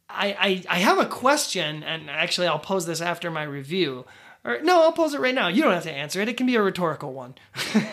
[0.09, 0.37] I,
[0.69, 4.05] I, I have a question, and actually, I'll pose this after my review.
[4.45, 5.49] Or no, I'll pose it right now.
[5.49, 6.29] You don't have to answer it.
[6.29, 7.35] It can be a rhetorical one.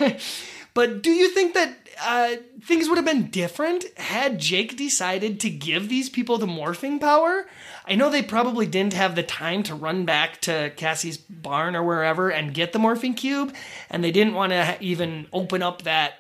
[0.74, 5.50] but do you think that uh, things would have been different had Jake decided to
[5.50, 7.48] give these people the morphing power?
[7.86, 11.84] I know they probably didn't have the time to run back to Cassie's barn or
[11.84, 13.54] wherever and get the morphing cube,
[13.90, 16.16] and they didn't want to even open up that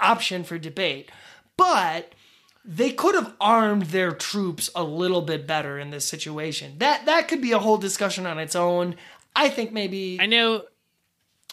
[0.00, 1.10] option for debate.
[1.56, 2.12] But
[2.66, 6.74] they could have armed their troops a little bit better in this situation.
[6.78, 8.96] That that could be a whole discussion on its own.
[9.34, 10.64] I think maybe I know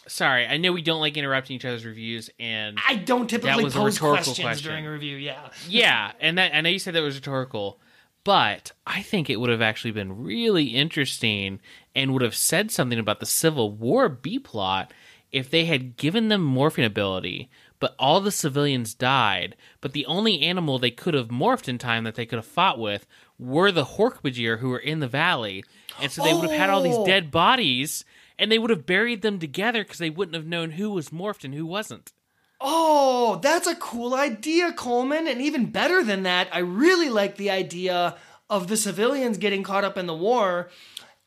[0.07, 3.99] sorry, I know we don't like interrupting each other's reviews and I don't typically pose
[3.99, 4.71] questions question.
[4.71, 5.49] during a review, yeah.
[5.67, 7.79] yeah, and that I know you said that was rhetorical,
[8.23, 11.59] but I think it would have actually been really interesting
[11.95, 14.91] and would have said something about the Civil War B plot
[15.31, 17.49] if they had given them morphing ability
[17.83, 19.57] but all the civilians died.
[19.81, 22.79] But the only animal they could have morphed in time that they could have fought
[22.79, 23.05] with
[23.37, 25.65] were the Hork-Bajir who were in the valley.
[25.99, 27.05] And so they would have had all these Oh.
[27.05, 28.05] dead bodies,
[28.39, 31.43] and they would have buried them together because they wouldn't have known who was morphed
[31.43, 32.13] and who wasn't.
[32.61, 35.27] Oh, that's a cool idea, Coleman.
[35.27, 38.15] And even better than that, I really like the idea
[38.49, 40.69] of the civilians getting caught up in the war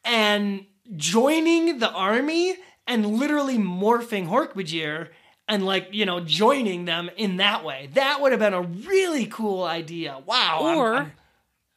[0.06, 0.64] and
[0.96, 2.56] joining the army
[2.86, 5.08] and literally morphing Hork-Bajir
[5.48, 7.88] and like, you know, joining them in that way.
[7.94, 10.18] That would have been a really cool idea.
[10.26, 10.60] Wow.
[10.62, 11.12] I'm- Or I'm-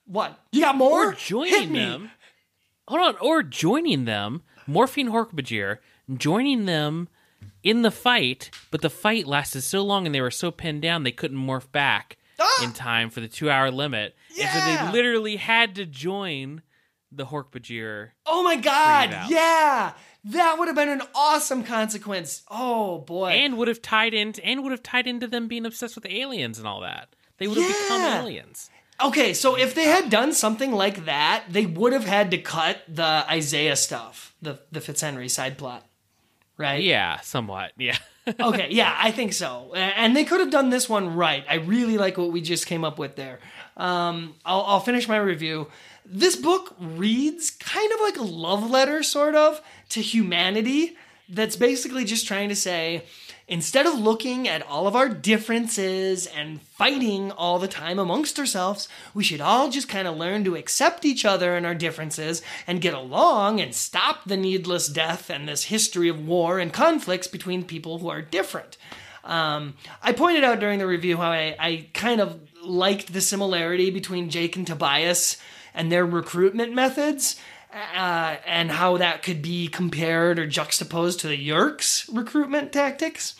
[0.06, 0.40] what?
[0.52, 1.10] You got more?
[1.10, 2.12] or joining them.
[2.88, 5.78] Hold on, or joining them, morphine Hork-Bajir,
[6.18, 7.08] joining them
[7.62, 11.04] in the fight, but the fight lasted so long and they were so pinned down
[11.04, 12.64] they couldn't morph back Ah!
[12.64, 16.64] in time for the two-hour limit, and so they literally had to join
[17.11, 18.10] the Hork-Bajir.
[18.26, 19.30] Oh my god.
[19.30, 19.94] Yeah.
[20.26, 22.44] That would have been an awesome consequence.
[22.49, 23.30] Oh boy.
[23.31, 26.60] and would have tied into and would have tied into them being obsessed with aliens
[26.60, 27.10] and all that.
[27.38, 28.69] They would have become aliens.
[29.02, 32.81] Okay, so if they had done something like that, they would have had to cut
[32.90, 35.88] the Isaiah stuff, the the Fitzhenry side plot,
[36.57, 36.84] right?
[36.84, 37.72] Yeah, somewhat.
[37.77, 37.98] Yeah.
[38.40, 39.73] okay, yeah, I think so.
[39.73, 41.45] And they could have done this one right.
[41.49, 43.40] I really like what we just came up with there.
[43.77, 45.68] Um, I'll, I'll finish my review.
[46.11, 50.98] This book reads kind of like a love letter, sort of, to humanity.
[51.30, 53.03] That's basically just trying to say,
[53.48, 58.90] instead of looking at all of our differences and fighting all the time amongst ourselves,
[59.14, 62.81] we should all just kind of learn to accept each other and our differences and
[62.81, 67.64] get along and stop the needless death and this history of war and conflicts between
[67.64, 68.77] people who are different.
[69.23, 73.91] Um, I pointed out during the review how I, I kind of liked the similarity
[73.91, 75.38] between Jake and Tobias
[75.80, 77.40] and their recruitment methods.
[77.72, 83.36] Uh, and how that could be compared or juxtaposed to the Yeerks' recruitment tactics.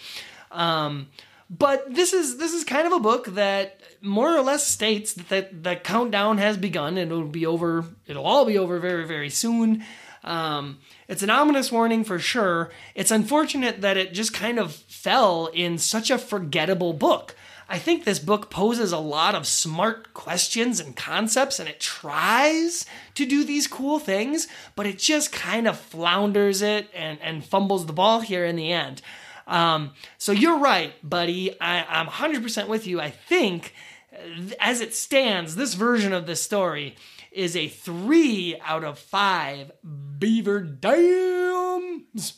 [0.52, 1.08] Um,
[1.50, 5.64] but this is this is kind of a book that more or less states that
[5.64, 7.86] the countdown has begun and it'll be over.
[8.06, 9.84] It'll all be over very very soon.
[10.24, 12.70] Um, it's an ominous warning for sure.
[12.94, 17.36] It's unfortunate that it just kind of fell in such a forgettable book.
[17.72, 22.88] I think this book poses a lot of smart questions and concepts, and it tries
[23.14, 27.86] to do these cool things, but it just kind of flounders it and, and fumbles
[27.86, 29.04] the ball here in the end.
[29.46, 31.56] Um, so you're right, buddy.
[31.62, 33.00] I, I'm 100% with you.
[33.00, 33.76] I think,
[34.12, 36.96] uh, as it stands, this version of the story
[37.32, 39.72] is a three out of five
[40.18, 42.34] beaver dams.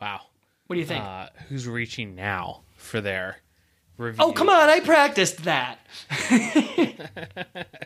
[0.00, 0.22] wow.
[0.66, 1.04] What do you think?
[1.04, 3.38] Uh, who's reaching now for their
[3.98, 4.24] review?
[4.24, 4.68] oh, come on.
[4.68, 5.78] I practiced that.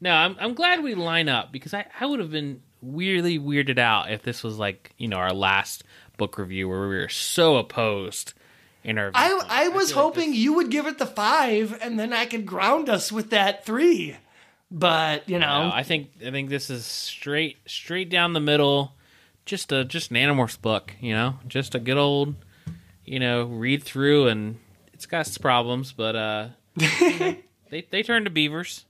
[0.00, 3.78] No, I'm I'm glad we line up because I, I would have been weirdly weirded
[3.78, 5.84] out if this was like you know our last
[6.16, 8.34] book review where we were so opposed
[8.82, 9.12] in our.
[9.14, 9.50] I, viewpoint.
[9.50, 12.44] I was like hoping this- you would give it the five and then I could
[12.46, 14.16] ground us with that three.
[14.72, 15.68] But, you know.
[15.68, 18.94] No, I think I think this is straight straight down the middle,
[19.46, 22.34] just a just an Animorphs book, you know, just a good old,
[23.04, 24.58] you know, read through and
[24.92, 28.84] it's got its problems, but uh, they they turn to beavers.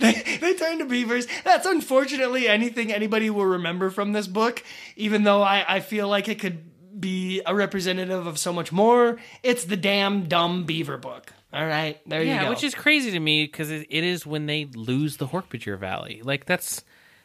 [0.00, 1.26] they, they turn to beavers.
[1.42, 4.62] That's unfortunately anything anybody will remember from this book,
[4.96, 9.18] even though I, I feel like it could be a representative of so much more.
[9.42, 11.32] It's the damn dumb beaver book.
[11.52, 12.42] All right, there you go.
[12.42, 15.78] Yeah, which is crazy to me because it, it is when they lose the Hork-Bajir
[15.78, 16.20] Valley.
[16.24, 16.84] Like that's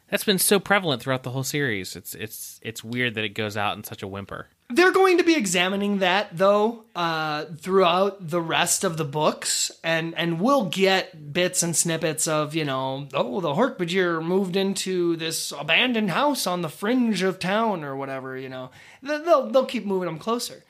[0.10, 1.96] that's been so prevalent throughout the whole series.
[1.96, 4.48] It's it's it's weird that it goes out in such a whimper.
[4.72, 10.14] They're going to be examining that though uh, throughout the rest of the books, and
[10.16, 15.52] and we'll get bits and snippets of you know oh the Hork-Bajir moved into this
[15.58, 18.70] abandoned house on the fringe of town or whatever you know
[19.02, 20.64] They- they'll they'll keep moving them closer.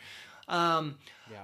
[0.47, 0.97] Um,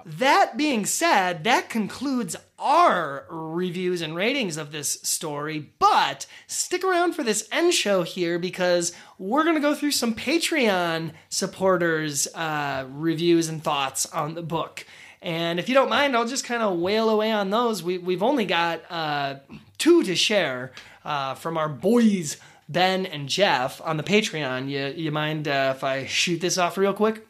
[0.05, 5.71] That being said, that concludes our reviews and ratings of this story.
[5.79, 10.13] But stick around for this end show here because we're going to go through some
[10.13, 14.85] Patreon supporters' uh, reviews and thoughts on the book.
[15.21, 17.81] And if you don't mind, I'll just kind of wail away on those.
[17.81, 19.35] We, we've only got uh,
[19.79, 20.71] two to share
[21.03, 22.37] uh, from our boys,
[22.69, 24.69] Ben and Jeff, on the Patreon.
[24.69, 27.27] You, you mind uh, if I shoot this off real quick?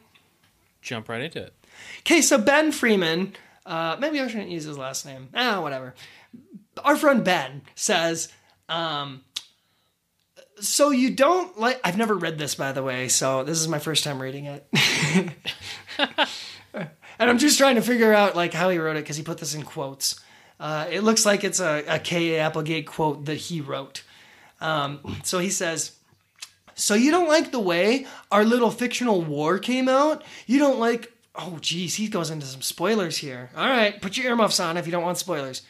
[0.82, 1.54] Jump right into it.
[2.06, 3.34] Okay, so Ben Freeman,
[3.66, 5.28] uh, maybe I shouldn't use his last name.
[5.34, 5.92] Ah, whatever.
[6.84, 8.32] Our friend Ben says,
[8.68, 9.24] um,
[10.60, 11.80] so you don't like.
[11.82, 14.68] I've never read this, by the way, so this is my first time reading it.
[15.98, 16.88] and
[17.18, 19.56] I'm just trying to figure out like how he wrote it because he put this
[19.56, 20.20] in quotes.
[20.60, 22.38] Uh, it looks like it's a, a K.A.
[22.38, 24.04] Applegate quote that he wrote.
[24.60, 25.96] Um, so he says,
[26.76, 30.22] so you don't like the way our little fictional war came out?
[30.46, 33.50] You don't like oh, geez, he goes into some spoilers here.
[33.56, 35.62] All right, put your earmuffs on if you don't want spoilers.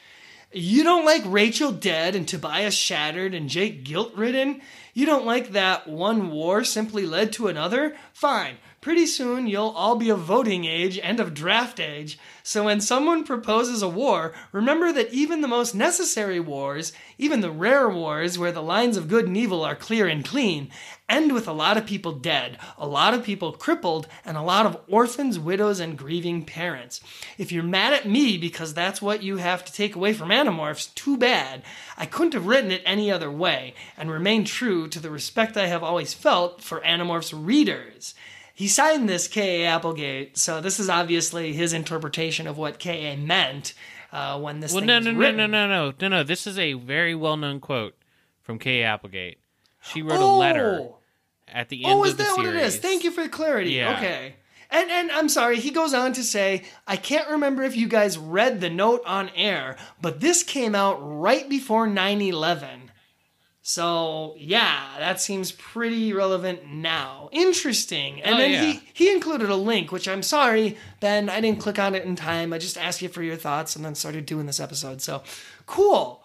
[0.52, 4.62] You don't like Rachel dead and Tobias shattered and Jake guilt ridden?
[4.94, 7.96] You don't like that one war simply led to another?
[8.12, 8.56] Fine.
[8.86, 12.20] Pretty soon you'll all be of voting age and of draft age.
[12.44, 17.50] So when someone proposes a war, remember that even the most necessary wars, even the
[17.50, 20.70] rare wars where the lines of good and evil are clear and clean,
[21.08, 24.66] end with a lot of people dead, a lot of people crippled, and a lot
[24.66, 27.00] of orphans, widows, and grieving parents.
[27.38, 30.94] If you're mad at me because that's what you have to take away from Animorphs,
[30.94, 31.64] too bad.
[31.98, 35.66] I couldn't have written it any other way, and remain true to the respect I
[35.66, 38.14] have always felt for Animorphs readers.
[38.56, 39.66] He signed this K.A.
[39.66, 43.14] Applegate, so this is obviously his interpretation of what K.A.
[43.14, 43.74] meant
[44.12, 46.22] uh, when this Well, no, no, no, no, no, no, no, no.
[46.22, 47.94] This is a very well-known quote
[48.40, 49.40] from Kay Applegate.
[49.82, 50.38] She wrote a Oh!
[50.38, 50.88] letter
[51.46, 52.08] at the end of the.
[52.08, 52.36] Oh, is that series.
[52.38, 52.78] what it is?
[52.78, 53.72] Thank you for the clarity.
[53.72, 53.94] Yeah.
[53.98, 54.36] Okay.
[54.70, 58.16] And and I'm sorry, he goes on to say, I can't remember if you guys
[58.16, 62.85] read the note on air, but this came out right before 9/11.
[63.68, 67.28] So, yeah, that seems pretty relevant now.
[67.32, 68.22] Interesting.
[68.22, 68.62] And Oh, then yeah.
[68.62, 72.14] he he included a link, which I'm sorry, Ben, I didn't click on it in
[72.14, 72.52] time.
[72.52, 75.02] I just asked you for your thoughts and then started doing this episode.
[75.02, 75.24] So,
[75.66, 76.22] cool.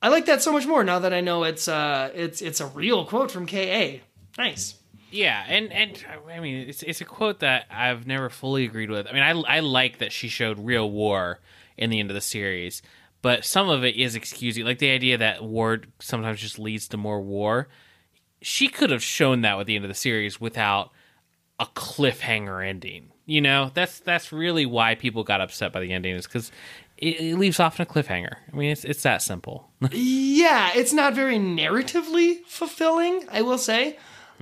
[0.00, 2.66] I like that so much more now that I know it's uh it's it's a
[2.66, 4.00] real quote from KA.
[4.38, 4.76] Nice.
[5.10, 6.02] Yeah, and and
[6.34, 9.06] I mean, it's it's a quote that I've never fully agreed with.
[9.06, 11.40] I mean, I I like that she showed real war
[11.76, 12.80] in the end of the series,
[13.24, 16.98] but some of it is excusing, like the idea that war sometimes just leads to
[16.98, 17.68] more war.
[18.42, 20.90] She could have shown that with the end of the series without
[21.58, 23.12] a cliffhanger ending.
[23.24, 26.52] You know, that's that's really why people got upset by the ending is because
[26.98, 28.34] it, it leaves off in a cliffhanger.
[28.52, 29.70] I mean, it's it's that simple.
[29.90, 33.96] Yeah, it's not very narratively fulfilling, I will say.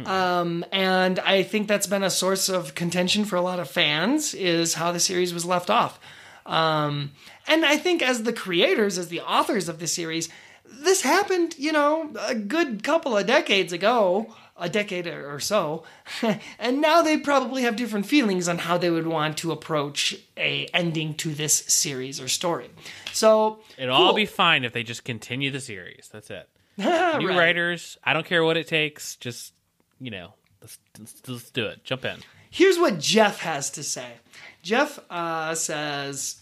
[0.07, 4.35] Um, and I think that's been a source of contention for a lot of fans
[4.35, 6.01] is how the series was left off.
[6.47, 7.13] Um,
[7.47, 10.29] and I think as the creators, as the authors of the series,
[10.65, 15.83] this happened, you know, a good couple of decades ago, a decade or so,
[16.59, 20.67] and now they probably have different feelings on how they would want to approach a
[20.73, 22.71] ending to this series or story.
[23.13, 26.09] So It'll all be fine if they just continue the series.
[26.13, 26.49] That's it.
[26.79, 27.25] New Right.
[27.37, 29.17] writers, I don't care what it takes.
[29.17, 29.53] Just
[30.01, 31.85] you know, let's, let's, let's do it.
[31.85, 32.19] Jump in.
[32.51, 34.09] Here's what Jeff has to say.
[34.63, 36.41] Jeff uh, says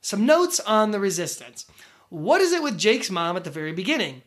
[0.00, 1.66] some notes on the resistance.
[2.10, 4.22] What is it with Jake's mom at the very beginning?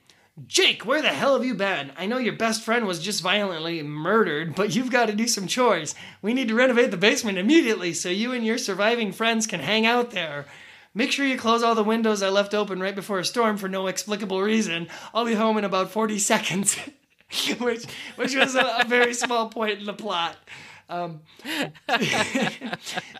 [0.47, 1.91] Jake, where the hell have you been?
[1.97, 5.47] I know your best friend was just violently murdered, but you've got to do some
[5.47, 5.95] chores.
[6.21, 9.85] We need to renovate the basement immediately so you and your surviving friends can hang
[9.85, 10.45] out there.
[10.93, 13.69] Make sure you close all the windows I left open right before a storm for
[13.69, 14.87] no explicable reason.
[15.13, 16.77] I'll be home in about 40 seconds.
[17.59, 17.85] which
[18.15, 20.35] which was a, a very small point in the plot.
[20.89, 21.21] Um,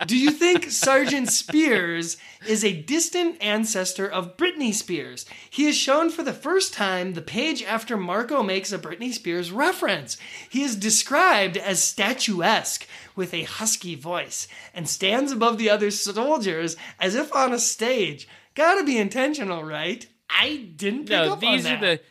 [0.08, 2.18] do you think Sergeant Spears
[2.48, 5.26] is a distant ancestor of Britney Spears?
[5.50, 9.52] He is shown for the first time the page after Marco makes a Britney Spears
[9.52, 10.18] reference.
[10.50, 16.76] He is described as statuesque with a husky voice and stands above the other soldiers
[17.00, 18.28] as if on a stage.
[18.56, 20.08] Gotta be intentional, right?
[20.28, 22.02] I didn't pick No, up these on are that.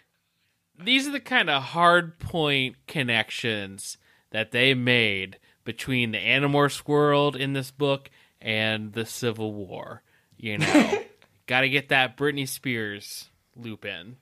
[0.78, 3.98] the these are the kind of hard point connections
[4.30, 5.38] that they made
[5.68, 8.08] between the Animorphs world in this book
[8.40, 10.02] and the Civil War.
[10.38, 11.02] You know,
[11.46, 14.16] got to get that Britney Spears loop in.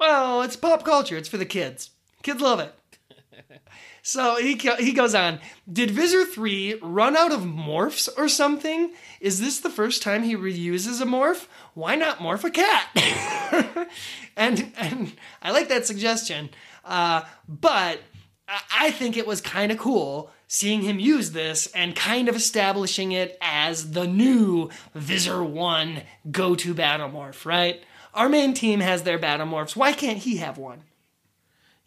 [0.00, 1.18] Well, it's pop culture.
[1.18, 1.90] It's for the kids.
[2.22, 2.74] Kids love it.
[4.00, 5.40] So he he goes on.
[5.70, 8.92] Did Visser three run out of morphs or something?
[9.20, 11.48] Is this the first time he reuses a morph?
[11.74, 13.88] Why not morph a cat?
[14.36, 15.12] and and
[15.42, 16.50] I like that suggestion.
[16.84, 17.98] Uh, but
[18.48, 23.12] I- think it was kind of cool seeing him use this and kind of establishing
[23.12, 27.44] it as the new Visser one go to battle morph.
[27.44, 27.82] Right?
[28.14, 29.76] Our main team has their battle morphs.
[29.76, 30.82] Why can't he have one?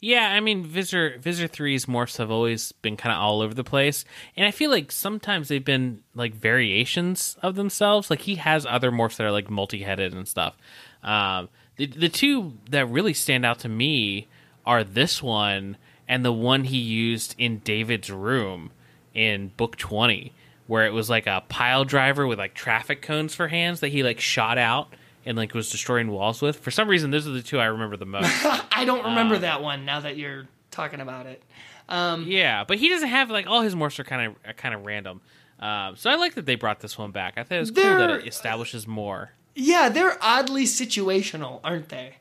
[0.02, 3.66] Yeah, I mean, Visser Visser 3's morphs have always been kind of all over the
[3.66, 4.06] place,
[4.38, 8.10] and I feel like sometimes they've been like variations of themselves.
[8.10, 10.56] Like he has other morphs that are like multi-headed and stuff.
[11.04, 14.28] Um, the the two that really stand out to me
[14.66, 15.76] are this one
[16.10, 18.72] and the one he used in David's room
[19.14, 20.34] in book twenty,
[20.68, 24.04] where it was like a pile driver with like traffic cones for hands that he
[24.04, 24.94] like shot out
[25.26, 26.60] and like was destroying walls with.
[26.60, 28.28] For some reason, those are the two I remember the most.
[28.72, 31.44] I don't remember that one now that you're talking about it.
[31.90, 35.22] Yeah, but he doesn't have like all his morphs are kind of kind of random.
[35.60, 37.34] Um, so I like that they brought this one back.
[37.38, 39.32] I think it's cool that it establishes more.
[39.56, 42.16] Yeah, they're oddly situational, aren't they?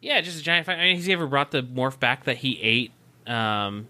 [0.00, 0.66] Yeah, just a giant.
[0.66, 0.78] Fight.
[0.78, 2.92] I mean, has he ever brought the morph back that he ate
[3.26, 3.88] um,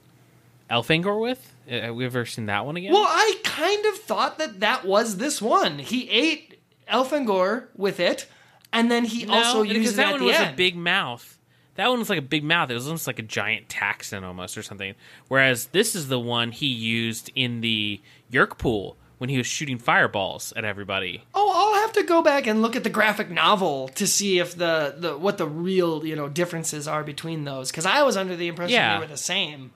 [0.70, 1.53] Elfangor with?
[1.69, 2.93] Uh, Have we ever seen that one again?
[2.93, 5.78] Well, I kind of thought that that was this one.
[5.81, 6.59] He ate
[6.91, 8.27] Elfangor with it,
[8.73, 10.55] and then he No, also used it that at one was end.
[10.55, 11.39] a big mouth.
[11.74, 12.70] That one was like a big mouth.
[12.70, 14.95] It was almost like a giant Taxxon almost or something.
[15.28, 18.01] Whereas this is the one he used in the
[18.33, 21.25] Yeerk pool when he was shooting fireballs at everybody.
[21.35, 24.57] Oh, I'll have to go back and look at the graphic novel to see if
[24.57, 27.71] the, the what the real you know differences are between those.
[27.71, 28.95] Because I was under the impression Yeah.
[28.99, 29.73] they were the same.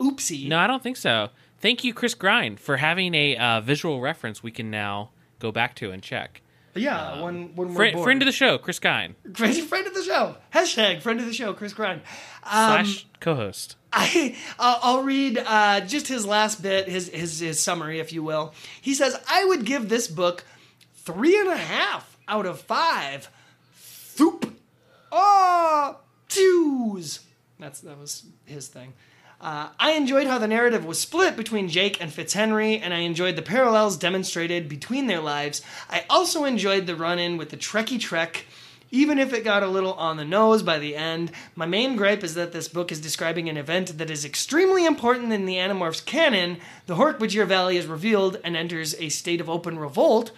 [0.00, 0.46] Oopsie.
[0.48, 1.30] No, I don't think so.
[1.58, 5.74] Thank you, Chris Grind, for having a uh, visual reference we can now go back
[5.76, 6.42] to and check.
[6.78, 10.02] Yeah, when when we're Friend, friend of the show, Chris Grind, friend, friend of the
[10.02, 10.36] show.
[10.52, 12.02] Hashtag friend of the show, Chris Grind.
[12.44, 13.76] Um, slash co-host.
[13.92, 18.22] I uh, I'll read uh, just his last bit, his, his his summary, if you
[18.22, 18.54] will.
[18.80, 20.44] He says, "I would give this book
[20.94, 23.30] three and a half out of five.
[24.16, 24.52] Thoop,
[25.12, 25.96] ah,
[26.28, 27.20] twos.
[27.58, 28.92] That's that was his thing.
[29.40, 33.36] Uh, I enjoyed how the narrative was split between Jake and Fitzhenry, and I enjoyed
[33.36, 35.62] the parallels demonstrated between their lives.
[35.90, 38.46] I also enjoyed the run-in with the Trekkie Trek."
[38.92, 42.22] Even if it got a little on the nose by the end, my main gripe
[42.22, 46.04] is that this book is describing an event that is extremely important in the Animorphs
[46.04, 46.58] canon.
[46.86, 50.30] The Hork-Bajir Valley is revealed and enters a state of open revolt,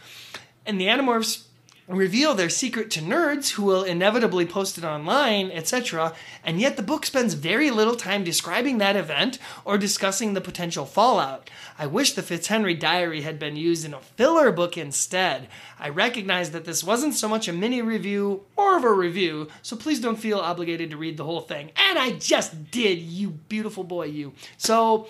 [0.65, 1.45] and the Animorphs
[1.89, 6.15] reveal their secret to nerds who will inevitably post it online, etc.
[6.45, 10.85] And yet the book spends very little time describing that event or discussing the potential
[10.85, 11.49] fallout.
[11.79, 15.49] I wish the Fitzhenry diary had been used in a filler book instead.
[15.81, 19.77] I recognize that this wasn't so much a mini review, more of a review, so
[19.77, 21.71] please don't feel obligated to read the whole thing.
[21.77, 24.35] And I just did, you beautiful boy, you.
[24.59, 25.09] So,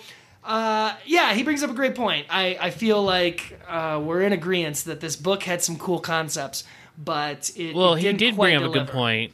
[0.49, 2.25] uh, yeah, he brings up a great point.
[2.27, 6.63] I, I feel like uh, we're in agreement that this book had some cool concepts,
[6.97, 9.33] but it Well, it he did bring up a good point.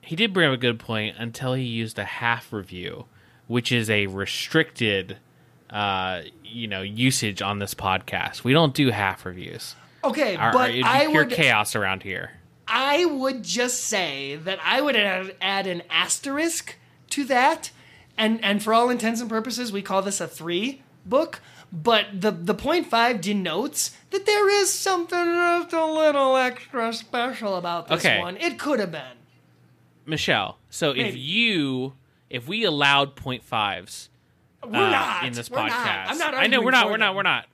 [0.00, 3.04] He did bring up a good point until he used a half review,
[3.46, 5.18] which is a restricted,
[5.70, 8.42] uh, you know, usage on this podcast.
[8.42, 9.76] We don't do half reviews.
[10.02, 12.32] Okay, Our, but it'd I would chaos around here.
[12.66, 16.74] I would just say that I would add, add an asterisk
[17.10, 17.70] to that,
[18.20, 21.40] and and for all intents and purposes, we call this a three book.
[21.72, 27.56] But the the point five denotes that there is something just a little extra special
[27.56, 28.18] about this Okay.
[28.18, 28.36] one.
[28.36, 29.18] It could have been.
[30.06, 31.20] Michelle, so if Maybe.
[31.20, 31.92] you,
[32.28, 34.08] if we allowed point fives
[34.64, 36.10] We're uh, not in this We're podcast, not.
[36.10, 36.34] I'm not.
[36.34, 36.84] I know arguing we're not.
[36.86, 37.06] for We're not.
[37.06, 37.16] them.
[37.16, 37.46] We're not.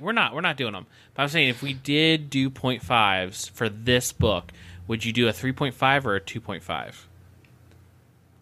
[0.00, 0.34] We're not.
[0.34, 0.86] We're not doing them.
[1.14, 4.52] But I'm saying if we did do point fives for this book,
[4.88, 7.08] would you do a three point five or a two point five?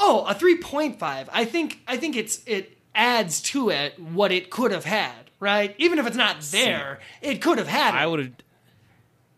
[0.04, 1.30] Oh, a three point five.
[1.32, 5.76] I think I think it's it adds to it what it could have had, right?
[5.78, 7.94] Even if it's not there, it could have had.
[7.94, 8.32] I would have.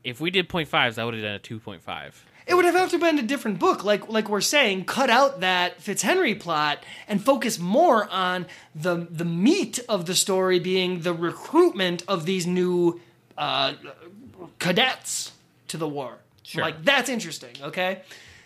[0.03, 2.25] If we did point fives, I would have done a two point five.
[2.47, 5.81] It would have to been a different book, like like we're saying, cut out that
[5.81, 12.05] Fitzhenry plot and focus more on the the meat of the story being the recruitment
[12.09, 13.01] of these new
[13.37, 13.75] uh,
[14.59, 15.33] cadets
[15.69, 16.19] to the war.
[16.43, 16.63] Sure.
[16.63, 17.55] Like that's interesting.
[17.63, 18.03] Okay.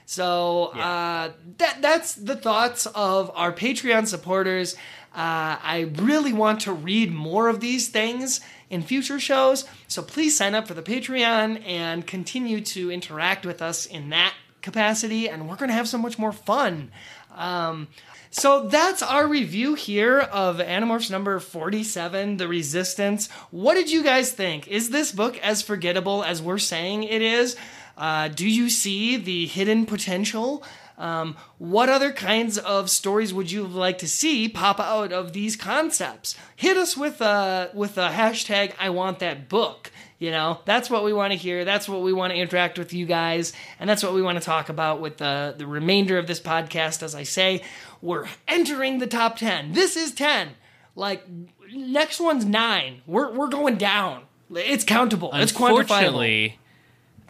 [0.09, 4.75] So uh, that that's the thoughts of our Patreon supporters.
[5.15, 8.41] Uh, I really want to read more of these things
[8.71, 13.61] in future shows, so please sign up for the Patreon and continue to interact with
[13.61, 14.33] us in that
[14.63, 15.29] capacity.
[15.29, 16.91] And we're going to have so much more fun.
[17.37, 17.89] Um,
[18.31, 23.31] so that's our review here of Animorphs number 47, The Resistance.
[23.51, 24.69] What did you guys think?
[24.69, 27.57] Is this book as forgettable as we're saying it is?
[27.99, 30.62] Uh, do you see the hidden potential?
[30.97, 35.57] Um, what other kinds of stories would you like to see pop out of these
[35.57, 36.37] concepts?
[36.57, 39.91] Hit us with a with a hashtag I want that book.
[40.19, 41.65] You know, that's what we want to hear.
[41.65, 44.45] That's what we want to interact with you guys, and that's what we want to
[44.45, 47.03] talk about with the the remainder of this podcast.
[47.03, 47.62] As I say,
[48.01, 49.73] we're entering the top ten.
[49.73, 50.51] This is ten.
[50.97, 51.25] Like
[51.73, 53.03] next one's nine.
[53.07, 54.23] We're we're going down.
[54.51, 55.31] It's countable.
[55.35, 56.55] It's quantifiable.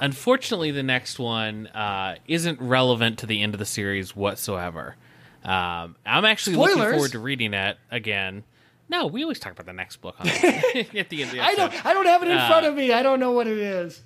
[0.01, 4.97] Unfortunately, the next one uh, isn't relevant to the end of the series whatsoever.
[5.45, 8.45] Um, I'm actually looking forward to reading it again.
[8.89, 11.87] No, we always talk about the next book on at the end the I don't.
[11.87, 12.93] I don't have it in Uh, front of me.
[12.93, 14.03] I don't know what it is.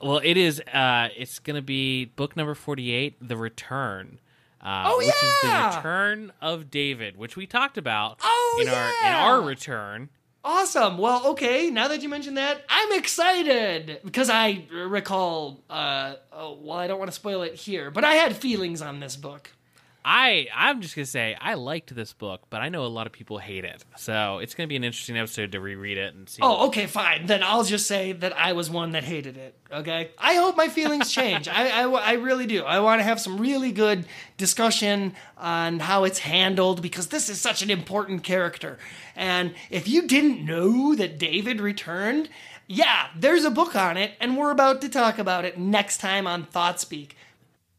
[0.00, 0.60] Well, it is.
[0.60, 4.18] Uh, it's going to be book number forty-eight, "The Return,"
[4.60, 5.14] uh, Oh, which is
[5.44, 5.70] yeah!
[5.70, 10.08] the return of David, which we talked about Oh, in our in our return.
[10.48, 10.96] Awesome.
[10.96, 11.70] Well, okay.
[11.70, 15.64] Now that you mentioned that, I'm excited because I recall.
[15.68, 19.00] Uh, oh, well, I don't want to spoil it here, but I had feelings on
[19.00, 19.50] this book.
[20.08, 23.12] I I'm just gonna say I liked this book, but I know a lot of
[23.12, 23.84] people hate it.
[23.96, 26.38] So it's gonna be an interesting episode to reread it and see.
[26.42, 27.26] Oh, okay, fine.
[27.26, 29.56] Then I'll just say that I was one that hated it.
[29.72, 30.10] Okay.
[30.16, 31.48] I hope my feelings change.
[31.48, 32.62] I, I, I really do.
[32.62, 34.06] I want to have some really good
[34.36, 38.78] discussion on how it's handled because this is such an important character.
[39.16, 42.28] And if you didn't know that David returned,
[42.68, 46.28] yeah, there's a book on it, and we're about to talk about it next time
[46.28, 47.10] on ThoughtSpeak.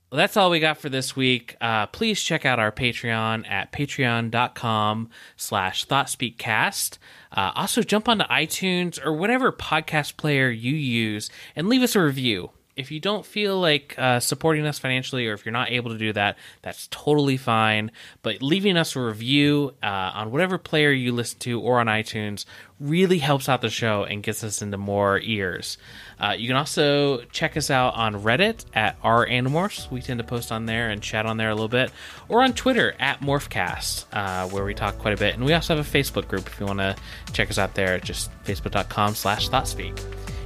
[0.10, 1.58] Well, that's all we got for this week.
[1.60, 6.98] Uh, please check out our Patreon at patreon.com slash thoughtspeakcast.
[7.34, 12.02] Uh, also, jump onto iTunes or whatever podcast player you use and leave us a
[12.02, 12.52] review.
[12.78, 15.98] If you don't feel like uh, supporting us financially, or if you're not able to
[15.98, 17.92] do that, that's totally fine.
[18.22, 22.46] But leaving us a review uh, on whatever player you listen to or on iTunes
[22.80, 25.78] really helps out the show and gets us into more ears.
[26.20, 29.90] Uh, you can also check us out on Reddit at our Animorphs.
[29.90, 31.92] We tend to post on there and chat on there a little bit,
[32.30, 35.34] or on Twitter at Morphcast, uh, where we talk quite a bit.
[35.34, 36.96] And we also have a Facebook group if you want to
[37.34, 38.00] check us out there.
[38.00, 40.00] Just facebook.com slash thoughtspeak.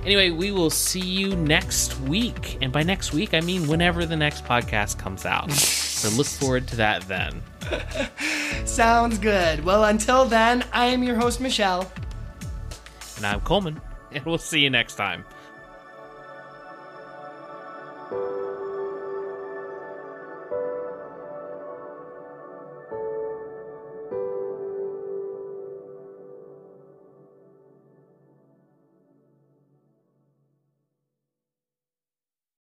[0.04, 2.58] Anyway, we will see you next week.
[2.62, 5.52] And by next week, I mean whenever the next podcast comes out.
[5.52, 7.42] so look forward to that then.
[8.66, 9.64] Sounds good.
[9.64, 11.92] Well, until then, I am your host, Michelle.
[13.18, 13.80] And I'm Coleman,
[14.12, 15.24] and we'll see you next time.